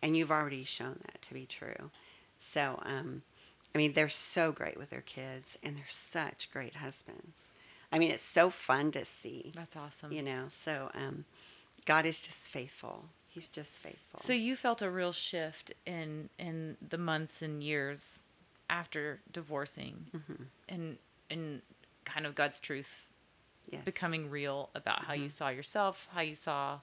And 0.02 0.16
you've 0.16 0.32
already 0.32 0.64
shown 0.64 1.00
that 1.06 1.22
to 1.24 1.34
be 1.34 1.46
true. 1.46 1.90
So, 2.40 2.80
um, 2.84 3.22
I 3.74 3.78
mean, 3.78 3.94
they're 3.94 4.10
so 4.10 4.52
great 4.52 4.78
with 4.78 4.90
their 4.90 5.02
kids, 5.02 5.58
and 5.64 5.78
they're 5.78 5.86
such 5.90 6.52
great 6.52 6.76
husbands. 6.76 7.52
I 7.92 8.00
mean, 8.00 8.12
it's 8.12 8.24
so 8.24 8.50
fun 8.50 8.92
to 8.92 9.06
see, 9.06 9.52
That's 9.56 9.76
awesome. 9.76 10.12
you 10.12 10.22
know. 10.22 10.46
So, 10.50 10.90
um, 10.94 11.26
God 11.86 12.06
is 12.06 12.20
just 12.20 12.50
faithful. 12.50 13.06
He's 13.30 13.48
just 13.48 13.72
faithful. 13.72 14.20
So 14.20 14.34
you 14.34 14.56
felt 14.56 14.82
a 14.82 14.90
real 14.90 15.12
shift 15.12 15.74
in 15.86 16.30
in 16.40 16.78
the 16.88 16.98
months 16.98 17.42
and 17.42 17.62
years 17.64 18.24
after 18.70 19.20
divorcing, 19.32 20.06
Mm-hmm. 20.16 20.44
and 20.70 20.98
and 21.30 21.62
kind 22.06 22.26
of 22.26 22.36
God's 22.36 22.60
truth 22.60 23.08
yes. 23.70 23.80
Mm-hmm. 23.80 23.86
becoming 23.86 24.30
real 24.30 24.70
about 24.76 25.04
how 25.04 25.14
you 25.14 25.30
saw 25.30 25.50
yourself, 25.50 26.08
how 26.14 26.22
you 26.22 26.36
saw 26.36 26.80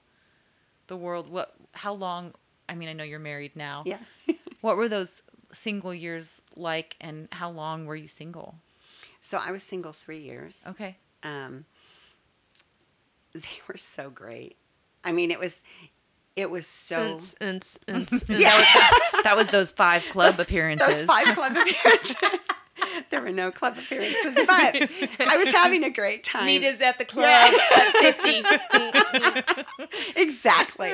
the 0.88 0.96
world. 0.96 1.30
What? 1.30 1.54
How 1.72 1.92
long? 1.94 2.34
I 2.68 2.74
mean, 2.74 2.88
I 2.88 2.92
know 2.92 3.04
you're 3.04 3.18
married 3.18 3.56
now. 3.56 3.84
Yeah. 3.86 3.98
What 4.62 4.76
were 4.76 4.88
those 4.88 5.24
single 5.52 5.92
years 5.92 6.40
like, 6.54 6.94
and 7.00 7.26
how 7.32 7.50
long 7.50 7.84
were 7.86 7.96
you 7.96 8.06
single? 8.06 8.54
so 9.18 9.38
I 9.38 9.50
was 9.50 9.62
single 9.62 9.92
three 9.92 10.18
years. 10.18 10.62
Okay. 10.68 10.96
um, 11.24 11.64
they 13.34 13.40
were 13.68 13.76
so 13.76 14.08
great. 14.08 14.56
I 15.04 15.12
mean, 15.12 15.30
it 15.30 15.38
was, 15.40 15.64
it 16.36 16.50
was 16.50 16.66
so. 16.66 16.96
Unts, 16.96 17.36
unts, 17.38 17.78
unts, 17.86 18.28
Yeah. 18.28 18.50
That 19.24 19.36
was 19.36 19.48
those 19.48 19.70
five 19.70 20.04
club 20.10 20.38
appearances. 20.38 21.00
Those 21.00 21.02
five 21.02 21.34
club 21.34 21.52
appearances. 21.56 22.16
there 23.10 23.22
were 23.22 23.30
no 23.30 23.50
club 23.50 23.76
appearances, 23.78 24.34
but 24.34 24.76
I 25.20 25.36
was 25.36 25.48
having 25.48 25.84
a 25.84 25.90
great 25.90 26.24
time. 26.24 26.46
Nita's 26.46 26.80
at 26.80 26.98
the 26.98 27.04
club 27.04 27.24
Yeah. 27.24 27.50
at 28.04 28.16
50. 29.64 30.20
exactly. 30.20 30.92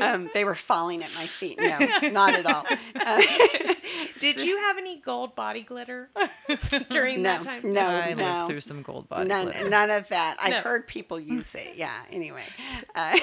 Um, 0.00 0.30
they 0.34 0.44
were 0.44 0.54
falling 0.54 1.02
at 1.02 1.14
my 1.14 1.26
feet. 1.26 1.58
No, 1.60 1.78
not 2.10 2.34
at 2.34 2.46
all. 2.46 2.64
Uh, 2.94 3.22
Did 4.20 4.42
you 4.42 4.58
have 4.58 4.78
any 4.78 4.98
gold 5.00 5.34
body 5.34 5.62
glitter 5.62 6.10
during 6.90 7.22
no, 7.22 7.30
that 7.34 7.42
time? 7.42 7.72
no, 7.72 7.80
I 7.86 8.14
no. 8.14 8.24
lived 8.38 8.46
through 8.48 8.60
some 8.60 8.82
gold 8.82 9.08
body 9.08 9.28
None, 9.28 9.46
glitter. 9.46 9.68
none 9.68 9.90
of 9.90 10.08
that. 10.08 10.36
I've 10.40 10.50
No. 10.50 10.60
heard 10.60 10.86
people 10.86 11.18
use 11.20 11.54
it. 11.54 11.74
Yeah. 11.76 11.92
Anyway, 12.10 12.44
uh, 12.94 13.18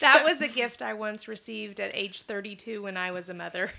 That 0.00 0.22
was 0.24 0.40
a 0.42 0.48
gift 0.48 0.82
I 0.82 0.94
once 0.94 1.28
received 1.28 1.80
at 1.80 1.90
age 1.94 2.22
32 2.22 2.82
when 2.82 2.96
I 2.96 3.10
was 3.10 3.28
a 3.28 3.34
mother. 3.34 3.70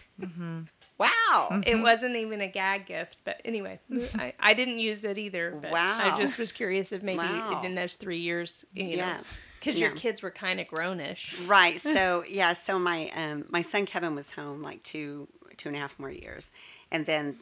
Wow. 0.99 1.62
It 1.65 1.79
wasn't 1.81 2.15
even 2.17 2.41
a 2.41 2.47
gag 2.47 2.85
gift, 2.85 3.17
but 3.23 3.41
anyway, 3.45 3.79
I, 4.15 4.33
I 4.39 4.53
didn't 4.53 4.79
use 4.79 5.03
it 5.05 5.17
either. 5.17 5.57
But 5.62 5.71
Wow. 5.71 5.99
I 6.03 6.17
just 6.17 6.38
was 6.38 6.51
curious 6.51 6.91
if 6.91 7.01
maybe 7.03 7.19
Wow. 7.19 7.62
in 7.63 7.75
those 7.75 7.95
three 7.95 8.19
years, 8.19 8.65
you 8.73 8.83
know, 8.83 8.95
Yeah. 8.95 9.19
because 9.59 9.79
your 9.79 9.91
kids 9.91 10.21
were 10.21 10.31
kind 10.31 10.60
of 10.60 10.67
grownish. 10.67 11.47
Right. 11.47 11.79
So 11.81 12.23
yeah. 12.27 12.54
So 12.54 12.77
my 12.79 13.10
um, 13.15 13.45
my 13.50 13.62
son 13.62 13.85
Kevin 13.85 14.15
was 14.15 14.31
home 14.31 14.62
like 14.62 14.83
two 14.83 15.27
two 15.58 15.69
and 15.69 15.75
a 15.75 15.79
half 15.79 15.97
more 16.00 16.12
years, 16.12 16.52
and 16.91 17.06
then 17.06 17.37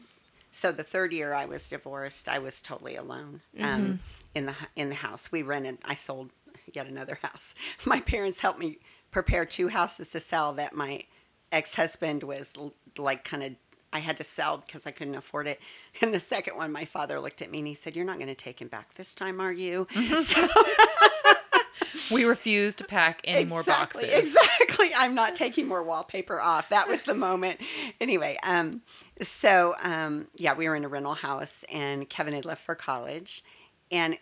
so 0.52 0.72
the 0.72 0.82
third 0.84 1.12
year 1.12 1.34
I 1.34 1.44
was 1.44 1.68
divorced. 1.68 2.28
I 2.28 2.38
was 2.38 2.62
totally 2.62 2.96
alone 2.96 3.40
um, 3.60 4.00
in 4.34 4.46
the 4.46 4.54
in 4.76 4.88
the 4.88 4.94
house. 4.96 5.30
We 5.32 5.42
rented. 5.42 5.78
I 5.84 5.94
sold 5.94 6.30
yet 6.72 6.86
another 6.86 7.14
house. 7.22 7.54
My 7.84 8.00
parents 8.00 8.40
helped 8.40 8.58
me 8.58 8.78
prepare 9.10 9.44
two 9.44 9.68
houses 9.68 10.10
to 10.10 10.20
sell 10.20 10.52
that 10.54 10.74
my 10.74 11.04
ex 11.52 11.74
husband 11.74 12.22
was 12.22 12.54
like 12.96 13.24
kind 13.24 13.42
of. 13.42 13.52
I 13.90 14.00
had 14.00 14.18
to 14.18 14.24
sell 14.24 14.58
because 14.58 14.86
I 14.86 14.90
couldn't 14.90 15.14
afford 15.14 15.46
it. 15.46 15.60
And 16.02 16.12
the 16.12 16.20
second 16.20 16.56
one, 16.56 16.70
my 16.70 16.84
father 16.84 17.18
looked 17.18 17.40
at 17.40 17.50
me 17.50 17.58
and 17.58 17.66
he 17.66 17.74
said, 17.74 17.96
"You're 17.96 18.04
not 18.04 18.16
going 18.16 18.28
to 18.28 18.34
take 18.34 18.60
him 18.60 18.68
back 18.68 18.94
this 18.94 19.14
time, 19.14 19.40
are 19.40 19.52
you?" 19.52 19.86
So, 20.20 20.46
We 22.10 22.24
refused 22.24 22.78
to 22.78 22.84
pack 22.84 23.20
any 23.24 23.44
more 23.44 23.60
Exactly, 23.60 24.06
boxes. 24.06 24.36
Exactly. 24.36 24.90
I'm 24.96 25.14
not 25.14 25.34
taking 25.36 25.66
more 25.66 25.82
wallpaper 25.82 26.40
off. 26.40 26.68
That 26.70 26.88
was 26.88 27.04
the 27.04 27.14
moment. 27.14 27.60
Anyway, 28.00 28.36
um, 28.42 28.82
so 29.20 29.74
um, 29.82 30.28
yeah, 30.36 30.54
we 30.54 30.68
were 30.68 30.76
in 30.76 30.84
a 30.84 30.88
rental 30.88 31.14
house, 31.14 31.64
and 31.72 32.08
Kevin 32.08 32.34
had 32.34 32.44
left 32.44 32.62
for 32.64 32.74
college, 32.74 33.42
and 33.90 34.18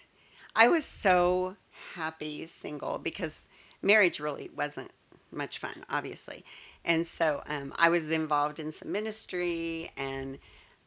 I 0.56 0.68
was 0.68 0.84
so 0.84 1.56
happy 1.94 2.46
single 2.46 2.98
because 2.98 3.48
marriage 3.82 4.20
really 4.20 4.50
wasn't 4.54 4.90
much 5.30 5.58
fun, 5.58 5.84
obviously. 5.90 6.44
And 6.86 7.06
so 7.06 7.42
um, 7.48 7.74
I 7.76 7.88
was 7.88 8.10
involved 8.10 8.58
in 8.60 8.72
some 8.72 8.92
ministry 8.92 9.90
and 9.96 10.38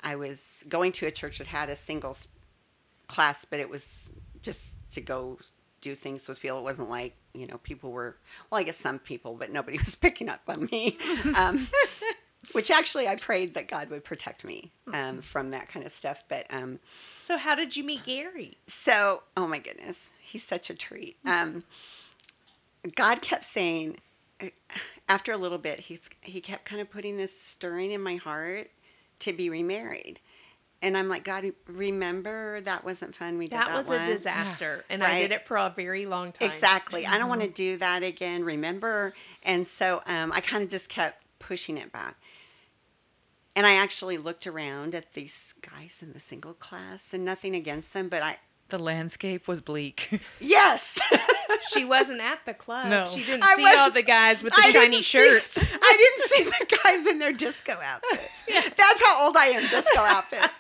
I 0.02 0.16
was 0.16 0.64
going 0.70 0.94
to 0.94 1.06
a 1.08 1.12
church 1.12 1.40
that 1.40 1.48
had 1.48 1.70
a 1.70 1.76
singles 1.76 2.30
class, 3.08 3.46
but 3.46 3.60
it 3.60 3.70
was 3.70 4.10
just 4.42 4.76
to 4.92 5.02
go 5.02 5.38
do 5.82 5.94
things 5.96 6.28
with 6.28 6.42
people. 6.42 6.60
It 6.60 6.64
wasn't 6.64 6.90
like, 6.90 7.16
you 7.34 7.48
know, 7.48 7.58
people 7.58 7.92
were, 7.92 8.16
well, 8.50 8.60
I 8.60 8.64
guess 8.64 8.78
some 8.78 8.98
people, 8.98 9.36
but 9.36 9.52
nobody 9.52 9.78
was 9.86 9.96
picking 9.96 10.30
up 10.30 10.42
on 10.48 10.70
me. 10.72 10.98
Um, 11.36 11.68
which 12.54 12.72
actually 12.72 13.08
I 13.08 13.16
prayed 13.16 13.54
that 13.54 13.68
God 13.68 13.90
would 13.90 14.04
protect 14.04 14.44
me 14.44 14.72
um, 14.94 15.22
from 15.22 15.52
that 15.52 15.68
kind 15.68 15.86
of 15.86 15.92
stuff. 15.92 16.24
But 16.30 16.46
um, 16.50 16.80
So 17.20 17.38
how 17.38 17.56
did 17.56 17.76
you 17.76 17.84
meet 17.84 18.06
Gary? 18.06 18.58
so, 18.68 19.24
oh 19.36 19.48
my 19.48 19.60
goodness, 19.60 20.14
he's 20.22 20.44
such 20.44 20.70
a 20.70 20.74
treat. 20.74 21.18
Um, 21.26 21.64
God 22.96 23.22
kept 23.22 23.44
saying, 23.44 23.98
after 25.08 25.32
a 25.32 25.38
little 25.38 25.58
bit, 25.58 25.80
he's 25.80 26.10
he 26.22 26.42
kept 26.42 26.66
kind 26.66 26.82
of 26.82 26.90
putting 26.90 27.18
this 27.18 27.40
stirring 27.40 27.92
in 27.92 28.02
my 28.02 28.16
heart 28.16 28.70
to 29.20 29.34
be 29.34 29.50
remarried, 29.50 30.20
and 30.82 30.98
I'm 30.98 31.10
like, 31.10 31.24
God, 31.24 31.52
remember 31.68 32.62
that 32.62 32.84
wasn't 32.86 33.16
fun. 33.16 33.38
We 33.38 33.46
did 33.48 33.58
that, 33.60 33.68
That 33.68 33.78
was 33.78 33.88
once. 33.88 34.10
a 34.10 34.14
disaster, 34.14 34.86
and 34.90 35.04
I 35.04 35.20
did 35.20 35.32
it 35.32 35.46
for 35.46 35.58
a 35.58 35.74
very 35.76 36.06
long 36.06 36.32
time. 36.32 36.48
Exactly. 36.48 37.06
I 37.06 37.18
don't 37.18 37.30
want 37.30 37.42
to 37.42 37.50
do 37.50 37.78
that 37.78 38.04
again. 38.04 38.44
Remember? 38.44 39.14
And 39.44 39.68
so 39.68 40.02
um, 40.06 40.32
I 40.32 40.42
kind 40.42 40.64
of 40.64 40.70
just 40.70 40.90
kept 40.90 41.24
pushing 41.40 41.78
it 41.78 41.92
back. 41.92 42.16
And 43.56 43.66
I 43.66 43.74
actually 43.74 44.18
looked 44.18 44.48
around 44.48 44.96
at 44.96 45.14
these 45.16 45.54
guys 45.62 46.02
in 46.02 46.14
the 46.14 46.20
single 46.20 46.54
class, 46.54 47.14
and 47.14 47.26
nothing 47.26 47.56
against 47.56 47.94
them, 47.94 48.08
but 48.08 48.22
I 48.22 48.38
The 48.70 48.80
landscape 48.80 49.48
was 49.48 49.62
bleak. 49.62 50.22
yes. 50.40 51.00
She 51.74 51.84
wasn't 51.84 52.22
at 52.22 52.46
the 52.46 52.54
club. 52.54 52.90
No. 52.90 53.10
She 53.14 53.24
didn't 53.26 53.44
I 53.44 53.56
see 53.56 53.66
all 53.78 53.90
the 53.92 54.04
guys 54.04 54.42
with 54.44 54.54
the 54.54 54.62
I 54.64 54.70
shiny 54.72 54.92
didn't 54.92 54.96
see- 54.98 55.02
shirts. 55.02 55.68
I 55.82 55.98
didn't 55.98 56.30
see 56.30 56.44
the 56.66 56.78
guys 56.84 57.08
in 57.08 57.20
their 57.20 57.34
disco 57.34 57.74
outfits. 57.84 58.44
yeah. 58.48 58.62
That's 58.62 59.04
how 59.04 59.26
old 59.26 59.36
I 59.36 59.46
am. 59.48 59.62
Disco 59.62 60.00
outfits. 60.00 60.54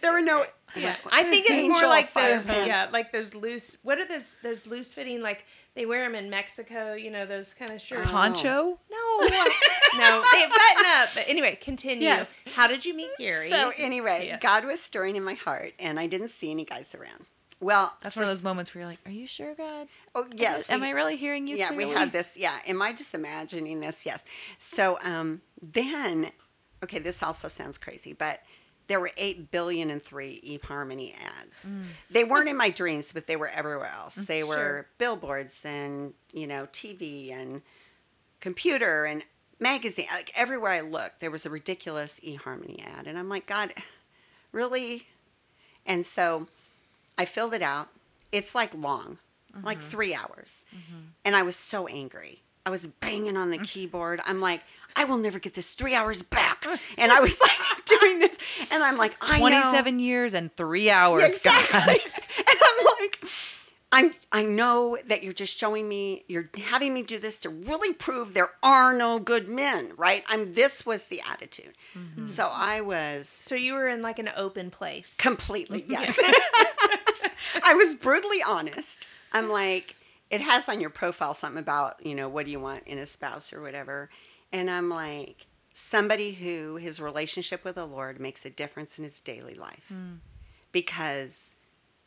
there 0.00 0.12
were 0.12 0.20
no. 0.22 0.44
Yeah, 0.76 0.94
I 1.10 1.24
think 1.24 1.46
it's 1.48 1.80
more 1.80 1.88
like 1.90 2.14
those. 2.14 2.44
pants. 2.46 2.66
Yeah, 2.66 2.88
like 2.92 3.12
those 3.12 3.34
loose. 3.34 3.78
What 3.82 3.98
are 3.98 4.06
those? 4.06 4.36
Those 4.42 4.66
loose 4.66 4.94
fitting 4.94 5.22
like 5.22 5.44
they 5.74 5.86
wear 5.86 6.04
them 6.04 6.14
in 6.14 6.28
Mexico. 6.30 6.94
You 6.94 7.10
know 7.10 7.26
those 7.26 7.54
kind 7.54 7.70
of 7.70 7.80
shirts. 7.80 8.10
Poncho? 8.10 8.78
No, 8.90 9.18
no, 9.98 10.24
they 10.32 10.46
button 10.46 10.86
up. 10.96 11.08
But 11.14 11.24
anyway, 11.28 11.58
continue. 11.60 12.04
Yes. 12.04 12.34
How 12.54 12.66
did 12.66 12.84
you 12.84 12.94
meet 12.94 13.10
Gary? 13.18 13.48
So 13.50 13.72
anyway, 13.78 14.26
Yeah. 14.28 14.38
God 14.38 14.64
was 14.64 14.80
stirring 14.80 15.16
in 15.16 15.24
my 15.24 15.34
heart, 15.34 15.72
and 15.78 15.98
I 15.98 16.06
didn't 16.06 16.28
see 16.28 16.50
any 16.50 16.64
guys 16.64 16.94
around. 16.94 17.26
Well, 17.60 17.96
That's 18.02 18.16
one 18.16 18.24
of 18.24 18.28
those 18.28 18.42
moments 18.42 18.74
where 18.74 18.82
you're 18.82 18.90
like, 18.90 18.98
"Are 19.06 19.12
you 19.12 19.26
sure, 19.26 19.54
God? 19.54 19.86
Oh 20.16 20.26
yes. 20.34 20.68
Am 20.68 20.80
we- 20.80 20.88
I 20.88 20.90
really 20.90 21.16
hearing 21.16 21.46
you?" 21.46 21.56
yeah, 21.56 21.72
we 21.72 21.88
had 21.88 22.10
this. 22.10 22.36
Yeah, 22.36 22.56
am 22.66 22.82
I 22.82 22.92
just 22.92 23.14
imagining 23.14 23.78
this? 23.80 24.04
Yes. 24.04 24.24
So 24.58 24.98
um, 25.04 25.42
then, 25.60 26.32
okay, 26.82 26.98
this 26.98 27.22
also 27.22 27.46
sounds 27.46 27.78
crazy, 27.78 28.14
but 28.14 28.40
there 28.92 29.00
were 29.00 29.10
eight 29.16 29.50
billion 29.50 29.88
and 29.88 30.02
three 30.02 30.38
eHarmony 30.46 31.14
ads. 31.40 31.64
Mm. 31.64 31.86
They 32.10 32.24
weren't 32.24 32.50
in 32.50 32.58
my 32.58 32.68
dreams, 32.68 33.10
but 33.10 33.26
they 33.26 33.36
were 33.36 33.48
everywhere 33.48 33.90
else. 33.90 34.18
Mm, 34.18 34.26
they 34.26 34.44
were 34.44 34.54
Sure. 34.54 34.86
billboards 34.98 35.64
and 35.64 36.12
you 36.30 36.46
know 36.46 36.66
TV 36.74 37.32
and 37.32 37.62
computer 38.40 39.06
and 39.06 39.24
magazine. 39.58 40.08
Like 40.12 40.30
everywhere 40.34 40.72
I 40.72 40.80
looked, 40.82 41.20
there 41.20 41.30
was 41.30 41.46
a 41.46 41.50
ridiculous 41.50 42.20
eHarmony 42.20 42.86
ad, 42.86 43.06
and 43.06 43.18
I'm 43.18 43.30
like, 43.30 43.46
God, 43.46 43.72
really? 44.52 45.06
And 45.86 46.04
so 46.04 46.48
I 47.16 47.24
filled 47.24 47.54
it 47.54 47.62
out. 47.62 47.88
It's 48.30 48.54
like 48.54 48.74
long, 48.74 49.16
like 49.62 49.78
mm-hmm. 49.78 49.86
three 49.86 50.14
hours. 50.14 50.66
Mm-hmm. 50.68 51.00
And 51.24 51.34
I 51.34 51.44
was 51.44 51.56
so 51.56 51.86
angry. 51.86 52.42
I 52.66 52.68
was 52.68 52.86
banging 52.86 53.38
on 53.38 53.48
the 53.48 53.58
keyboard. 53.70 54.20
I'm 54.26 54.42
like, 54.42 54.60
I 54.96 55.04
will 55.04 55.18
never 55.18 55.38
get 55.38 55.54
this 55.54 55.74
three 55.74 55.94
hours 55.94 56.22
back. 56.22 56.64
And 56.98 57.12
I 57.12 57.20
was 57.20 57.40
like 57.40 57.84
doing 58.00 58.18
this. 58.18 58.38
And 58.70 58.82
I'm 58.82 58.96
like, 58.96 59.16
I 59.20 59.38
know. 59.38 59.48
27 59.48 59.98
years 59.98 60.34
and 60.34 60.54
three 60.54 60.90
hours. 60.90 61.24
Exactly. 61.24 61.78
God. 61.78 61.88
and 62.38 62.46
I'm 62.48 62.86
like, 63.00 63.24
I'm, 63.94 64.12
I 64.32 64.42
know 64.42 64.96
that 65.06 65.22
you're 65.22 65.34
just 65.34 65.58
showing 65.58 65.86
me, 65.86 66.24
you're 66.26 66.48
having 66.64 66.94
me 66.94 67.02
do 67.02 67.18
this 67.18 67.38
to 67.40 67.50
really 67.50 67.92
prove 67.92 68.32
there 68.32 68.50
are 68.62 68.94
no 68.94 69.18
good 69.18 69.48
men, 69.48 69.92
right? 69.98 70.24
I'm, 70.28 70.54
this 70.54 70.86
was 70.86 71.06
the 71.06 71.20
attitude. 71.30 71.74
Mm-hmm. 71.96 72.26
So 72.26 72.48
I 72.50 72.80
was 72.80 73.28
so 73.28 73.54
you 73.54 73.74
were 73.74 73.86
in 73.86 74.00
like 74.00 74.18
an 74.18 74.30
open 74.34 74.70
place. 74.70 75.16
Completely, 75.18 75.84
yes. 75.88 76.18
I 77.62 77.74
was 77.74 77.94
brutally 77.94 78.42
honest. 78.42 79.06
I'm 79.30 79.50
like, 79.50 79.94
it 80.30 80.40
has 80.40 80.70
on 80.70 80.80
your 80.80 80.90
profile 80.90 81.34
something 81.34 81.60
about, 81.60 82.04
you 82.04 82.14
know, 82.14 82.30
what 82.30 82.46
do 82.46 82.50
you 82.50 82.60
want 82.60 82.84
in 82.86 82.96
a 82.96 83.04
spouse 83.04 83.52
or 83.52 83.60
whatever. 83.60 84.08
And 84.52 84.70
I'm 84.70 84.88
like, 84.88 85.46
somebody 85.72 86.32
who 86.32 86.76
his 86.76 87.00
relationship 87.00 87.64
with 87.64 87.76
the 87.76 87.86
Lord 87.86 88.20
makes 88.20 88.44
a 88.44 88.50
difference 88.50 88.98
in 88.98 89.04
his 89.04 89.20
daily 89.20 89.54
life. 89.54 89.86
Hmm. 89.88 90.16
Because 90.70 91.56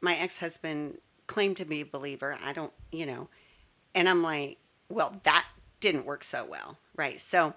my 0.02 0.16
ex 0.16 0.40
husband 0.40 1.00
claimed 1.28 1.58
to 1.58 1.66
be 1.66 1.82
a 1.82 1.86
believer. 1.86 2.38
I 2.44 2.54
don't, 2.54 2.72
you 2.92 3.06
know, 3.06 3.28
and 3.94 4.08
I'm 4.10 4.22
like, 4.22 4.58
well, 4.90 5.20
that 5.24 5.46
didn't 5.80 6.06
work 6.06 6.24
so 6.24 6.46
well, 6.46 6.78
right? 6.96 7.20
So 7.20 7.54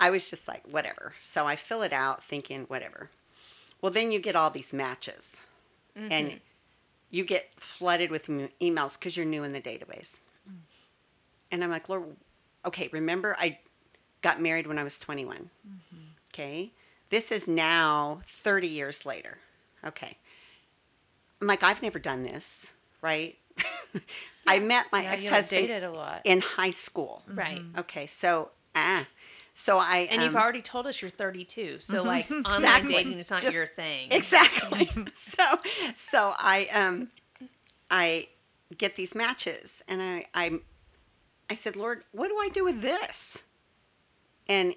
I 0.00 0.10
was 0.10 0.30
just 0.30 0.48
like, 0.48 0.62
whatever. 0.70 1.14
So 1.18 1.46
I 1.46 1.56
fill 1.56 1.82
it 1.82 1.92
out 1.92 2.24
thinking, 2.24 2.64
whatever. 2.64 3.10
Well, 3.80 3.92
then 3.92 4.12
you 4.12 4.20
get 4.20 4.36
all 4.36 4.50
these 4.50 4.72
matches, 4.72 5.44
and 5.96 6.28
mm-hmm. 6.28 6.38
you 7.10 7.24
get 7.24 7.50
flooded 7.56 8.10
with 8.10 8.30
m- 8.30 8.48
emails 8.60 8.98
because 8.98 9.16
you're 9.16 9.26
new 9.26 9.42
in 9.42 9.52
the 9.52 9.60
database. 9.60 10.20
Mm. 10.48 10.58
And 11.50 11.64
I'm 11.64 11.70
like, 11.70 11.88
Lord, 11.88 12.04
okay, 12.64 12.88
remember 12.92 13.36
I 13.38 13.58
got 14.22 14.40
married 14.40 14.66
when 14.66 14.78
I 14.78 14.82
was 14.84 14.98
21. 14.98 15.50
Okay, 16.32 16.70
this 17.10 17.30
is 17.30 17.46
now 17.46 18.20
30 18.26 18.66
years 18.68 19.04
later. 19.04 19.38
Okay, 19.84 20.16
I'm 21.40 21.46
like, 21.46 21.62
I've 21.62 21.82
never 21.82 21.98
done 21.98 22.22
this, 22.22 22.72
right? 23.02 23.36
I 24.46 24.58
met 24.58 24.86
my 24.90 25.02
Yeah, 25.02 25.12
ex 25.12 25.28
husband 25.28 25.68
dated 25.68 25.82
a 25.84 25.90
lot. 25.90 26.22
in 26.24 26.40
high 26.40 26.70
school. 26.70 27.22
Right. 27.28 27.60
Okay, 27.78 28.06
so 28.06 28.50
ah, 28.74 29.06
so 29.54 29.78
I 29.78 30.08
And 30.10 30.22
you've 30.22 30.34
um, 30.36 30.42
already 30.42 30.62
told 30.62 30.86
us 30.86 31.02
you're 31.02 31.10
32, 31.10 31.76
so 31.80 32.02
like 32.02 32.30
online 32.30 32.54
Exactly. 32.54 32.94
dating 32.94 33.18
is 33.18 33.30
not 33.30 33.40
Just- 33.42 33.54
your 33.54 33.66
thing. 33.66 34.08
Exactly. 34.10 34.88
so 35.14 35.42
so 35.96 36.32
I 36.38 36.66
um 36.72 37.10
I 37.90 38.28
get 38.78 38.96
these 38.96 39.14
matches 39.14 39.82
and 39.86 40.00
I 40.00 40.24
I 40.34 40.60
I 41.50 41.54
said, 41.54 41.76
"Lord, 41.76 42.04
what 42.12 42.28
do 42.28 42.36
I 42.38 42.48
do 42.48 42.64
with 42.64 42.80
this?" 42.80 43.42
And 44.48 44.74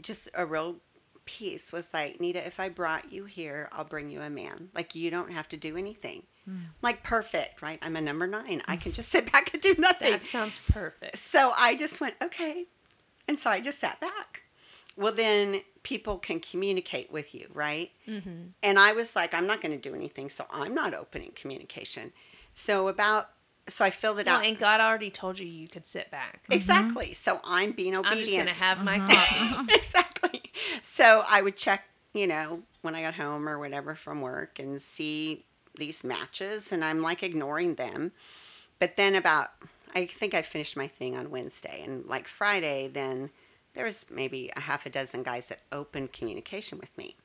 just 0.00 0.28
a 0.34 0.46
real 0.46 0.76
piece 1.24 1.72
was 1.72 1.92
like, 1.94 2.20
"Nita, 2.20 2.46
if 2.46 2.58
I 2.60 2.68
brought 2.68 3.12
you 3.12 3.24
here, 3.24 3.68
I'll 3.72 3.84
bring 3.84 4.10
you 4.10 4.20
a 4.20 4.30
man. 4.30 4.70
Like 4.74 4.94
you 4.94 5.10
don't 5.10 5.32
have 5.32 5.48
to 5.48 5.56
do 5.56 5.76
anything." 5.76 6.24
Like 6.82 7.04
perfect, 7.04 7.62
right? 7.62 7.78
I'm 7.80 7.94
a 7.94 8.00
number 8.00 8.26
9. 8.26 8.62
I 8.66 8.76
can 8.76 8.90
just 8.90 9.10
sit 9.10 9.30
back 9.30 9.54
and 9.54 9.62
do 9.62 9.76
nothing. 9.78 10.10
That 10.10 10.24
sounds 10.24 10.58
perfect. 10.58 11.16
So 11.18 11.52
I 11.56 11.76
just 11.76 12.00
went, 12.00 12.16
okay. 12.20 12.64
And 13.28 13.38
so 13.38 13.50
I 13.50 13.60
just 13.60 13.78
sat 13.78 14.00
back. 14.00 14.42
Well, 14.96 15.12
then 15.12 15.60
people 15.84 16.18
can 16.18 16.40
communicate 16.40 17.12
with 17.12 17.36
you, 17.36 17.46
right? 17.54 17.92
Mm-hmm. 18.08 18.48
And 18.64 18.78
I 18.80 18.92
was 18.94 19.14
like, 19.14 19.32
I'm 19.32 19.46
not 19.46 19.60
going 19.60 19.78
to 19.80 19.90
do 19.90 19.94
anything, 19.94 20.28
so 20.28 20.44
I'm 20.50 20.74
not 20.74 20.92
opening 20.92 21.30
communication. 21.36 22.12
So 22.52 22.88
about, 22.88 23.30
so 23.68 23.84
I 23.84 23.90
filled 23.90 24.18
it 24.18 24.26
Well, 24.26 24.38
out. 24.38 24.46
and 24.46 24.58
God 24.58 24.80
already 24.80 25.10
told 25.10 25.38
you 25.38 25.46
you 25.46 25.68
could 25.68 25.86
sit 25.86 26.10
back. 26.10 26.42
Mm-hmm. 26.44 26.52
exactly. 26.52 27.12
So 27.12 27.40
I'm 27.44 27.72
being 27.72 27.96
obedient. 27.96 28.06
I'm 28.06 28.18
obedient. 28.18 28.48
just 28.48 28.60
gonna 28.60 28.74
have 28.74 28.84
my 28.84 28.98
mm-hmm. 28.98 29.08
coffee. 29.08 29.74
exactly. 29.74 30.42
So 30.82 31.22
I 31.28 31.42
would 31.42 31.56
check, 31.56 31.84
you 32.12 32.26
know, 32.26 32.62
when 32.82 32.94
I 32.94 33.02
got 33.02 33.14
home 33.14 33.48
or 33.48 33.58
whatever 33.58 33.94
from 33.94 34.20
work 34.20 34.58
and 34.58 34.80
see 34.80 35.44
these 35.76 36.02
matches, 36.02 36.72
and 36.72 36.84
I'm 36.84 37.02
like 37.02 37.22
ignoring 37.22 37.76
them. 37.76 38.12
But 38.78 38.96
then 38.96 39.14
about, 39.14 39.50
I 39.94 40.06
think 40.06 40.34
I 40.34 40.42
finished 40.42 40.76
my 40.76 40.86
thing 40.88 41.16
on 41.16 41.30
Wednesday, 41.30 41.82
and 41.84 42.04
like 42.06 42.26
Friday, 42.26 42.88
then 42.88 43.30
there 43.74 43.84
was 43.84 44.06
maybe 44.10 44.50
a 44.56 44.60
half 44.60 44.86
a 44.86 44.90
dozen 44.90 45.22
guys 45.22 45.48
that 45.48 45.60
opened 45.70 46.12
communication 46.12 46.78
with 46.78 46.96
me. 46.96 47.16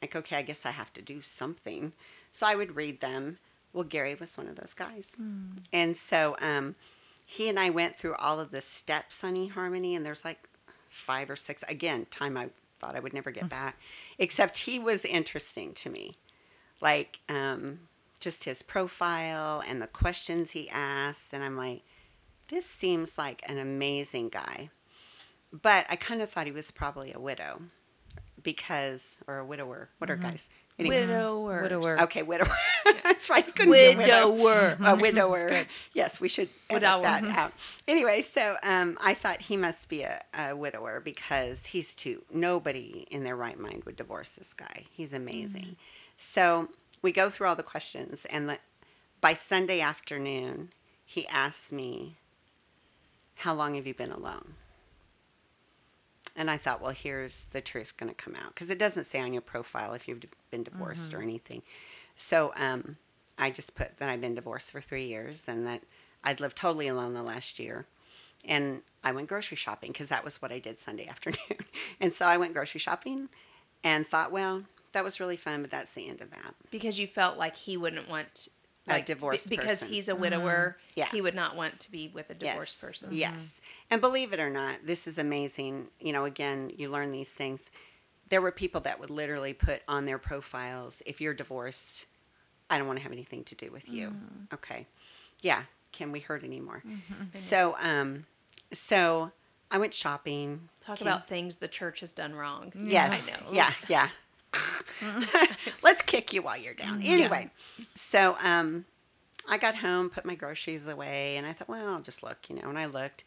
Like, 0.00 0.16
okay, 0.16 0.36
I 0.36 0.42
guess 0.42 0.66
I 0.66 0.70
have 0.70 0.92
to 0.94 1.02
do 1.02 1.22
something. 1.22 1.92
So 2.30 2.46
I 2.46 2.54
would 2.54 2.76
read 2.76 3.00
them. 3.00 3.38
Well, 3.72 3.84
Gary 3.84 4.14
was 4.14 4.36
one 4.36 4.48
of 4.48 4.56
those 4.56 4.74
guys. 4.74 5.16
And 5.72 5.96
so 5.96 6.36
um, 6.40 6.74
he 7.24 7.48
and 7.48 7.58
I 7.58 7.70
went 7.70 7.96
through 7.96 8.14
all 8.16 8.38
of 8.38 8.50
the 8.50 8.60
steps 8.60 9.24
on 9.24 9.34
eHarmony, 9.34 9.96
and 9.96 10.04
there's 10.04 10.24
like 10.24 10.48
five 10.88 11.30
or 11.30 11.36
six. 11.36 11.64
Again, 11.68 12.06
time 12.10 12.36
I 12.36 12.50
thought 12.78 12.96
I 12.96 13.00
would 13.00 13.14
never 13.14 13.30
get 13.30 13.48
back. 13.48 13.78
Except 14.18 14.58
he 14.58 14.78
was 14.78 15.04
interesting 15.04 15.72
to 15.74 15.90
me. 15.90 16.16
Like, 16.80 17.20
um, 17.28 17.80
just 18.20 18.44
his 18.44 18.62
profile 18.62 19.62
and 19.66 19.80
the 19.80 19.86
questions 19.86 20.50
he 20.52 20.68
asked. 20.68 21.32
And 21.32 21.42
I'm 21.42 21.56
like, 21.56 21.82
this 22.48 22.66
seems 22.66 23.16
like 23.16 23.42
an 23.48 23.58
amazing 23.58 24.28
guy. 24.28 24.70
But 25.52 25.86
I 25.88 25.96
kind 25.96 26.22
of 26.22 26.30
thought 26.30 26.46
he 26.46 26.52
was 26.52 26.70
probably 26.70 27.12
a 27.12 27.20
widow 27.20 27.62
because, 28.42 29.18
or 29.26 29.38
a 29.38 29.44
widower. 29.44 29.90
What 29.98 30.10
are 30.10 30.16
guys? 30.16 30.50
Anyway. 30.78 31.00
Widower. 31.00 31.62
Widower. 31.62 32.00
Okay, 32.02 32.22
widower. 32.22 32.48
That's 33.04 33.28
right. 33.28 33.46
you 33.46 33.52
couldn't 33.52 33.72
be 33.72 33.78
a. 33.78 33.96
Widower. 33.96 34.76
A 34.82 34.96
widower. 35.00 35.66
yes, 35.92 36.20
we 36.20 36.28
should 36.28 36.48
edit 36.70 36.82
Widower. 36.82 37.02
that 37.02 37.24
out. 37.24 37.52
Anyway, 37.86 38.22
so 38.22 38.56
um, 38.62 38.96
I 39.00 39.14
thought 39.14 39.42
he 39.42 39.56
must 39.56 39.88
be 39.88 40.02
a, 40.02 40.22
a 40.36 40.56
widower 40.56 41.00
because 41.00 41.66
he's 41.66 41.94
too. 41.94 42.22
Nobody 42.32 43.06
in 43.10 43.24
their 43.24 43.36
right 43.36 43.58
mind 43.58 43.84
would 43.84 43.96
divorce 43.96 44.30
this 44.30 44.54
guy. 44.54 44.84
He's 44.90 45.12
amazing. 45.12 45.76
So 46.16 46.68
we 47.02 47.12
go 47.12 47.28
through 47.30 47.48
all 47.48 47.56
the 47.56 47.62
questions, 47.62 48.24
and 48.26 48.48
the, 48.48 48.58
by 49.20 49.34
Sunday 49.34 49.80
afternoon, 49.80 50.70
he 51.04 51.26
asks 51.28 51.70
me, 51.70 52.16
"How 53.36 53.54
long 53.54 53.74
have 53.74 53.86
you 53.86 53.94
been 53.94 54.12
alone?" 54.12 54.54
And 56.34 56.50
I 56.50 56.56
thought, 56.56 56.80
well, 56.80 56.92
here's 56.92 57.44
the 57.44 57.60
truth 57.60 57.94
going 57.96 58.08
to 58.08 58.14
come 58.14 58.34
out 58.34 58.54
because 58.54 58.70
it 58.70 58.78
doesn't 58.78 59.04
say 59.04 59.20
on 59.20 59.32
your 59.32 59.42
profile 59.42 59.92
if 59.92 60.08
you've 60.08 60.22
been 60.50 60.62
divorced 60.62 61.12
or 61.12 61.20
anything. 61.20 61.62
So 62.14 62.52
um, 62.56 62.96
I 63.38 63.50
just 63.50 63.74
put 63.74 63.96
that 63.98 64.08
I've 64.08 64.20
been 64.20 64.34
divorced 64.34 64.72
for 64.72 64.80
three 64.80 65.06
years 65.06 65.44
and 65.46 65.66
that 65.66 65.82
I'd 66.24 66.40
lived 66.40 66.56
totally 66.56 66.88
alone 66.88 67.14
the 67.14 67.22
last 67.22 67.58
year. 67.58 67.86
And 68.44 68.82
I 69.04 69.12
went 69.12 69.28
grocery 69.28 69.56
shopping 69.56 69.92
because 69.92 70.08
that 70.08 70.24
was 70.24 70.40
what 70.40 70.52
I 70.52 70.58
did 70.58 70.78
Sunday 70.78 71.06
afternoon. 71.08 71.64
and 72.00 72.12
so 72.12 72.26
I 72.26 72.36
went 72.36 72.54
grocery 72.54 72.80
shopping 72.80 73.28
and 73.84 74.06
thought, 74.06 74.32
well, 74.32 74.62
that 74.92 75.04
was 75.04 75.20
really 75.20 75.36
fun, 75.36 75.62
but 75.62 75.70
that's 75.70 75.92
the 75.94 76.08
end 76.08 76.20
of 76.20 76.30
that. 76.30 76.54
Because 76.70 76.98
you 76.98 77.06
felt 77.06 77.38
like 77.38 77.56
he 77.56 77.76
wouldn't 77.76 78.08
want 78.08 78.48
A 78.88 78.94
like, 78.94 79.06
divorced 79.06 79.48
because 79.48 79.80
person. 79.80 79.88
he's 79.88 80.08
a 80.08 80.12
mm-hmm. 80.12 80.22
widower. 80.22 80.76
Yeah. 80.96 81.06
He 81.06 81.20
would 81.20 81.36
not 81.36 81.54
want 81.54 81.78
to 81.80 81.92
be 81.92 82.08
with 82.08 82.30
a 82.30 82.34
divorced 82.34 82.78
yes. 82.82 82.90
person. 82.90 83.08
Yes. 83.12 83.32
Mm-hmm. 83.32 83.94
And 83.94 84.00
believe 84.00 84.32
it 84.32 84.40
or 84.40 84.50
not, 84.50 84.78
this 84.84 85.06
is 85.06 85.18
amazing. 85.18 85.86
You 86.00 86.12
know, 86.12 86.24
again, 86.24 86.72
you 86.76 86.90
learn 86.90 87.12
these 87.12 87.30
things. 87.30 87.70
There 88.28 88.40
were 88.40 88.50
people 88.50 88.80
that 88.80 88.98
would 88.98 89.10
literally 89.10 89.52
put 89.52 89.82
on 89.86 90.04
their 90.04 90.18
profiles, 90.18 91.00
if 91.06 91.20
you're 91.20 91.34
divorced, 91.34 92.06
I 92.70 92.78
don't 92.78 92.86
want 92.86 92.98
to 92.98 93.02
have 93.02 93.12
anything 93.12 93.44
to 93.44 93.54
do 93.54 93.70
with 93.70 93.88
you. 93.88 94.08
Mm. 94.08 94.54
Okay. 94.54 94.86
Yeah. 95.42 95.62
Can 95.92 96.10
we 96.10 96.20
hurt 96.20 96.42
anymore? 96.42 96.82
Mm-hmm. 96.86 97.24
So, 97.34 97.76
um, 97.78 98.24
so 98.72 99.30
I 99.70 99.78
went 99.78 99.94
shopping. 99.94 100.68
Talk 100.80 101.00
about 101.00 101.26
things 101.26 101.58
the 101.58 101.68
church 101.68 102.00
has 102.00 102.12
done 102.12 102.34
wrong. 102.34 102.72
Yes. 102.74 103.30
I 103.30 103.32
know. 103.32 103.46
Yeah, 103.52 103.72
yeah. 103.88 104.08
Let's 105.82 106.01
kick 106.12 106.32
you 106.32 106.42
while 106.42 106.58
you're 106.58 106.74
down. 106.74 107.02
Anyway, 107.02 107.50
so 107.94 108.36
um, 108.42 108.84
I 109.48 109.56
got 109.58 109.76
home, 109.76 110.10
put 110.10 110.24
my 110.24 110.34
groceries 110.34 110.86
away, 110.86 111.36
and 111.36 111.46
I 111.46 111.52
thought, 111.52 111.68
well, 111.68 111.94
I'll 111.94 112.02
just 112.02 112.22
look, 112.22 112.48
you 112.48 112.56
know. 112.56 112.68
And 112.68 112.78
I 112.78 112.86
looked, 112.86 113.24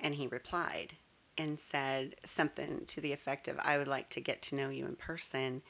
and 0.00 0.14
he 0.14 0.26
replied 0.26 0.94
and 1.36 1.60
said 1.60 2.16
something 2.24 2.84
to 2.86 3.00
the 3.00 3.12
effect 3.12 3.48
of, 3.48 3.58
I 3.58 3.78
would 3.78 3.88
like 3.88 4.08
to 4.10 4.20
get 4.20 4.42
to 4.42 4.54
know 4.54 4.70
you 4.70 4.86
in 4.86 4.96
person. 4.96 5.62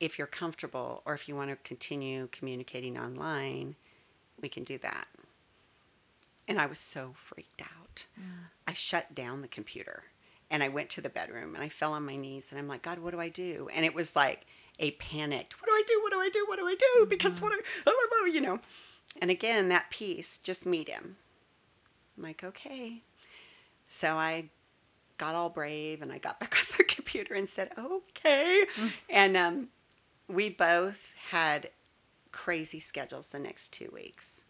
If 0.00 0.18
you're 0.18 0.26
comfortable, 0.26 1.02
or 1.06 1.14
if 1.14 1.28
you 1.28 1.36
want 1.36 1.50
to 1.50 1.56
continue 1.56 2.28
communicating 2.30 2.98
online, 2.98 3.76
we 4.40 4.48
can 4.48 4.64
do 4.64 4.78
that. 4.78 5.06
And 6.48 6.60
I 6.60 6.66
was 6.66 6.78
so 6.78 7.12
freaked 7.14 7.62
out. 7.62 8.06
I 8.66 8.72
shut 8.72 9.14
down 9.14 9.42
the 9.42 9.48
computer 9.48 10.04
and 10.50 10.62
I 10.62 10.68
went 10.68 10.90
to 10.90 11.00
the 11.00 11.08
bedroom 11.08 11.54
and 11.54 11.62
I 11.62 11.68
fell 11.68 11.92
on 11.92 12.04
my 12.04 12.16
knees 12.16 12.50
and 12.50 12.58
I'm 12.58 12.68
like, 12.68 12.82
God, 12.82 12.98
what 12.98 13.12
do 13.12 13.20
I 13.20 13.28
do? 13.28 13.68
And 13.72 13.84
it 13.84 13.94
was 13.94 14.16
like 14.16 14.44
a 14.78 14.92
panicked, 14.92 15.60
what 15.60 15.66
do 15.66 15.72
I 15.72 15.82
do? 15.86 16.00
What 16.02 16.12
do 16.12 16.18
I 16.18 16.28
do? 16.28 16.44
What 16.48 16.58
do 16.58 16.66
I 16.66 16.74
do? 16.74 17.06
Because 17.06 17.40
what, 17.40 17.52
do, 17.52 18.30
you 18.30 18.40
know. 18.40 18.60
And 19.20 19.30
again, 19.30 19.68
that 19.68 19.90
piece, 19.90 20.38
just 20.38 20.66
meet 20.66 20.88
him. 20.88 21.16
I'm 22.16 22.22
like, 22.22 22.42
okay. 22.42 23.02
So 23.88 24.14
I 24.14 24.46
got 25.18 25.34
all 25.34 25.50
brave 25.50 26.02
and 26.02 26.10
I 26.12 26.18
got 26.18 26.40
back 26.40 26.56
on 26.56 26.64
the 26.76 26.84
computer 26.84 27.34
and 27.34 27.48
said, 27.48 27.70
okay. 27.78 28.64
And 29.08 29.36
um, 29.36 29.68
we 30.28 30.50
both 30.50 31.14
had 31.30 31.70
crazy 32.32 32.80
schedules 32.80 33.28
the 33.28 33.38
next 33.38 33.72
two 33.72 33.90
weeks. 33.92 34.44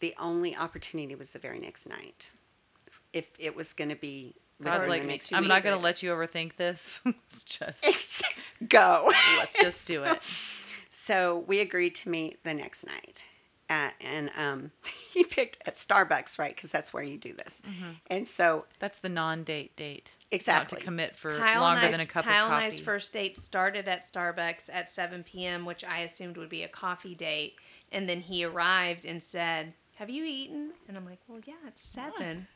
The 0.00 0.14
only 0.18 0.56
opportunity 0.56 1.14
was 1.14 1.32
the 1.32 1.38
very 1.38 1.58
next 1.58 1.88
night. 1.88 2.30
If 3.12 3.30
it 3.38 3.54
was 3.54 3.72
going 3.72 3.90
to 3.90 3.96
be 3.96 4.34
God's 4.62 4.80
within 4.80 4.90
like, 4.90 5.02
the 5.02 5.08
next 5.08 5.32
I'm 5.34 5.46
not 5.46 5.62
going 5.62 5.76
to 5.76 5.82
let 5.82 6.02
you 6.02 6.10
overthink 6.10 6.56
this. 6.56 7.00
Let's 7.04 7.44
just, 7.44 8.24
go. 8.68 9.10
let's 9.38 9.60
just 9.60 9.86
do 9.86 10.04
it. 10.04 10.20
So 10.90 11.44
we 11.46 11.60
agreed 11.60 11.94
to 11.96 12.08
meet 12.08 12.42
the 12.42 12.52
next 12.52 12.84
night. 12.84 13.24
At, 13.70 13.94
and 14.00 14.30
um, 14.36 14.72
he 15.12 15.22
picked 15.24 15.58
at 15.64 15.76
Starbucks, 15.76 16.38
right? 16.38 16.54
Because 16.54 16.72
that's 16.72 16.92
where 16.92 17.02
you 17.02 17.16
do 17.16 17.32
this. 17.34 17.62
And 18.08 18.26
so, 18.28 18.66
That's 18.78 18.98
the 18.98 19.08
non-date 19.08 19.76
date. 19.76 20.16
Exactly. 20.30 20.76
Not 20.76 20.80
to 20.80 20.84
commit 20.84 21.16
for 21.16 21.38
Kyle 21.38 21.60
longer 21.60 21.86
I's, 21.86 21.92
than 21.92 22.00
a 22.00 22.06
cup 22.06 22.24
Kyle 22.24 22.46
of 22.46 22.52
and 22.52 22.62
coffee. 22.62 22.66
I's 22.66 22.80
first 22.80 23.12
date 23.12 23.36
started 23.36 23.86
at 23.86 24.02
Starbucks 24.02 24.68
at 24.72 24.90
7 24.90 25.22
p.m., 25.22 25.64
which 25.64 25.84
I 25.84 26.00
assumed 26.00 26.36
would 26.36 26.48
be 26.48 26.62
a 26.62 26.68
coffee 26.68 27.14
date. 27.14 27.54
And 27.92 28.08
then 28.08 28.20
he 28.20 28.44
arrived 28.44 29.04
and 29.04 29.22
said, 29.22 29.74
Have 29.96 30.10
you 30.10 30.24
eaten? 30.24 30.72
And 30.88 30.96
I'm 30.96 31.04
like, 31.06 31.20
Well, 31.28 31.40
yeah, 31.44 31.54
it's 31.66 31.82
7. 31.82 32.48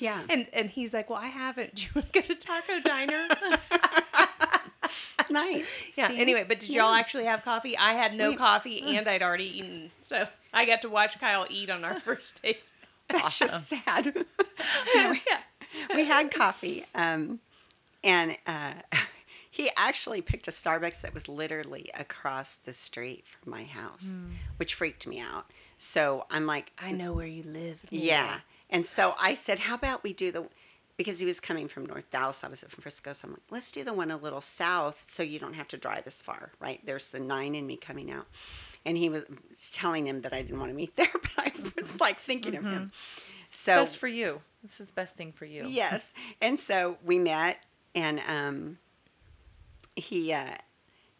Yeah. 0.00 0.20
And 0.28 0.46
and 0.52 0.70
he's 0.70 0.92
like, 0.94 1.08
Well, 1.10 1.18
I 1.18 1.28
haven't. 1.28 1.74
Do 1.76 1.82
you 1.82 1.88
want 1.94 2.12
to 2.12 2.20
go 2.22 2.26
to 2.26 2.34
Taco 2.34 2.80
Diner? 2.80 3.28
nice. 5.30 5.92
yeah. 5.96 6.08
See? 6.08 6.20
Anyway, 6.20 6.44
but 6.46 6.60
did 6.60 6.70
y'all 6.70 6.92
actually 6.92 7.24
have 7.24 7.42
coffee? 7.44 7.76
I 7.76 7.92
had 7.92 8.14
no 8.14 8.30
We- 8.30 8.36
coffee 8.36 8.96
and 8.96 9.06
I'd 9.08 9.22
already 9.22 9.58
eaten. 9.58 9.90
So 10.00 10.26
I 10.52 10.64
got 10.64 10.82
to 10.82 10.88
watch 10.88 11.20
Kyle 11.20 11.46
eat 11.50 11.70
on 11.70 11.84
our 11.84 12.00
first 12.00 12.42
date. 12.42 12.60
That's 13.08 13.38
just 13.38 13.68
sad. 13.68 14.14
yeah. 14.94 15.14
we 15.94 16.04
had 16.04 16.30
coffee, 16.30 16.84
um, 16.94 17.40
and 18.04 18.36
uh, 18.46 18.72
he 19.50 19.68
actually 19.76 20.20
picked 20.22 20.46
a 20.46 20.52
Starbucks 20.52 21.00
that 21.00 21.12
was 21.12 21.26
literally 21.28 21.90
across 21.98 22.54
the 22.54 22.72
street 22.72 23.24
from 23.26 23.50
my 23.50 23.64
house, 23.64 24.08
which 24.58 24.74
freaked 24.74 25.08
me 25.08 25.18
out. 25.18 25.46
So 25.76 26.24
I'm 26.30 26.46
like, 26.46 26.70
I 26.78 26.92
know 26.92 27.12
where 27.12 27.26
you 27.26 27.42
live. 27.42 27.80
yeah. 27.90 28.40
And 28.70 28.86
so 28.86 29.14
I 29.18 29.34
said, 29.34 29.60
how 29.60 29.74
about 29.74 30.02
we 30.02 30.12
do 30.12 30.32
the, 30.32 30.46
because 30.96 31.18
he 31.18 31.26
was 31.26 31.40
coming 31.40 31.68
from 31.68 31.86
North 31.86 32.10
Dallas, 32.10 32.44
I 32.44 32.48
was 32.48 32.60
from 32.60 32.82
Frisco. 32.82 33.12
So 33.12 33.26
I'm 33.26 33.34
like, 33.34 33.42
let's 33.50 33.72
do 33.72 33.84
the 33.84 33.92
one 33.92 34.10
a 34.10 34.16
little 34.16 34.40
south 34.40 35.06
so 35.10 35.22
you 35.22 35.38
don't 35.38 35.54
have 35.54 35.68
to 35.68 35.76
drive 35.76 36.06
as 36.06 36.22
far, 36.22 36.52
right? 36.60 36.80
There's 36.84 37.08
the 37.08 37.20
nine 37.20 37.54
in 37.54 37.66
me 37.66 37.76
coming 37.76 38.10
out. 38.10 38.26
And 38.86 38.96
he 38.96 39.08
was 39.08 39.24
telling 39.72 40.06
him 40.06 40.20
that 40.20 40.32
I 40.32 40.42
didn't 40.42 40.58
want 40.58 40.70
to 40.70 40.76
meet 40.76 40.96
there, 40.96 41.10
but 41.12 41.32
I 41.38 41.52
was 41.76 42.00
like 42.00 42.18
thinking 42.18 42.56
of 42.56 42.64
him. 42.64 42.92
So 43.50 43.76
Best 43.76 43.98
for 43.98 44.08
you. 44.08 44.40
This 44.62 44.80
is 44.80 44.86
the 44.86 44.92
best 44.92 45.16
thing 45.16 45.32
for 45.32 45.44
you. 45.44 45.66
Yes. 45.66 46.12
And 46.40 46.58
so 46.58 46.98
we 47.04 47.18
met, 47.18 47.64
and 47.94 48.20
um, 48.28 48.78
he 49.96 50.32
uh, 50.32 50.56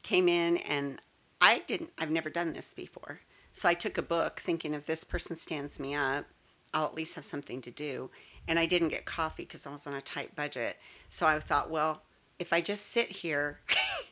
came 0.03 0.28
in, 0.28 0.59
and 0.59 1.01
I 1.40 1.62
didn't, 1.66 1.90
I've 1.98 2.11
never 2.11 2.30
done 2.30 2.53
this 2.53 2.72
before. 2.72 3.20
So 3.53 3.68
I 3.68 3.74
took 3.74 3.98
a 3.98 4.03
book 4.03 4.40
thinking 4.40 4.74
if 4.74 4.86
this 4.86 5.05
person 5.05 5.36
stands 5.36 5.80
me 5.80 5.94
up, 5.94 6.26
I'll 6.73 6.87
at 6.87 6.95
least 6.95 7.14
have 7.14 7.25
something 7.25 7.61
to 7.62 7.71
do. 7.71 8.11
And 8.49 8.59
I 8.59 8.66
didn't 8.66 8.89
get 8.89 9.05
coffee 9.05 9.45
because 9.45 9.66
I 9.66 9.71
was 9.71 9.87
on 9.87 9.95
a 9.95 10.01
tight 10.01 10.35
budget. 10.35 10.77
So 11.09 11.27
I 11.27 11.39
thought, 11.39 11.71
well, 11.71 12.03
if 12.39 12.53
I 12.53 12.61
just 12.61 12.87
sit 12.91 13.11
here, 13.11 13.61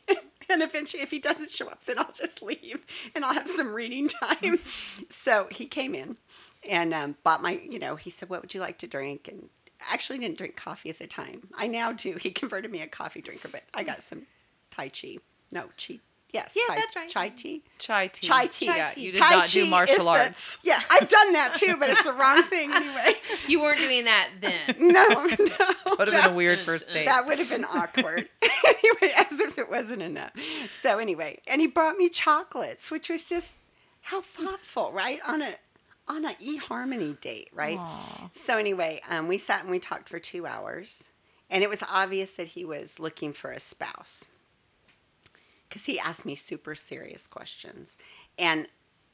and 0.49 0.61
eventually 0.61 1.01
if 1.01 1.11
he 1.11 1.19
doesn't 1.19 1.51
show 1.51 1.67
up, 1.67 1.83
then 1.85 1.97
I'll 1.99 2.11
just 2.11 2.41
leave 2.41 2.85
and 3.15 3.25
I'll 3.25 3.33
have 3.33 3.47
some 3.47 3.73
reading 3.73 4.07
time. 4.23 4.59
so 5.09 5.47
he 5.51 5.65
came 5.65 5.95
in 5.95 6.17
and 6.67 6.93
um, 6.93 7.15
bought 7.23 7.41
my, 7.41 7.59
you 7.67 7.79
know, 7.79 7.95
he 7.95 8.09
said, 8.09 8.29
what 8.29 8.41
would 8.41 8.53
you 8.53 8.59
like 8.59 8.77
to 8.79 8.87
drink? 8.87 9.27
And 9.27 9.49
actually 9.89 10.19
didn't 10.19 10.37
drink 10.37 10.55
coffee 10.55 10.89
at 10.89 10.99
the 10.99 11.07
time. 11.07 11.47
I 11.55 11.67
now 11.67 11.91
do. 11.91 12.15
He 12.15 12.31
converted 12.31 12.71
me 12.71 12.81
a 12.81 12.87
coffee 12.87 13.21
drinker, 13.21 13.47
but 13.47 13.63
I 13.73 13.83
got 13.83 14.01
some 14.01 14.23
Tai 14.71 14.89
Chi. 14.89 15.17
No, 15.51 15.69
Chi. 15.77 15.99
Yes. 16.31 16.53
Yeah, 16.55 16.63
tai, 16.67 16.75
that's 16.75 16.95
right. 16.95 17.09
Chai 17.09 17.29
tea. 17.29 17.63
Chai 17.79 18.07
tea. 18.07 18.27
Chai 18.27 18.45
tea. 18.47 18.65
Yeah, 18.67 18.87
tea. 18.89 19.01
you 19.01 19.11
did 19.13 19.19
tai 19.21 19.31
not 19.31 19.47
do 19.47 19.65
martial 19.65 20.03
the- 20.05 20.09
arts. 20.11 20.59
yeah, 20.63 20.79
I've 20.91 21.09
done 21.09 21.33
that 21.33 21.55
too, 21.55 21.75
but 21.79 21.89
it's 21.89 22.03
the 22.03 22.13
wrong 22.13 22.43
thing 22.43 22.71
anyway. 22.73 23.13
You 23.47 23.61
weren't 23.61 23.79
doing 23.79 24.05
that 24.05 24.29
then. 24.39 24.75
No, 24.79 25.07
no. 25.07 25.25
Would 25.97 26.07
have 26.07 26.23
been 26.23 26.31
a 26.33 26.37
weird 26.37 26.59
first 26.59 26.93
date. 26.93 27.05
That 27.05 27.25
would 27.25 27.39
have 27.39 27.49
been 27.49 27.65
awkward. 27.65 28.29
anyway, 28.43 29.13
as 29.17 29.39
if 29.39 29.57
it 29.57 29.69
wasn't 29.69 30.01
enough. 30.01 30.31
So 30.71 30.99
anyway, 30.99 31.39
and 31.47 31.61
he 31.61 31.67
brought 31.67 31.97
me 31.97 32.09
chocolates, 32.09 32.91
which 32.91 33.09
was 33.09 33.25
just 33.25 33.55
how 34.01 34.21
thoughtful, 34.21 34.91
right? 34.91 35.19
On 35.27 35.41
a 35.41 35.53
on 36.07 36.25
a 36.25 36.29
eHarmony 36.33 37.19
date, 37.21 37.49
right? 37.53 37.77
Aw. 37.77 38.29
So 38.33 38.57
anyway, 38.57 39.01
um, 39.09 39.27
we 39.27 39.37
sat 39.37 39.61
and 39.61 39.71
we 39.71 39.79
talked 39.79 40.09
for 40.09 40.19
two 40.19 40.45
hours, 40.45 41.11
and 41.49 41.63
it 41.63 41.69
was 41.69 41.83
obvious 41.89 42.31
that 42.35 42.47
he 42.47 42.65
was 42.65 42.99
looking 42.99 43.33
for 43.33 43.51
a 43.51 43.59
spouse 43.59 44.25
because 45.69 45.85
he 45.85 45.99
asked 45.99 46.25
me 46.25 46.35
super 46.35 46.75
serious 46.75 47.27
questions, 47.27 47.97
and 48.37 48.67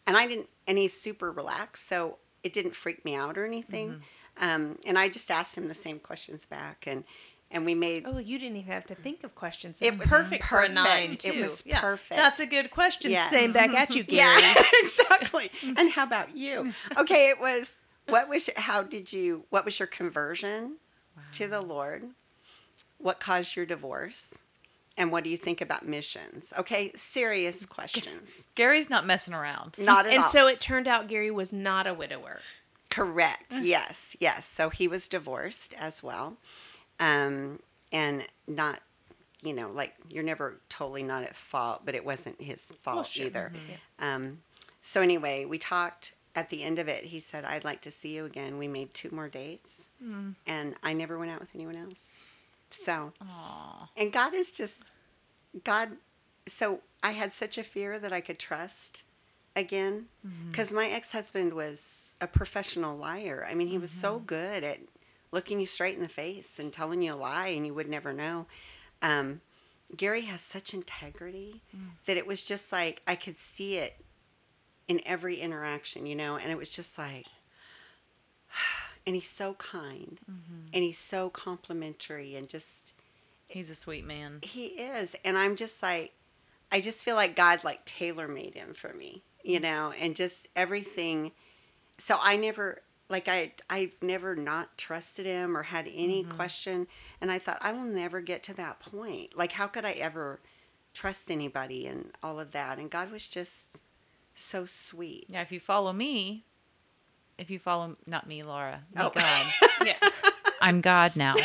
and 0.07 0.15
I 0.15 0.27
didn't, 0.27 0.49
and 0.67 0.77
he's 0.77 0.99
super 0.99 1.31
relaxed, 1.31 1.87
so 1.87 2.17
it 2.43 2.53
didn't 2.53 2.75
freak 2.75 3.03
me 3.03 3.15
out 3.15 3.37
or 3.37 3.45
anything. 3.45 4.01
Um, 4.37 4.77
and 4.85 4.97
I 4.97 5.09
just 5.09 5.31
asked 5.31 5.57
him 5.57 5.67
the 5.67 5.73
same 5.73 5.99
questions 5.99 6.45
back, 6.45 6.85
and 6.87 7.03
and 7.51 7.65
we 7.65 7.75
made 7.75 8.03
Oh, 8.05 8.17
you 8.17 8.37
didn't 8.39 8.57
even 8.57 8.71
have 8.71 8.85
to 8.87 8.95
think 8.95 9.23
of 9.23 9.35
questions. 9.35 9.81
It 9.81 9.97
was 9.97 10.09
perfect, 10.09 10.43
for 10.43 10.59
a 10.59 10.67
perfect. 10.67 10.75
nine 10.75 11.17
It 11.23 11.41
was 11.41 11.63
yeah. 11.65 11.79
perfect. 11.79 12.19
That's 12.19 12.39
a 12.39 12.45
good 12.45 12.71
question. 12.71 13.11
Yes. 13.11 13.29
Same 13.29 13.53
back 13.53 13.71
at 13.71 13.95
you, 13.95 14.03
Gary. 14.05 14.41
Yeah, 14.41 14.63
exactly. 14.83 15.51
and 15.77 15.91
how 15.91 16.03
about 16.03 16.35
you? 16.35 16.73
Okay, 16.97 17.29
it 17.29 17.39
was 17.39 17.77
what 18.07 18.27
was 18.29 18.49
how 18.57 18.83
did 18.83 19.13
you 19.13 19.45
what 19.49 19.65
was 19.65 19.79
your 19.79 19.87
conversion 19.87 20.77
to 21.33 21.47
the 21.47 21.61
Lord? 21.61 22.09
What 22.97 23.19
caused 23.19 23.55
your 23.55 23.65
divorce? 23.65 24.35
And 24.97 25.11
what 25.11 25.23
do 25.25 25.29
you 25.29 25.37
think 25.37 25.59
about 25.59 25.85
missions? 25.85 26.53
Okay, 26.57 26.91
serious 26.95 27.65
questions. 27.65 28.47
Gary's 28.55 28.89
not 28.89 29.05
messing 29.05 29.33
around. 29.33 29.77
Not 29.77 30.05
at 30.05 30.11
and 30.11 30.19
all. 30.19 30.25
so 30.25 30.47
it 30.47 30.61
turned 30.61 30.87
out 30.87 31.07
Gary 31.07 31.31
was 31.31 31.51
not 31.51 31.85
a 31.85 31.93
widower. 31.93 32.39
Correct. 32.89 33.55
Yes, 33.61 34.15
yes. 34.19 34.45
So 34.45 34.69
he 34.69 34.87
was 34.87 35.07
divorced 35.09 35.73
as 35.77 36.01
well. 36.01 36.37
Um, 36.99 37.59
and 37.91 38.23
not, 38.47 38.79
you 39.41 39.53
know, 39.53 39.69
like 39.69 39.93
you're 40.09 40.23
never 40.23 40.61
totally 40.69 41.03
not 41.03 41.23
at 41.23 41.35
fault, 41.35 41.81
but 41.83 41.93
it 41.93 42.05
wasn't 42.05 42.41
his 42.41 42.71
fault 42.81 43.07
sure. 43.07 43.25
either. 43.25 43.51
Um, 43.99 44.39
so 44.79 45.01
anyway, 45.01 45.43
we 45.43 45.57
talked 45.57 46.13
at 46.35 46.49
the 46.49 46.63
end 46.63 46.79
of 46.79 46.87
it. 46.87 47.05
He 47.05 47.19
said, 47.19 47.43
I'd 47.43 47.65
like 47.65 47.81
to 47.81 47.91
see 47.91 48.15
you 48.15 48.25
again. 48.25 48.57
We 48.57 48.67
made 48.67 48.93
two 48.93 49.09
more 49.11 49.27
dates, 49.27 49.89
and 50.45 50.75
I 50.83 50.93
never 50.93 51.17
went 51.17 51.31
out 51.31 51.39
with 51.39 51.49
anyone 51.55 51.75
else. 51.75 52.13
So, 52.75 53.13
and 53.97 54.11
God 54.11 54.33
is 54.33 54.51
just, 54.51 54.91
God, 55.63 55.91
so 56.47 56.81
I 57.01 57.11
had 57.11 57.33
such 57.33 57.57
a 57.57 57.63
fear 57.63 57.97
that 57.99 58.13
I 58.13 58.21
could 58.21 58.39
trust 58.39 59.03
again 59.55 60.05
mm-hmm. 60.25 60.51
because 60.51 60.73
my 60.73 60.87
ex-husband 60.87 61.53
was 61.53 62.15
a 62.21 62.27
professional 62.27 62.97
liar. 62.97 63.47
I 63.49 63.55
mean 63.55 63.67
he 63.67 63.77
was 63.77 63.91
so 63.91 64.15
mm-hmm. 64.15 64.25
good 64.25 64.63
at 64.63 64.79
looking 65.31 65.59
you 65.59 65.65
straight 65.65 65.95
in 65.95 66.01
the 66.01 66.09
face 66.09 66.59
and 66.59 66.71
telling 66.71 67.01
you 67.01 67.13
a 67.13 67.15
lie 67.15 67.47
and 67.47 67.65
you 67.65 67.73
would 67.73 67.89
never 67.89 68.13
know. 68.13 68.45
Um, 69.01 69.41
gary 69.95 70.21
has 70.21 70.41
such 70.41 70.73
integrity 70.73 71.61
mm. 71.75 71.89
that 72.05 72.17
it 72.17 72.25
was 72.25 72.43
just 72.43 72.71
like 72.71 73.01
i 73.07 73.15
could 73.15 73.37
see 73.37 73.77
it 73.77 73.97
in 74.87 75.01
every 75.05 75.39
interaction 75.39 76.05
you 76.05 76.15
know 76.15 76.37
and 76.37 76.51
it 76.51 76.57
was 76.57 76.69
just 76.69 76.97
like 76.97 77.27
and 79.05 79.15
he's 79.15 79.29
so 79.29 79.53
kind 79.55 80.19
mm-hmm. 80.29 80.67
and 80.73 80.83
he's 80.83 80.97
so 80.97 81.29
complimentary 81.29 82.35
and 82.35 82.47
just 82.47 82.93
He's 83.47 83.69
a 83.69 83.75
sweet 83.75 84.05
man. 84.05 84.39
he 84.41 84.67
is 84.67 85.15
and 85.23 85.37
i'm 85.37 85.55
just 85.55 85.83
like 85.83 86.13
i 86.71 86.81
just 86.81 87.03
feel 87.05 87.15
like 87.15 87.35
god 87.35 87.63
like 87.63 87.85
tailor 87.85 88.27
made 88.27 88.55
him 88.55 88.73
for 88.73 88.93
me 88.93 89.21
you 89.43 89.59
mm-hmm. 89.59 89.63
know 89.63 89.93
and 89.99 90.15
just 90.15 90.47
everything. 90.55 91.31
So 91.97 92.17
i 92.21 92.35
never 92.35 92.81
like 93.07 93.27
i 93.27 93.51
i've 93.69 93.95
never 94.01 94.35
not 94.35 94.77
trusted 94.77 95.25
him 95.25 95.55
or 95.55 95.63
had 95.63 95.87
any 95.93 96.23
mm-hmm. 96.23 96.35
question 96.35 96.87
and 97.21 97.31
i 97.31 97.39
thought 97.39 97.59
i 97.61 97.71
will 97.71 97.83
never 97.83 98.19
get 98.19 98.43
to 98.43 98.53
that 98.55 98.79
point. 98.79 99.37
Like 99.37 99.53
how 99.53 99.67
could 99.67 99.85
i 99.85 99.91
ever 99.91 100.39
trust 100.93 101.29
anybody 101.29 101.85
and 101.87 102.11
all 102.23 102.39
of 102.39 102.51
that? 102.51 102.79
And 102.79 102.89
god 102.89 103.11
was 103.11 103.27
just 103.27 103.77
so 104.33 104.65
sweet. 104.65 105.25
Yeah, 105.29 105.41
if 105.41 105.51
you 105.51 105.59
follow 105.59 105.93
me, 105.93 106.43
if 107.37 107.49
you 107.49 107.59
follow 107.59 107.95
not 108.05 108.27
me, 108.27 108.43
Laura, 108.43 108.81
me, 108.95 109.01
Oh. 109.01 109.09
God, 109.13 109.45
Yeah. 109.85 109.95
I'm 110.61 110.81
God 110.81 111.15
now. 111.15 111.35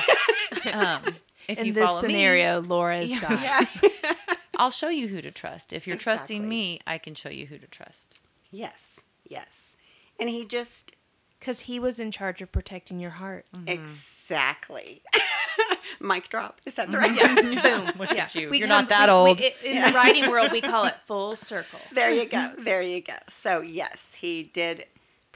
Um, 0.72 1.02
if 1.48 1.58
In 1.58 1.66
you 1.66 1.72
this 1.72 1.88
follow 1.90 2.02
me, 2.02 2.08
scenario, 2.08 2.60
Laura 2.60 2.98
is 2.98 3.10
Yeah. 3.10 3.20
God. 3.20 3.68
yeah 3.82 4.12
I'll 4.56 4.70
show 4.70 4.88
you 4.90 5.08
who 5.08 5.22
to 5.22 5.30
trust. 5.30 5.72
If 5.72 5.86
you're 5.86 5.96
trusting 5.96 6.46
me, 6.46 6.80
I 6.86 6.98
can 6.98 7.14
show 7.14 7.30
you 7.30 7.46
who 7.46 7.56
to 7.58 7.66
trust. 7.66 8.22
yes 8.50 9.00
yes 9.28 9.76
and 10.18 10.28
he 10.28 10.44
just 10.44 10.92
Because 11.38 11.60
he 11.60 11.78
was 11.80 11.98
in 11.98 12.10
charge 12.10 12.42
of 12.42 12.52
protecting 12.52 13.00
your 13.00 13.12
heart. 13.12 13.46
exactly 13.66 15.02
mic 16.00 16.28
drop 16.28 16.60
is 16.66 16.74
that 16.74 16.90
the 16.90 16.98
right 16.98 17.16
Boom. 17.62 17.86
Look 17.98 18.12
yeah. 18.14 18.24
at 18.24 18.34
you. 18.34 18.50
We 18.50 18.58
You're 18.58 18.68
come- 18.68 18.84
not 18.84 18.88
that 18.90 19.08
we- 19.08 19.14
we- 19.14 19.30
old. 19.30 19.40
i- 19.40 19.54
in 19.66 19.82
the 19.82 19.92
writing 19.96 20.30
world, 20.30 20.52
we 20.52 20.60
call 20.60 20.84
it 20.86 20.94
full 21.06 21.36
circle. 21.36 21.78
there 21.92 22.10
you 22.10 22.26
go. 22.26 22.52
There 22.58 22.82
you 22.82 23.00
go. 23.00 23.14
So, 23.28 23.60
yes, 23.60 24.14
he 24.20 24.42
did 24.42 24.86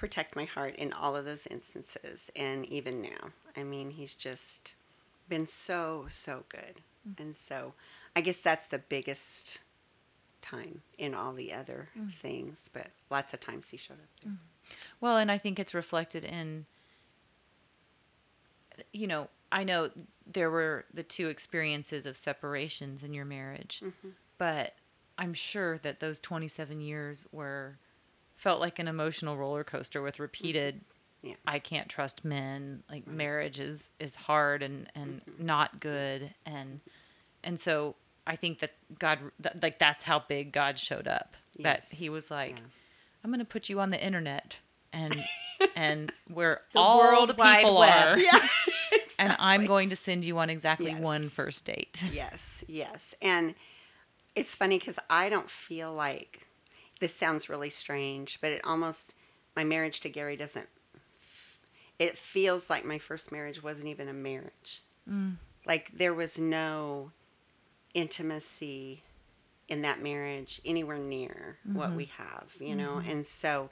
protect 0.05 0.37
my 0.37 0.45
heart 0.45 0.77
in 0.77 0.93
all 0.93 1.17
of 1.17 1.25
those 1.25 1.47
instances. 1.47 2.31
And 2.37 2.67
even 2.67 3.01
now, 3.01 3.31
I 3.57 3.63
mean, 3.63 3.89
he's 3.89 4.13
just 4.13 4.75
been 5.31 5.47
so, 5.47 6.05
so 6.11 6.45
good. 6.51 6.83
Mm. 7.09 7.21
And 7.21 7.37
so, 7.37 7.73
I 8.15 8.21
guess 8.21 8.43
that's 8.43 8.69
the 8.69 8.79
biggest 8.79 9.61
time 10.43 10.83
in 10.99 11.15
all 11.15 11.33
the 11.33 11.55
other 11.55 11.89
mm. 11.99 12.13
things. 12.13 12.69
But 12.71 12.89
lots 13.11 13.33
of 13.33 13.41
times 13.41 13.71
he 13.71 13.79
showed 13.79 13.95
up 13.95 14.11
there. 14.23 14.33
Mm. 14.33 14.37
Well, 15.01 15.17
and 15.17 15.31
I 15.31 15.39
think 15.39 15.59
it's 15.59 15.73
reflected 15.73 16.23
in, 16.23 16.67
you 18.93 19.07
know, 19.07 19.29
I 19.51 19.65
know 19.65 19.89
there 20.27 20.51
were 20.51 20.85
the 20.93 21.03
two 21.03 21.29
experiences 21.29 22.05
of 22.05 22.15
separations 22.15 23.03
in 23.03 23.15
your 23.15 23.25
marriage, 23.25 23.81
mm-hmm. 23.83 24.11
but 24.37 24.75
I'm 25.17 25.33
sure 25.33 25.79
that 25.79 26.01
those 26.01 26.21
27 26.21 26.83
years 26.83 27.25
were 27.33 27.79
felt 28.37 28.61
like 28.61 28.79
an 28.79 28.89
emotional 28.89 29.37
roller 29.37 29.65
coaster 29.65 30.03
with 30.03 30.19
repeated. 30.19 30.77
Mm-hmm. 30.77 31.29
Yeah. 31.29 31.35
I 31.47 31.59
can't 31.59 31.89
trust 31.89 32.25
men. 32.25 32.83
Like 32.91 33.07
marriage 33.07 33.59
is 33.59 33.91
is 33.99 34.15
hard 34.15 34.63
and 34.63 34.91
and 34.95 35.23
mm-hmm. 35.25 35.47
not 35.47 35.81
good 35.81 36.35
and 36.45 36.81
and 37.43 37.59
so 37.59 37.95
I 38.27 38.37
think 38.37 38.61
that 38.61 38.73
God 38.99 39.19
that, 39.41 39.63
like 39.63 39.79
that's 39.79 40.05
how 40.05 40.21
big 40.21 40.53
God 40.53 40.79
showed 40.79 41.07
up. 41.09 41.37
That 41.61 41.85
He 41.91 42.09
was 42.09 42.31
like, 42.31 42.59
Yeah. 42.59 42.65
I'm 43.23 43.31
going 43.31 43.39
to 43.39 43.45
put 43.45 43.69
you 43.69 43.81
on 43.81 43.91
the 43.91 44.03
internet 44.03 44.59
and 44.93 45.15
and 45.77 46.13
where 46.33 46.61
The 46.73 46.79
all 46.79 47.27
the 47.27 47.35
people 47.35 47.79
are, 47.79 48.19
Yeah. 48.19 48.49
and 49.19 49.37
I'm 49.39 49.67
going 49.67 49.91
to 49.91 49.97
send 49.97 50.25
you 50.25 50.39
on 50.39 50.51
exactly 50.51 50.93
Yes. 50.93 51.01
one 51.01 51.29
first 51.29 51.65
date. 51.65 52.03
Yes, 52.13 52.65
yes. 52.67 53.15
And 53.23 53.55
it's 54.35 54.55
funny 54.55 54.79
because 54.79 54.99
I 55.09 55.29
don't 55.29 55.49
feel 55.49 55.93
like 55.93 56.47
this 57.01 57.15
sounds 57.15 57.49
really 57.49 57.71
strange, 57.71 58.41
but 58.41 58.53
it 58.53 58.61
almost, 58.65 59.15
my 59.57 59.65
marriage 59.65 60.01
to 60.01 60.09
Gary 60.09 60.37
doesn't, 60.37 60.69
it 61.99 62.19
feels 62.19 62.69
like 62.69 62.85
my 62.85 62.99
first 62.99 63.31
marriage 63.31 63.63
wasn't 63.63 63.87
even 63.87 64.09
a 64.09 64.13
marriage. 64.13 64.83
Mm. 65.09 65.37
Like 65.67 65.93
there 65.93 66.15
was 66.15 66.39
no 66.39 67.13
intimacy 67.95 69.03
in 69.69 69.83
that 69.83 70.03
marriage 70.03 70.61
anywhere 70.65 70.99
near 70.99 71.59
what 71.65 71.89
mm-hmm. 71.89 71.97
we 71.97 72.05
have, 72.17 72.55
you 72.61 72.75
know? 72.75 72.97
Mm-hmm. 72.97 73.11
And 73.11 73.27
so 73.27 73.71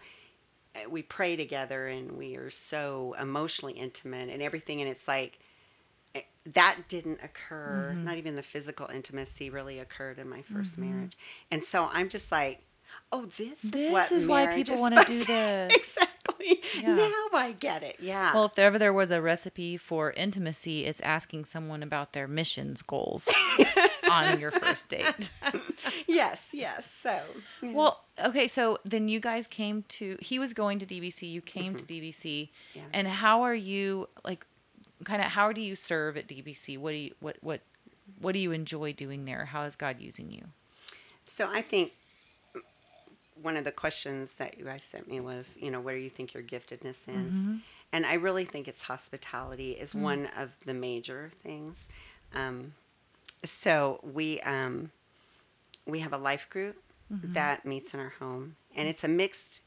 uh, 0.74 0.88
we 0.88 1.02
pray 1.02 1.36
together 1.36 1.86
and 1.86 2.12
we 2.12 2.36
are 2.36 2.50
so 2.50 3.14
emotionally 3.20 3.74
intimate 3.74 4.30
and 4.30 4.42
everything. 4.42 4.80
And 4.80 4.88
it's 4.88 5.06
like, 5.06 5.38
eh, 6.14 6.22
that 6.46 6.78
didn't 6.88 7.20
occur. 7.22 7.90
Mm-hmm. 7.92 8.04
Not 8.04 8.16
even 8.16 8.36
the 8.36 8.42
physical 8.42 8.88
intimacy 8.88 9.50
really 9.50 9.78
occurred 9.78 10.18
in 10.18 10.30
my 10.30 10.42
1st 10.42 10.78
marriage. 10.78 11.16
And 11.50 11.62
so 11.62 11.88
I'm 11.92 12.08
just 12.08 12.32
like, 12.32 12.62
oh, 13.12 13.26
this, 13.26 13.60
This 13.62 13.86
is 13.86 13.92
what 13.92 14.12
is 14.12 14.26
why 14.26 14.46
people 14.54 14.80
wanna 14.80 15.04
do 15.04 15.18
this. 15.24 15.72
exactly. 15.74 16.60
Yeah. 16.80 16.94
Now 16.94 17.38
I 17.38 17.54
get 17.58 17.82
it. 17.82 17.96
Yeah. 18.00 18.34
Well, 18.34 18.46
if 18.46 18.58
ever 18.58 18.78
there 18.78 18.92
was 18.92 19.10
a 19.10 19.20
recipe 19.22 19.76
for 19.76 20.10
intimacy, 20.12 20.86
it's 20.86 21.00
asking 21.00 21.44
someone 21.44 21.82
about 21.82 22.14
their 22.14 22.26
missions 22.26 22.82
goals 22.82 23.28
on 24.10 24.40
your 24.40 24.50
first 24.50 24.88
date. 24.88 25.30
yes, 26.08 26.48
yes. 26.52 26.90
So. 26.90 27.20
Well, 27.62 28.02
okay, 28.24 28.48
so 28.48 28.78
then 28.84 29.08
you 29.08 29.20
guys 29.20 29.46
came 29.46 29.84
to 29.88 30.16
he 30.20 30.38
was 30.38 30.52
going 30.54 30.78
to 30.80 30.86
DBC, 30.86 31.30
you 31.30 31.40
came 31.40 31.76
to 31.76 31.84
DBC. 31.84 32.14
Mm-hmm. 32.42 32.78
Yeah. 32.78 32.82
And 32.92 33.06
how 33.06 33.42
are 33.42 33.54
you 33.54 34.08
like 34.24 34.44
kind 35.04 35.22
of 35.22 35.28
how 35.28 35.52
do 35.52 35.60
you 35.60 35.76
serve 35.76 36.16
at 36.16 36.26
DBC? 36.26 36.78
What 36.78 36.90
do 36.92 36.96
you 36.96 37.14
what 37.20 37.36
what 37.40 37.60
what 38.20 38.32
do 38.32 38.38
you 38.40 38.52
enjoy 38.52 38.92
doing 38.92 39.26
there? 39.26 39.44
How 39.46 39.62
is 39.64 39.76
God 39.76 40.00
using 40.00 40.30
you? 40.30 40.44
So 41.24 41.48
I 41.50 41.62
think 41.62 41.92
one 43.40 43.56
of 43.56 43.64
the 43.64 43.72
questions 43.72 44.34
that 44.36 44.58
you 44.58 44.64
guys 44.64 44.82
sent 44.82 45.08
me 45.08 45.20
was, 45.20 45.58
you 45.60 45.70
know, 45.70 45.80
where 45.80 45.96
do 45.96 46.02
you 46.02 46.10
think 46.10 46.34
your 46.34 46.42
giftedness 46.42 47.08
is? 47.08 47.34
And 47.92 48.06
I 48.06 48.14
really 48.14 48.44
think 48.44 48.68
it's 48.68 48.82
hospitality 48.82 49.72
is 49.72 49.94
one 49.94 50.28
of 50.36 50.56
the 50.64 50.74
major 50.74 51.30
things. 51.42 51.88
Um, 52.34 52.74
so 53.44 54.00
we 54.02 54.40
um, 54.40 54.90
we 55.86 56.00
have 56.00 56.12
a 56.12 56.18
life 56.18 56.48
group 56.48 56.76
that 57.34 57.66
meets 57.66 57.92
in 57.92 58.00
our 58.00 58.14
home, 58.18 58.56
and 58.74 58.88
it's 58.88 59.04
a 59.04 59.08
mixed 59.08 59.60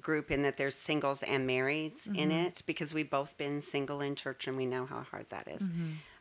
group 0.00 0.30
in 0.30 0.40
that 0.42 0.56
there's 0.56 0.74
singles 0.74 1.22
and 1.22 1.46
marrieds 1.48 2.06
in 2.16 2.30
it 2.30 2.62
because 2.64 2.94
we've 2.94 3.10
both 3.10 3.36
been 3.36 3.60
single 3.60 4.00
in 4.00 4.14
church 4.14 4.48
and 4.48 4.56
we 4.56 4.64
know 4.64 4.86
how 4.86 5.02
hard 5.02 5.26
that 5.28 5.46
is. 5.48 5.62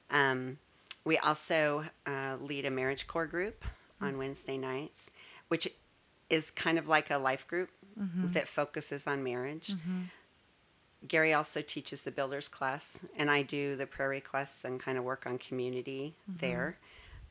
Um, 0.10 0.58
we 1.06 1.18
also 1.18 1.86
uh, 2.06 2.36
lead 2.42 2.66
a 2.66 2.72
marriage 2.72 3.08
core 3.08 3.26
group 3.28 3.64
on 4.02 4.18
Wednesday 4.18 4.58
nights, 4.58 5.10
which 5.48 5.70
is 6.30 6.52
kind 6.52 6.78
of 6.78 6.88
like 6.88 7.10
a 7.10 7.18
life 7.18 7.48
group 7.48 7.70
mm-hmm. 8.00 8.30
that 8.30 8.48
focuses 8.48 9.08
on 9.08 9.24
marriage. 9.24 9.70
Mm-hmm. 9.70 10.02
Gary 11.08 11.34
also 11.34 11.62
teaches 11.62 12.02
the 12.02 12.12
builders 12.12 12.48
class, 12.48 13.00
and 13.16 13.32
I 13.32 13.42
do 13.42 13.76
the 13.76 13.88
prayer 13.88 14.10
requests 14.10 14.66
and 14.66 14.80
kind 14.80 14.98
of 14.98 15.04
work 15.04 15.26
on 15.26 15.38
community 15.38 16.16
mm-hmm. 16.30 16.40
there. 16.40 16.78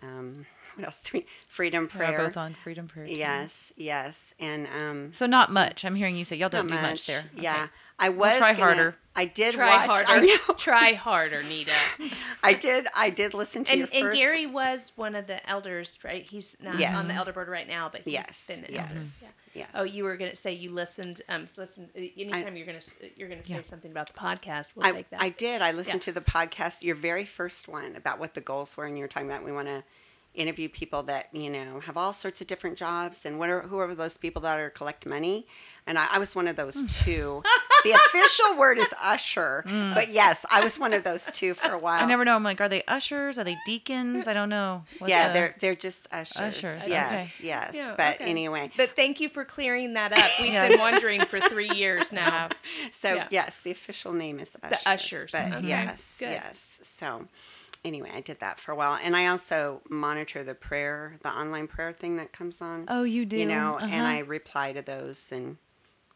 Um, 0.03 0.47
what 0.79 0.87
else 0.87 1.03
do 1.03 1.19
we? 1.19 1.27
Freedom 1.47 1.85
We're 1.85 1.89
prayer. 1.89 2.19
both 2.19 2.37
on 2.37 2.55
Freedom 2.55 2.87
Prayer. 2.87 3.07
team. 3.07 3.19
Yes, 3.19 3.73
yes, 3.77 4.35
and 4.39 4.67
um, 4.69 5.13
So 5.13 5.27
not 5.27 5.51
much. 5.53 5.85
I'm 5.85 5.97
hearing 5.97 6.17
you 6.17 6.25
say 6.25 6.37
y'all 6.37 6.49
don't 6.49 6.69
do 6.69 6.75
much, 6.75 7.07
there. 7.09 7.25
Yeah, 7.37 7.67
I 7.99 8.11
was 8.11 8.37
try 8.39 8.53
gonna- 8.53 8.65
harder. 8.65 8.97
I 9.17 9.25
did 9.25 9.55
Try 9.55 9.67
watch. 9.87 9.91
harder. 10.05 10.09
I 10.09 10.21
know. 10.49 10.55
Try 10.57 10.93
harder, 10.93 11.43
Nita. 11.43 11.73
I 12.45 12.55
did. 12.55 12.87
I 12.97 13.11
did 13.11 13.35
listen 13.35 13.65
to 13.65 13.73
and, 13.73 13.79
your 13.81 13.89
and 13.93 14.03
first. 14.05 14.17
Gary 14.21 14.47
was 14.47 14.93
one 14.95 15.17
of 15.17 15.27
the 15.27 15.45
elders, 15.51 15.99
right? 16.05 16.29
He's 16.29 16.57
not 16.63 16.79
Yes. 16.79 16.97
on 16.97 17.09
the 17.09 17.15
elder 17.15 17.33
board 17.33 17.49
right 17.49 17.67
now, 17.67 17.89
but 17.91 18.03
he's 18.03 18.13
Yes, 18.15 18.47
been 18.47 18.65
an 18.65 18.73
yes, 18.73 19.23
elder. 19.25 19.35
yes. 19.55 19.69
Oh, 19.75 19.83
you 19.83 20.05
were 20.05 20.17
gonna 20.17 20.37
say 20.37 20.53
you 20.53 20.71
listened. 20.71 21.21
Um, 21.29 21.49
listen. 21.57 21.89
Anytime 21.97 22.57
you're 22.57 22.65
gonna 22.67 22.79
you're 23.17 23.29
gonna 23.29 23.43
say 23.43 23.57
Yeah. 23.57 23.63
something 23.63 23.91
about 23.91 24.07
the 24.07 24.13
podcast, 24.13 24.77
we'll 24.77 24.87
I, 24.87 24.93
take 24.93 25.11
that. 25.11 25.21
I 25.21 25.31
did. 25.31 25.63
I 25.63 25.73
listened 25.73 25.97
Yeah. 26.07 26.13
to 26.13 26.13
the 26.13 26.21
podcast, 26.21 26.85
your 26.85 26.95
very 26.95 27.25
first 27.25 27.67
one, 27.67 27.97
about 27.97 28.21
what 28.21 28.35
the 28.35 28.41
goals 28.41 28.77
were, 28.77 28.85
and 28.85 28.97
you 28.97 29.03
were 29.03 29.09
talking 29.09 29.29
about 29.29 29.45
we 29.45 29.51
want 29.51 29.67
to 29.67 29.83
interview 30.35 30.69
people 30.69 31.03
that 31.05 31.29
you 31.33 31.51
know 31.51 31.81
have 31.81 31.97
all 31.97 32.13
sorts 32.13 32.41
of 32.41 32.47
different 32.47 32.77
jobs 32.77 33.27
and 33.27 33.39
what 33.39 33.51
are 33.51 33.63
who 33.63 33.79
are 33.79 33.95
those 33.95 34.17
people 34.17 34.43
that 34.43 34.59
are 34.59 34.71
collect 34.71 35.05
money 35.07 35.47
and 35.87 35.99
I, 35.99 36.07
I 36.13 36.19
was 36.19 36.37
one 36.37 36.47
of 36.47 36.55
those 36.55 36.77
mm. 36.77 37.05
two 37.05 37.43
the 37.85 37.93
official 37.93 38.57
word 38.57 38.79
is 38.79 38.95
usher 39.03 39.65
mm. 39.67 39.95
but 39.95 40.11
yes 40.11 40.45
i 40.51 40.63
was 40.63 40.79
one 40.79 40.93
of 40.93 41.03
those 41.03 41.25
two 41.33 41.55
for 41.55 41.73
a 41.73 41.79
while 41.79 42.03
I 42.05 42.07
never 42.07 42.25
know. 42.25 42.37
I'm 42.37 42.45
like, 42.45 42.61
are 42.61 42.69
they 42.69 42.83
ushers? 42.87 43.39
Are 43.39 43.45
they 43.45 43.57
deacons? 43.67 44.29
I 44.29 44.35
don't 44.35 44.49
know. 44.49 44.85
what 44.99 45.11
yeah 45.11 45.29
the- 45.29 45.35
they're 45.35 45.55
they're 45.59 45.75
just 45.75 46.07
ushers, 46.13 46.63
Ushers, 46.63 46.87
yes 46.87 47.41
yes 47.41 47.75
Yeah, 47.75 47.95
but 47.97 48.17
okay. 48.17 48.31
anyway 48.31 48.71
But 48.77 48.95
thank 48.95 49.21
you 49.21 49.29
for 49.29 49.45
clearing 49.45 49.95
that 49.95 50.13
up. 50.13 50.31
We've 50.41 50.53
Yes. 50.53 50.71
been 50.71 50.79
wondering 50.79 51.21
for 51.23 51.41
three 51.41 51.71
years 51.71 52.13
now. 52.13 52.51
So 52.91 53.15
Yeah. 53.15 53.27
yes, 53.31 53.61
the 53.61 53.71
official 53.71 54.13
name 54.13 54.39
is 54.39 54.57
ushers. 54.63 54.83
ushers, 54.87 55.33
But 55.33 55.53
okay, 55.55 55.67
yes, 55.67 56.17
good. 56.19 56.31
yes. 56.31 56.81
So 56.85 57.27
anyway, 57.85 58.11
I 58.15 58.21
did 58.21 58.41
that 58.41 58.59
for 58.59 58.73
a 58.73 58.77
while, 58.77 58.99
and 59.03 59.17
I 59.17 59.27
also 59.27 59.81
monitor 59.89 60.43
the 60.43 60.55
prayer, 60.55 61.19
the 61.23 61.31
online 61.31 61.67
prayer 61.67 61.93
thing 61.93 62.17
that 62.17 62.33
comes 62.33 62.61
on. 62.61 62.85
Oh, 62.89 63.03
you 63.05 63.25
do. 63.27 63.37
You 63.37 63.47
know, 63.47 63.79
and 63.81 63.93
Uh-huh. 63.93 64.05
I 64.05 64.19
reply 64.21 64.73
to 64.73 64.83
those, 64.83 65.31
and 65.33 65.57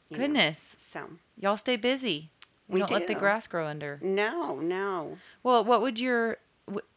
you 0.08 0.16
know, 0.18 0.24
Goodness, 0.24 0.76
so 0.78 1.08
y'all 1.36 1.56
stay 1.56 1.76
busy. 1.76 2.30
You 2.68 2.74
We 2.74 2.80
don't 2.80 2.90
let 2.92 3.06
the 3.06 3.14
grass 3.14 3.46
grow 3.46 3.66
under. 3.66 3.98
no, 4.02 4.56
no. 4.60 5.18
Well, 5.42 5.64
what 5.64 5.82
would 5.82 5.98
your? 5.98 6.38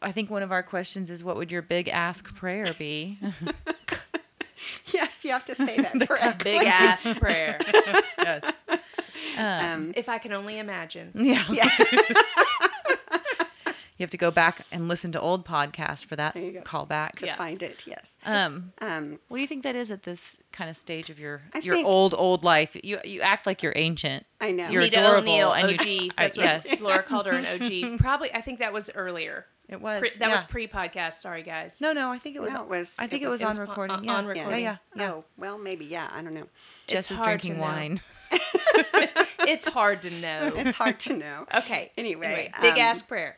I 0.00 0.12
think 0.12 0.30
one 0.30 0.42
of 0.42 0.52
our 0.52 0.62
questions 0.62 1.10
is, 1.10 1.24
what 1.24 1.36
would 1.36 1.50
your 1.50 1.60
big 1.62 1.88
ask 1.88 2.34
prayer 2.34 2.72
be? 2.78 3.18
Yes, 4.86 5.22
you 5.24 5.30
have 5.32 5.44
to 5.44 5.54
say 5.54 5.76
that 5.76 5.92
correctly. 6.08 6.58
Big 6.58 6.66
ask 6.66 7.18
prayer. 7.18 7.58
yes. 8.18 8.64
Um, 9.36 9.92
If 9.94 10.08
I 10.08 10.16
can 10.18 10.32
only 10.32 10.58
imagine. 10.58 11.10
Yeah. 11.14 11.44
yeah. 11.52 11.68
You 13.98 14.04
have 14.04 14.10
to 14.10 14.18
go 14.18 14.30
back 14.30 14.66
and 14.70 14.88
listen 14.88 15.10
to 15.12 15.20
old 15.20 15.46
podcasts 15.46 16.04
for 16.04 16.16
that 16.16 16.34
There 16.34 16.42
you 16.42 16.52
go. 16.52 16.60
callback. 16.60 17.12
to 17.16 17.26
Yeah. 17.26 17.36
find 17.36 17.62
it, 17.62 17.84
yes. 17.86 18.12
Um, 18.26 18.72
Um, 18.82 19.18
what 19.28 19.38
do 19.38 19.42
you 19.42 19.48
think 19.48 19.62
that 19.62 19.74
is 19.74 19.90
at 19.90 20.02
this 20.02 20.36
kind 20.52 20.68
of 20.68 20.76
stage 20.76 21.08
of 21.08 21.18
your 21.18 21.42
I 21.54 21.60
your 21.60 21.84
old 21.86 22.14
old 22.16 22.44
life? 22.44 22.76
You 22.84 22.98
you 23.04 23.22
act 23.22 23.46
like 23.46 23.62
you're 23.62 23.72
ancient. 23.74 24.26
I 24.40 24.52
know. 24.52 24.68
You're 24.68 24.82
Nita 24.82 25.00
adorable, 25.00 25.30
O'Neill, 25.30 25.52
and 25.52 25.68
you- 25.70 25.76
OG. 26.08 26.10
I- 26.18 26.22
That's 26.24 26.36
what 26.36 26.44
yes. 26.44 26.80
Laura 26.80 27.02
called 27.02 27.26
her 27.26 27.32
an 27.32 27.46
OG. 27.46 27.98
Probably, 27.98 28.32
I 28.34 28.40
think 28.42 28.58
that 28.58 28.72
was 28.72 28.90
earlier. 28.94 29.46
It 29.68 29.80
was 29.80 29.98
Pre- 29.98 30.10
that 30.18 30.30
was 30.30 30.44
pre-podcast. 30.44 31.14
Sorry, 31.14 31.42
guys. 31.42 31.80
No, 31.80 31.92
no, 31.92 32.12
I 32.12 32.18
think 32.18 32.36
it 32.36 32.40
was. 32.42 32.52
No, 32.52 32.62
it 32.62 32.68
was- 32.68 32.94
I 33.00 33.08
think 33.08 33.22
it 33.22 33.24
it 33.24 33.28
was, 33.28 33.40
was- 33.40 33.56
on 33.56 33.60
was 33.60 33.68
recording. 33.68 33.96
on- 33.96 34.04
yeah. 34.04 34.14
on 34.14 34.26
recording. 34.26 34.62
yeah, 34.62 34.76
yeah. 34.94 35.10
Oh, 35.12 35.24
well, 35.36 35.58
maybe, 35.58 35.86
yeah. 35.86 36.08
I 36.12 36.22
don't 36.22 36.34
know. 36.34 36.46
Jess 36.86 37.10
It's 37.10 37.12
is 37.12 37.18
hard 37.18 37.42
to 37.42 37.48
drinking 37.48 37.60
know. 37.60 37.66
wine. 37.66 38.00
It's 39.48 39.64
hard 39.66 40.02
to 40.02 40.10
know. 40.10 40.52
It's 40.56 40.74
hard 40.76 40.98
to 41.00 41.16
know. 41.16 41.46
Okay. 41.54 41.92
Anyway, 41.96 42.50
big 42.60 42.72
um, 42.74 42.78
ass 42.80 43.00
prayer. 43.02 43.36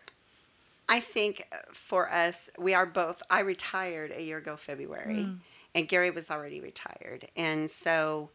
I 0.89 1.01
think 1.01 1.45
uh, 1.53 1.57
for 1.73 2.11
us, 2.11 2.49
we 2.59 2.75
are 2.75 2.87
both. 2.87 3.23
I 3.29 3.41
retired 3.41 4.13
a 4.15 4.23
year 4.23 4.39
ago, 4.39 4.57
February, 4.57 5.29
and 5.75 5.89
Gary 5.89 6.11
was 6.11 6.31
already 6.31 6.61
retired. 6.61 7.29
And 7.37 7.71
so 7.71 8.31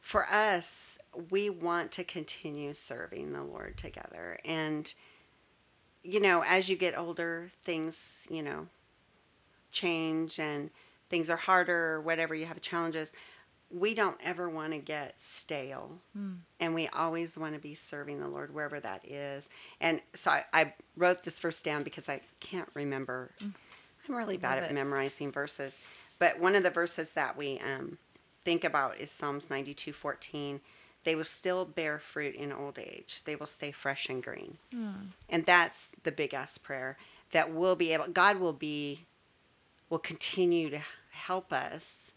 for 0.00 0.26
us, 0.30 0.98
we 1.30 1.50
want 1.50 1.92
to 1.92 2.04
continue 2.04 2.72
serving 2.72 3.32
the 3.32 3.42
Lord 3.42 3.76
together. 3.76 4.38
And, 4.44 4.92
you 6.02 6.20
know, 6.20 6.42
as 6.46 6.68
you 6.68 6.76
get 6.76 6.98
older, 6.98 7.48
things, 7.62 8.26
you 8.30 8.42
know, 8.42 8.68
change 9.72 10.38
and 10.38 10.70
things 11.10 11.28
are 11.30 11.36
harder 11.36 11.94
or 11.94 12.00
whatever, 12.00 12.34
you 12.34 12.46
have 12.46 12.60
challenges. 12.60 13.12
We 13.70 13.94
don't 13.94 14.18
ever 14.22 14.48
want 14.48 14.72
to 14.72 14.78
get 14.78 15.18
stale 15.18 15.98
hmm. 16.16 16.34
and 16.60 16.74
we 16.74 16.88
always 16.88 17.36
want 17.36 17.54
to 17.54 17.60
be 17.60 17.74
serving 17.74 18.20
the 18.20 18.28
Lord 18.28 18.54
wherever 18.54 18.78
that 18.80 19.04
is. 19.06 19.48
And 19.80 20.00
so 20.12 20.30
I, 20.30 20.44
I 20.52 20.74
wrote 20.96 21.24
this 21.24 21.40
verse 21.40 21.60
down 21.60 21.82
because 21.82 22.08
I 22.08 22.20
can't 22.40 22.68
remember. 22.74 23.30
Mm. 23.42 23.54
I'm 24.08 24.14
really 24.14 24.36
bad 24.36 24.58
at 24.58 24.70
it. 24.70 24.74
memorizing 24.74 25.32
verses, 25.32 25.78
but 26.18 26.38
one 26.38 26.54
of 26.54 26.62
the 26.62 26.70
verses 26.70 27.12
that 27.12 27.36
we 27.36 27.58
um, 27.60 27.98
think 28.44 28.64
about 28.64 29.00
is 29.00 29.10
Psalms 29.10 29.46
92:14. 29.46 30.60
They 31.04 31.14
will 31.14 31.24
still 31.24 31.64
bear 31.66 31.98
fruit 31.98 32.34
in 32.34 32.50
old 32.50 32.78
age. 32.78 33.20
They 33.24 33.36
will 33.36 33.46
stay 33.46 33.70
fresh 33.72 34.08
and 34.08 34.22
green. 34.22 34.56
Hmm. 34.72 34.92
And 35.28 35.44
that's 35.44 35.92
the 36.02 36.12
big 36.12 36.32
ass 36.32 36.56
prayer 36.56 36.96
that 37.32 37.52
we'll 37.52 37.76
be 37.76 37.92
able. 37.92 38.06
God 38.08 38.38
will 38.38 38.54
be, 38.54 39.04
will 39.90 39.98
continue 39.98 40.70
to 40.70 40.80
help 41.10 41.52
us 41.52 42.13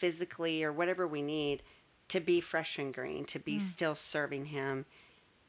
physically 0.00 0.64
or 0.64 0.72
whatever 0.72 1.06
we 1.06 1.20
need 1.20 1.62
to 2.08 2.20
be 2.20 2.40
fresh 2.40 2.78
and 2.78 2.92
green, 2.92 3.24
to 3.26 3.38
be 3.38 3.56
mm. 3.56 3.60
still 3.60 3.94
serving 3.94 4.46
Him, 4.46 4.86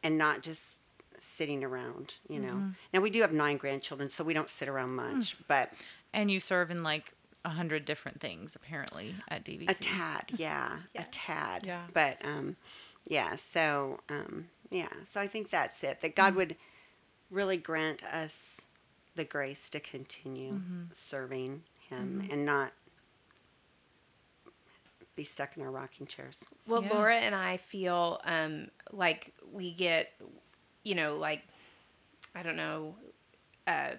and 0.04 0.18
not 0.18 0.44
just 0.44 0.78
sitting 1.18 1.64
around. 1.64 2.16
You 2.28 2.40
know. 2.40 2.54
Mm-hmm. 2.54 2.70
Now 2.94 3.00
we 3.00 3.10
do 3.10 3.22
have 3.22 3.32
nine 3.32 3.58
grandchildren, 3.58 4.10
so 4.10 4.24
we 4.24 4.34
don't 4.34 4.50
sit 4.50 4.68
around 4.68 4.92
mm. 4.92 5.16
much, 5.16 5.38
but 5.48 5.72
And 6.14 6.30
you 6.30 6.40
serve 6.40 6.70
in 6.70 6.84
like 6.84 7.14
a 7.44 7.50
hundred 7.50 7.86
different 7.86 8.20
things 8.20 8.56
apparently 8.56 9.16
at 9.30 9.44
DBC. 9.44 9.72
a 9.72 9.74
tad, 9.74 10.32
yeah, 10.36 10.80
Yes. 10.94 11.08
a 11.08 11.12
tad. 11.12 11.66
Yeah. 11.66 11.84
But 11.94 12.18
um, 12.24 12.58
yeah. 13.08 13.36
So 13.36 14.02
um, 14.10 14.50
yeah. 14.70 14.90
So 15.08 15.22
I 15.22 15.28
think 15.28 15.50
that's 15.50 15.84
it. 15.84 16.02
That 16.02 16.16
God 16.16 16.34
mm. 16.34 16.38
would 16.38 16.56
really 17.32 17.58
grant 17.58 18.04
us 18.04 18.62
the 19.16 19.24
grace 19.24 19.70
to 19.70 19.80
continue 19.80 20.54
mm-hmm. 20.54 20.82
serving 20.94 21.64
Him 21.90 22.22
mm-hmm. 22.22 22.34
and 22.34 22.46
not 22.46 22.74
be 25.22 25.26
stuck 25.26 25.56
in 25.56 25.62
our 25.64 25.70
rocking 25.72 26.08
chairs. 26.08 26.38
Well, 26.68 26.82
Yeah. 26.84 26.94
Laura 26.94 27.16
and 27.16 27.36
I 27.36 27.58
feel 27.58 28.20
um, 28.26 28.70
like 28.92 29.34
we 29.52 29.72
get, 29.72 30.14
you 30.84 30.96
know, 30.96 31.16
like 31.18 31.44
I 32.34 32.42
don't 32.44 32.56
know, 32.56 32.96
uh, 33.68 33.92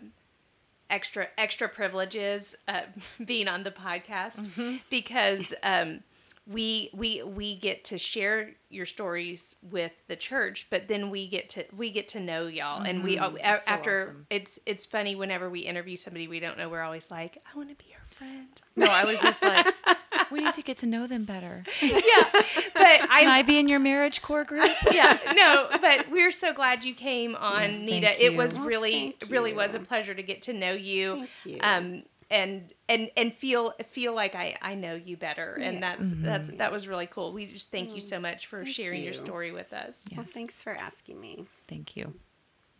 extra 0.90 1.28
extra 1.38 1.68
privileges 1.68 2.56
uh, 2.68 2.82
being 3.24 3.48
on 3.48 3.62
the 3.62 3.70
podcast 3.70 4.40
Mm-hmm. 4.48 4.76
because 4.90 5.54
um, 5.62 6.00
we 6.46 6.90
we 6.92 7.22
we 7.22 7.54
get 7.54 7.84
to 7.84 7.98
share 7.98 8.50
your 8.68 8.86
stories 8.86 9.54
with 9.70 9.92
the 10.08 10.16
church, 10.16 10.66
but 10.70 10.88
then 10.88 11.08
we 11.10 11.28
get 11.28 11.48
to 11.50 11.64
we 11.76 11.90
get 11.92 12.08
to 12.08 12.20
know 12.20 12.46
y'all, 12.48 12.82
and 12.82 13.04
we 13.04 13.16
uh, 13.16 13.30
so 13.30 13.36
after 13.44 14.00
awesome. 14.00 14.26
it's 14.28 14.58
it's 14.66 14.84
funny 14.86 15.14
whenever 15.14 15.48
we 15.48 15.60
interview 15.60 15.96
somebody 15.96 16.26
we 16.26 16.40
don't 16.40 16.58
know, 16.58 16.68
we're 16.68 16.82
always 16.82 17.10
like, 17.12 17.38
I 17.52 17.56
want 17.56 17.68
to 17.68 17.76
be 17.76 17.90
your 17.90 18.00
friend. 18.06 18.48
No, 18.74 18.86
I 18.86 19.04
was 19.04 19.20
just 19.20 19.40
like, 19.42 19.66
we 20.32 20.40
need 20.40 20.54
to 20.54 20.62
get 20.62 20.78
to 20.78 20.86
know 20.86 21.06
them 21.06 21.24
better. 21.24 21.62
yeah, 21.82 21.92
but 22.32 22.42
I 22.74 23.20
Can 23.22 23.28
I 23.30 23.42
be 23.42 23.58
in 23.58 23.68
your 23.68 23.78
marriage 23.80 24.22
core 24.22 24.44
group? 24.44 24.70
yeah, 24.90 25.18
no, 25.34 25.68
but 25.80 26.10
we're 26.10 26.30
so 26.30 26.52
glad 26.52 26.84
you 26.84 26.94
came 26.94 27.36
on, 27.36 27.68
Yes, 27.70 27.82
Nita. 27.82 28.06
thank 28.08 28.20
It 28.20 28.36
was 28.36 28.58
Well, 28.58 28.68
really, 28.68 29.16
thank 29.20 29.30
really 29.30 29.52
was 29.52 29.74
a 29.74 29.80
pleasure 29.80 30.14
to 30.14 30.22
get 30.22 30.42
to 30.42 30.52
know 30.52 30.72
you. 30.72 31.16
Thank 31.18 31.30
you. 31.44 31.58
Um, 31.62 32.02
and 32.30 32.72
and 32.88 33.10
and 33.14 33.30
feel 33.30 33.72
feel 33.84 34.14
like 34.14 34.34
I 34.34 34.56
I 34.62 34.74
know 34.74 34.94
you 34.94 35.18
better, 35.18 35.52
and 35.60 35.74
Yeah. 35.74 35.80
that's 35.80 36.12
that's 36.14 36.48
that 36.56 36.72
was 36.72 36.88
really 36.88 37.06
cool. 37.06 37.32
We 37.34 37.44
just 37.44 37.70
thank 37.70 37.94
you 37.94 38.00
so 38.00 38.18
much 38.18 38.46
for 38.46 38.62
Thank 38.62 38.74
sharing 38.74 39.02
your 39.04 39.12
story 39.12 39.52
with 39.52 39.72
us. 39.74 40.08
Well, 40.16 40.24
thanks 40.26 40.62
for 40.62 40.72
asking 40.74 41.20
me. 41.20 41.44
Thank 41.68 41.94
you. 41.94 42.14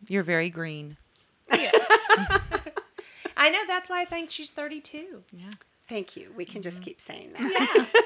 You're 0.09 0.23
very 0.23 0.49
green. 0.49 0.97
Yes. 1.53 1.75
I 3.37 3.51
know 3.51 3.61
that's 3.67 3.91
why 3.91 4.01
I 4.01 4.05
think 4.07 4.31
she's 4.31 4.51
32. 4.51 5.23
Yeah. 5.33 5.45
Thank 5.93 6.17
you. 6.17 6.33
We 6.35 6.47
can 6.47 6.63
just 6.63 6.83
keep 6.83 7.01
saying 7.01 7.33
that. 7.35 7.87
Yeah. 7.95 8.01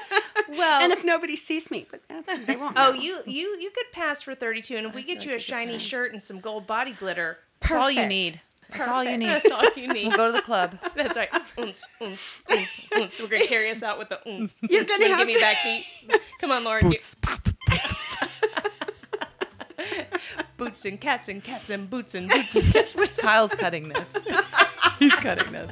Well, 0.57 0.81
And 0.81 0.93
if 0.93 1.03
nobody 1.03 1.35
sees 1.35 1.69
me, 1.69 1.87
but 1.91 1.99
uh, 2.09 2.21
they 2.45 2.55
won't. 2.61 2.77
oh, 2.79 2.91
know. 2.93 2.97
you 2.97 3.19
you 3.25 3.57
you 3.59 3.69
could 3.69 3.91
pass 3.91 4.21
for 4.21 4.33
32, 4.33 4.77
and 4.77 4.87
if 4.87 4.95
we 4.95 5.03
get 5.03 5.17
feel 5.17 5.25
you 5.25 5.31
like 5.31 5.37
a 5.39 5.43
shiny 5.43 5.73
pass. 5.73 5.81
shirt 5.81 6.13
and 6.13 6.21
some 6.23 6.39
gold 6.39 6.65
body 6.65 6.93
glitter, 6.93 7.39
That's 7.59 7.73
all 7.73 7.89
you 7.91 7.97
Perfect. 7.97 8.09
need. 8.09 8.41
That's 8.71 8.87
all 8.87 9.03
you 9.03 9.17
need. 9.17 9.29
that's 9.29 9.51
all 9.51 9.63
you 9.75 9.87
need. 9.93 10.07
We'll 10.07 10.15
go 10.17 10.27
to 10.27 10.31
the 10.37 10.41
club. 10.41 10.77
That's 10.95 11.17
right. 11.17 11.29
Oons, 11.59 11.83
oons, 12.01 12.41
oons, 12.49 12.81
oons. 12.95 13.19
We're 13.19 13.27
gonna 13.27 13.45
carry 13.45 13.69
us 13.71 13.83
out 13.83 13.97
with 13.99 14.07
the 14.07 14.19
oons. 14.25 14.59
You're 14.69 14.81
Oons. 14.83 14.89
gonna 14.89 15.07
have 15.09 15.17
give 15.19 15.27
me 15.27 15.33
to- 15.33 15.39
back 15.41 15.57
beat. 15.65 15.85
Come 16.39 16.51
on, 16.53 16.63
Lauren. 16.63 16.87
Boots, 16.89 17.15
pop. 17.15 17.45
boots 20.55 20.85
and 20.85 20.99
cats 21.01 21.27
and 21.29 21.43
cats 21.43 21.69
and 21.69 21.89
boots 21.89 22.15
and 22.15 22.29
boots 22.29 22.55
and 22.55 22.73
cats. 22.73 22.95
What's 22.95 23.17
that? 23.17 23.23
Kyle's 23.23 23.53
cutting 23.53 23.89
this. 23.89 24.13
He's 24.99 25.13
cutting 25.15 25.51
this. 25.51 25.69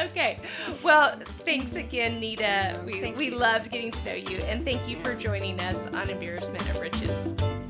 Okay. 0.00 0.38
Well, 0.82 1.16
thanks 1.20 1.76
again, 1.76 2.18
Nita. 2.18 2.80
We, 2.84 3.00
Thank 3.00 3.16
we 3.16 3.26
you. 3.26 3.38
loved 3.38 3.70
getting 3.70 3.90
to 3.90 4.04
know 4.04 4.14
you, 4.14 4.38
and 4.38 4.64
thank 4.64 4.88
you 4.88 4.98
for 5.02 5.14
joining 5.14 5.60
us 5.60 5.86
on 5.86 6.08
Embarrassment 6.08 6.68
of 6.70 6.80
Riches. 6.80 7.61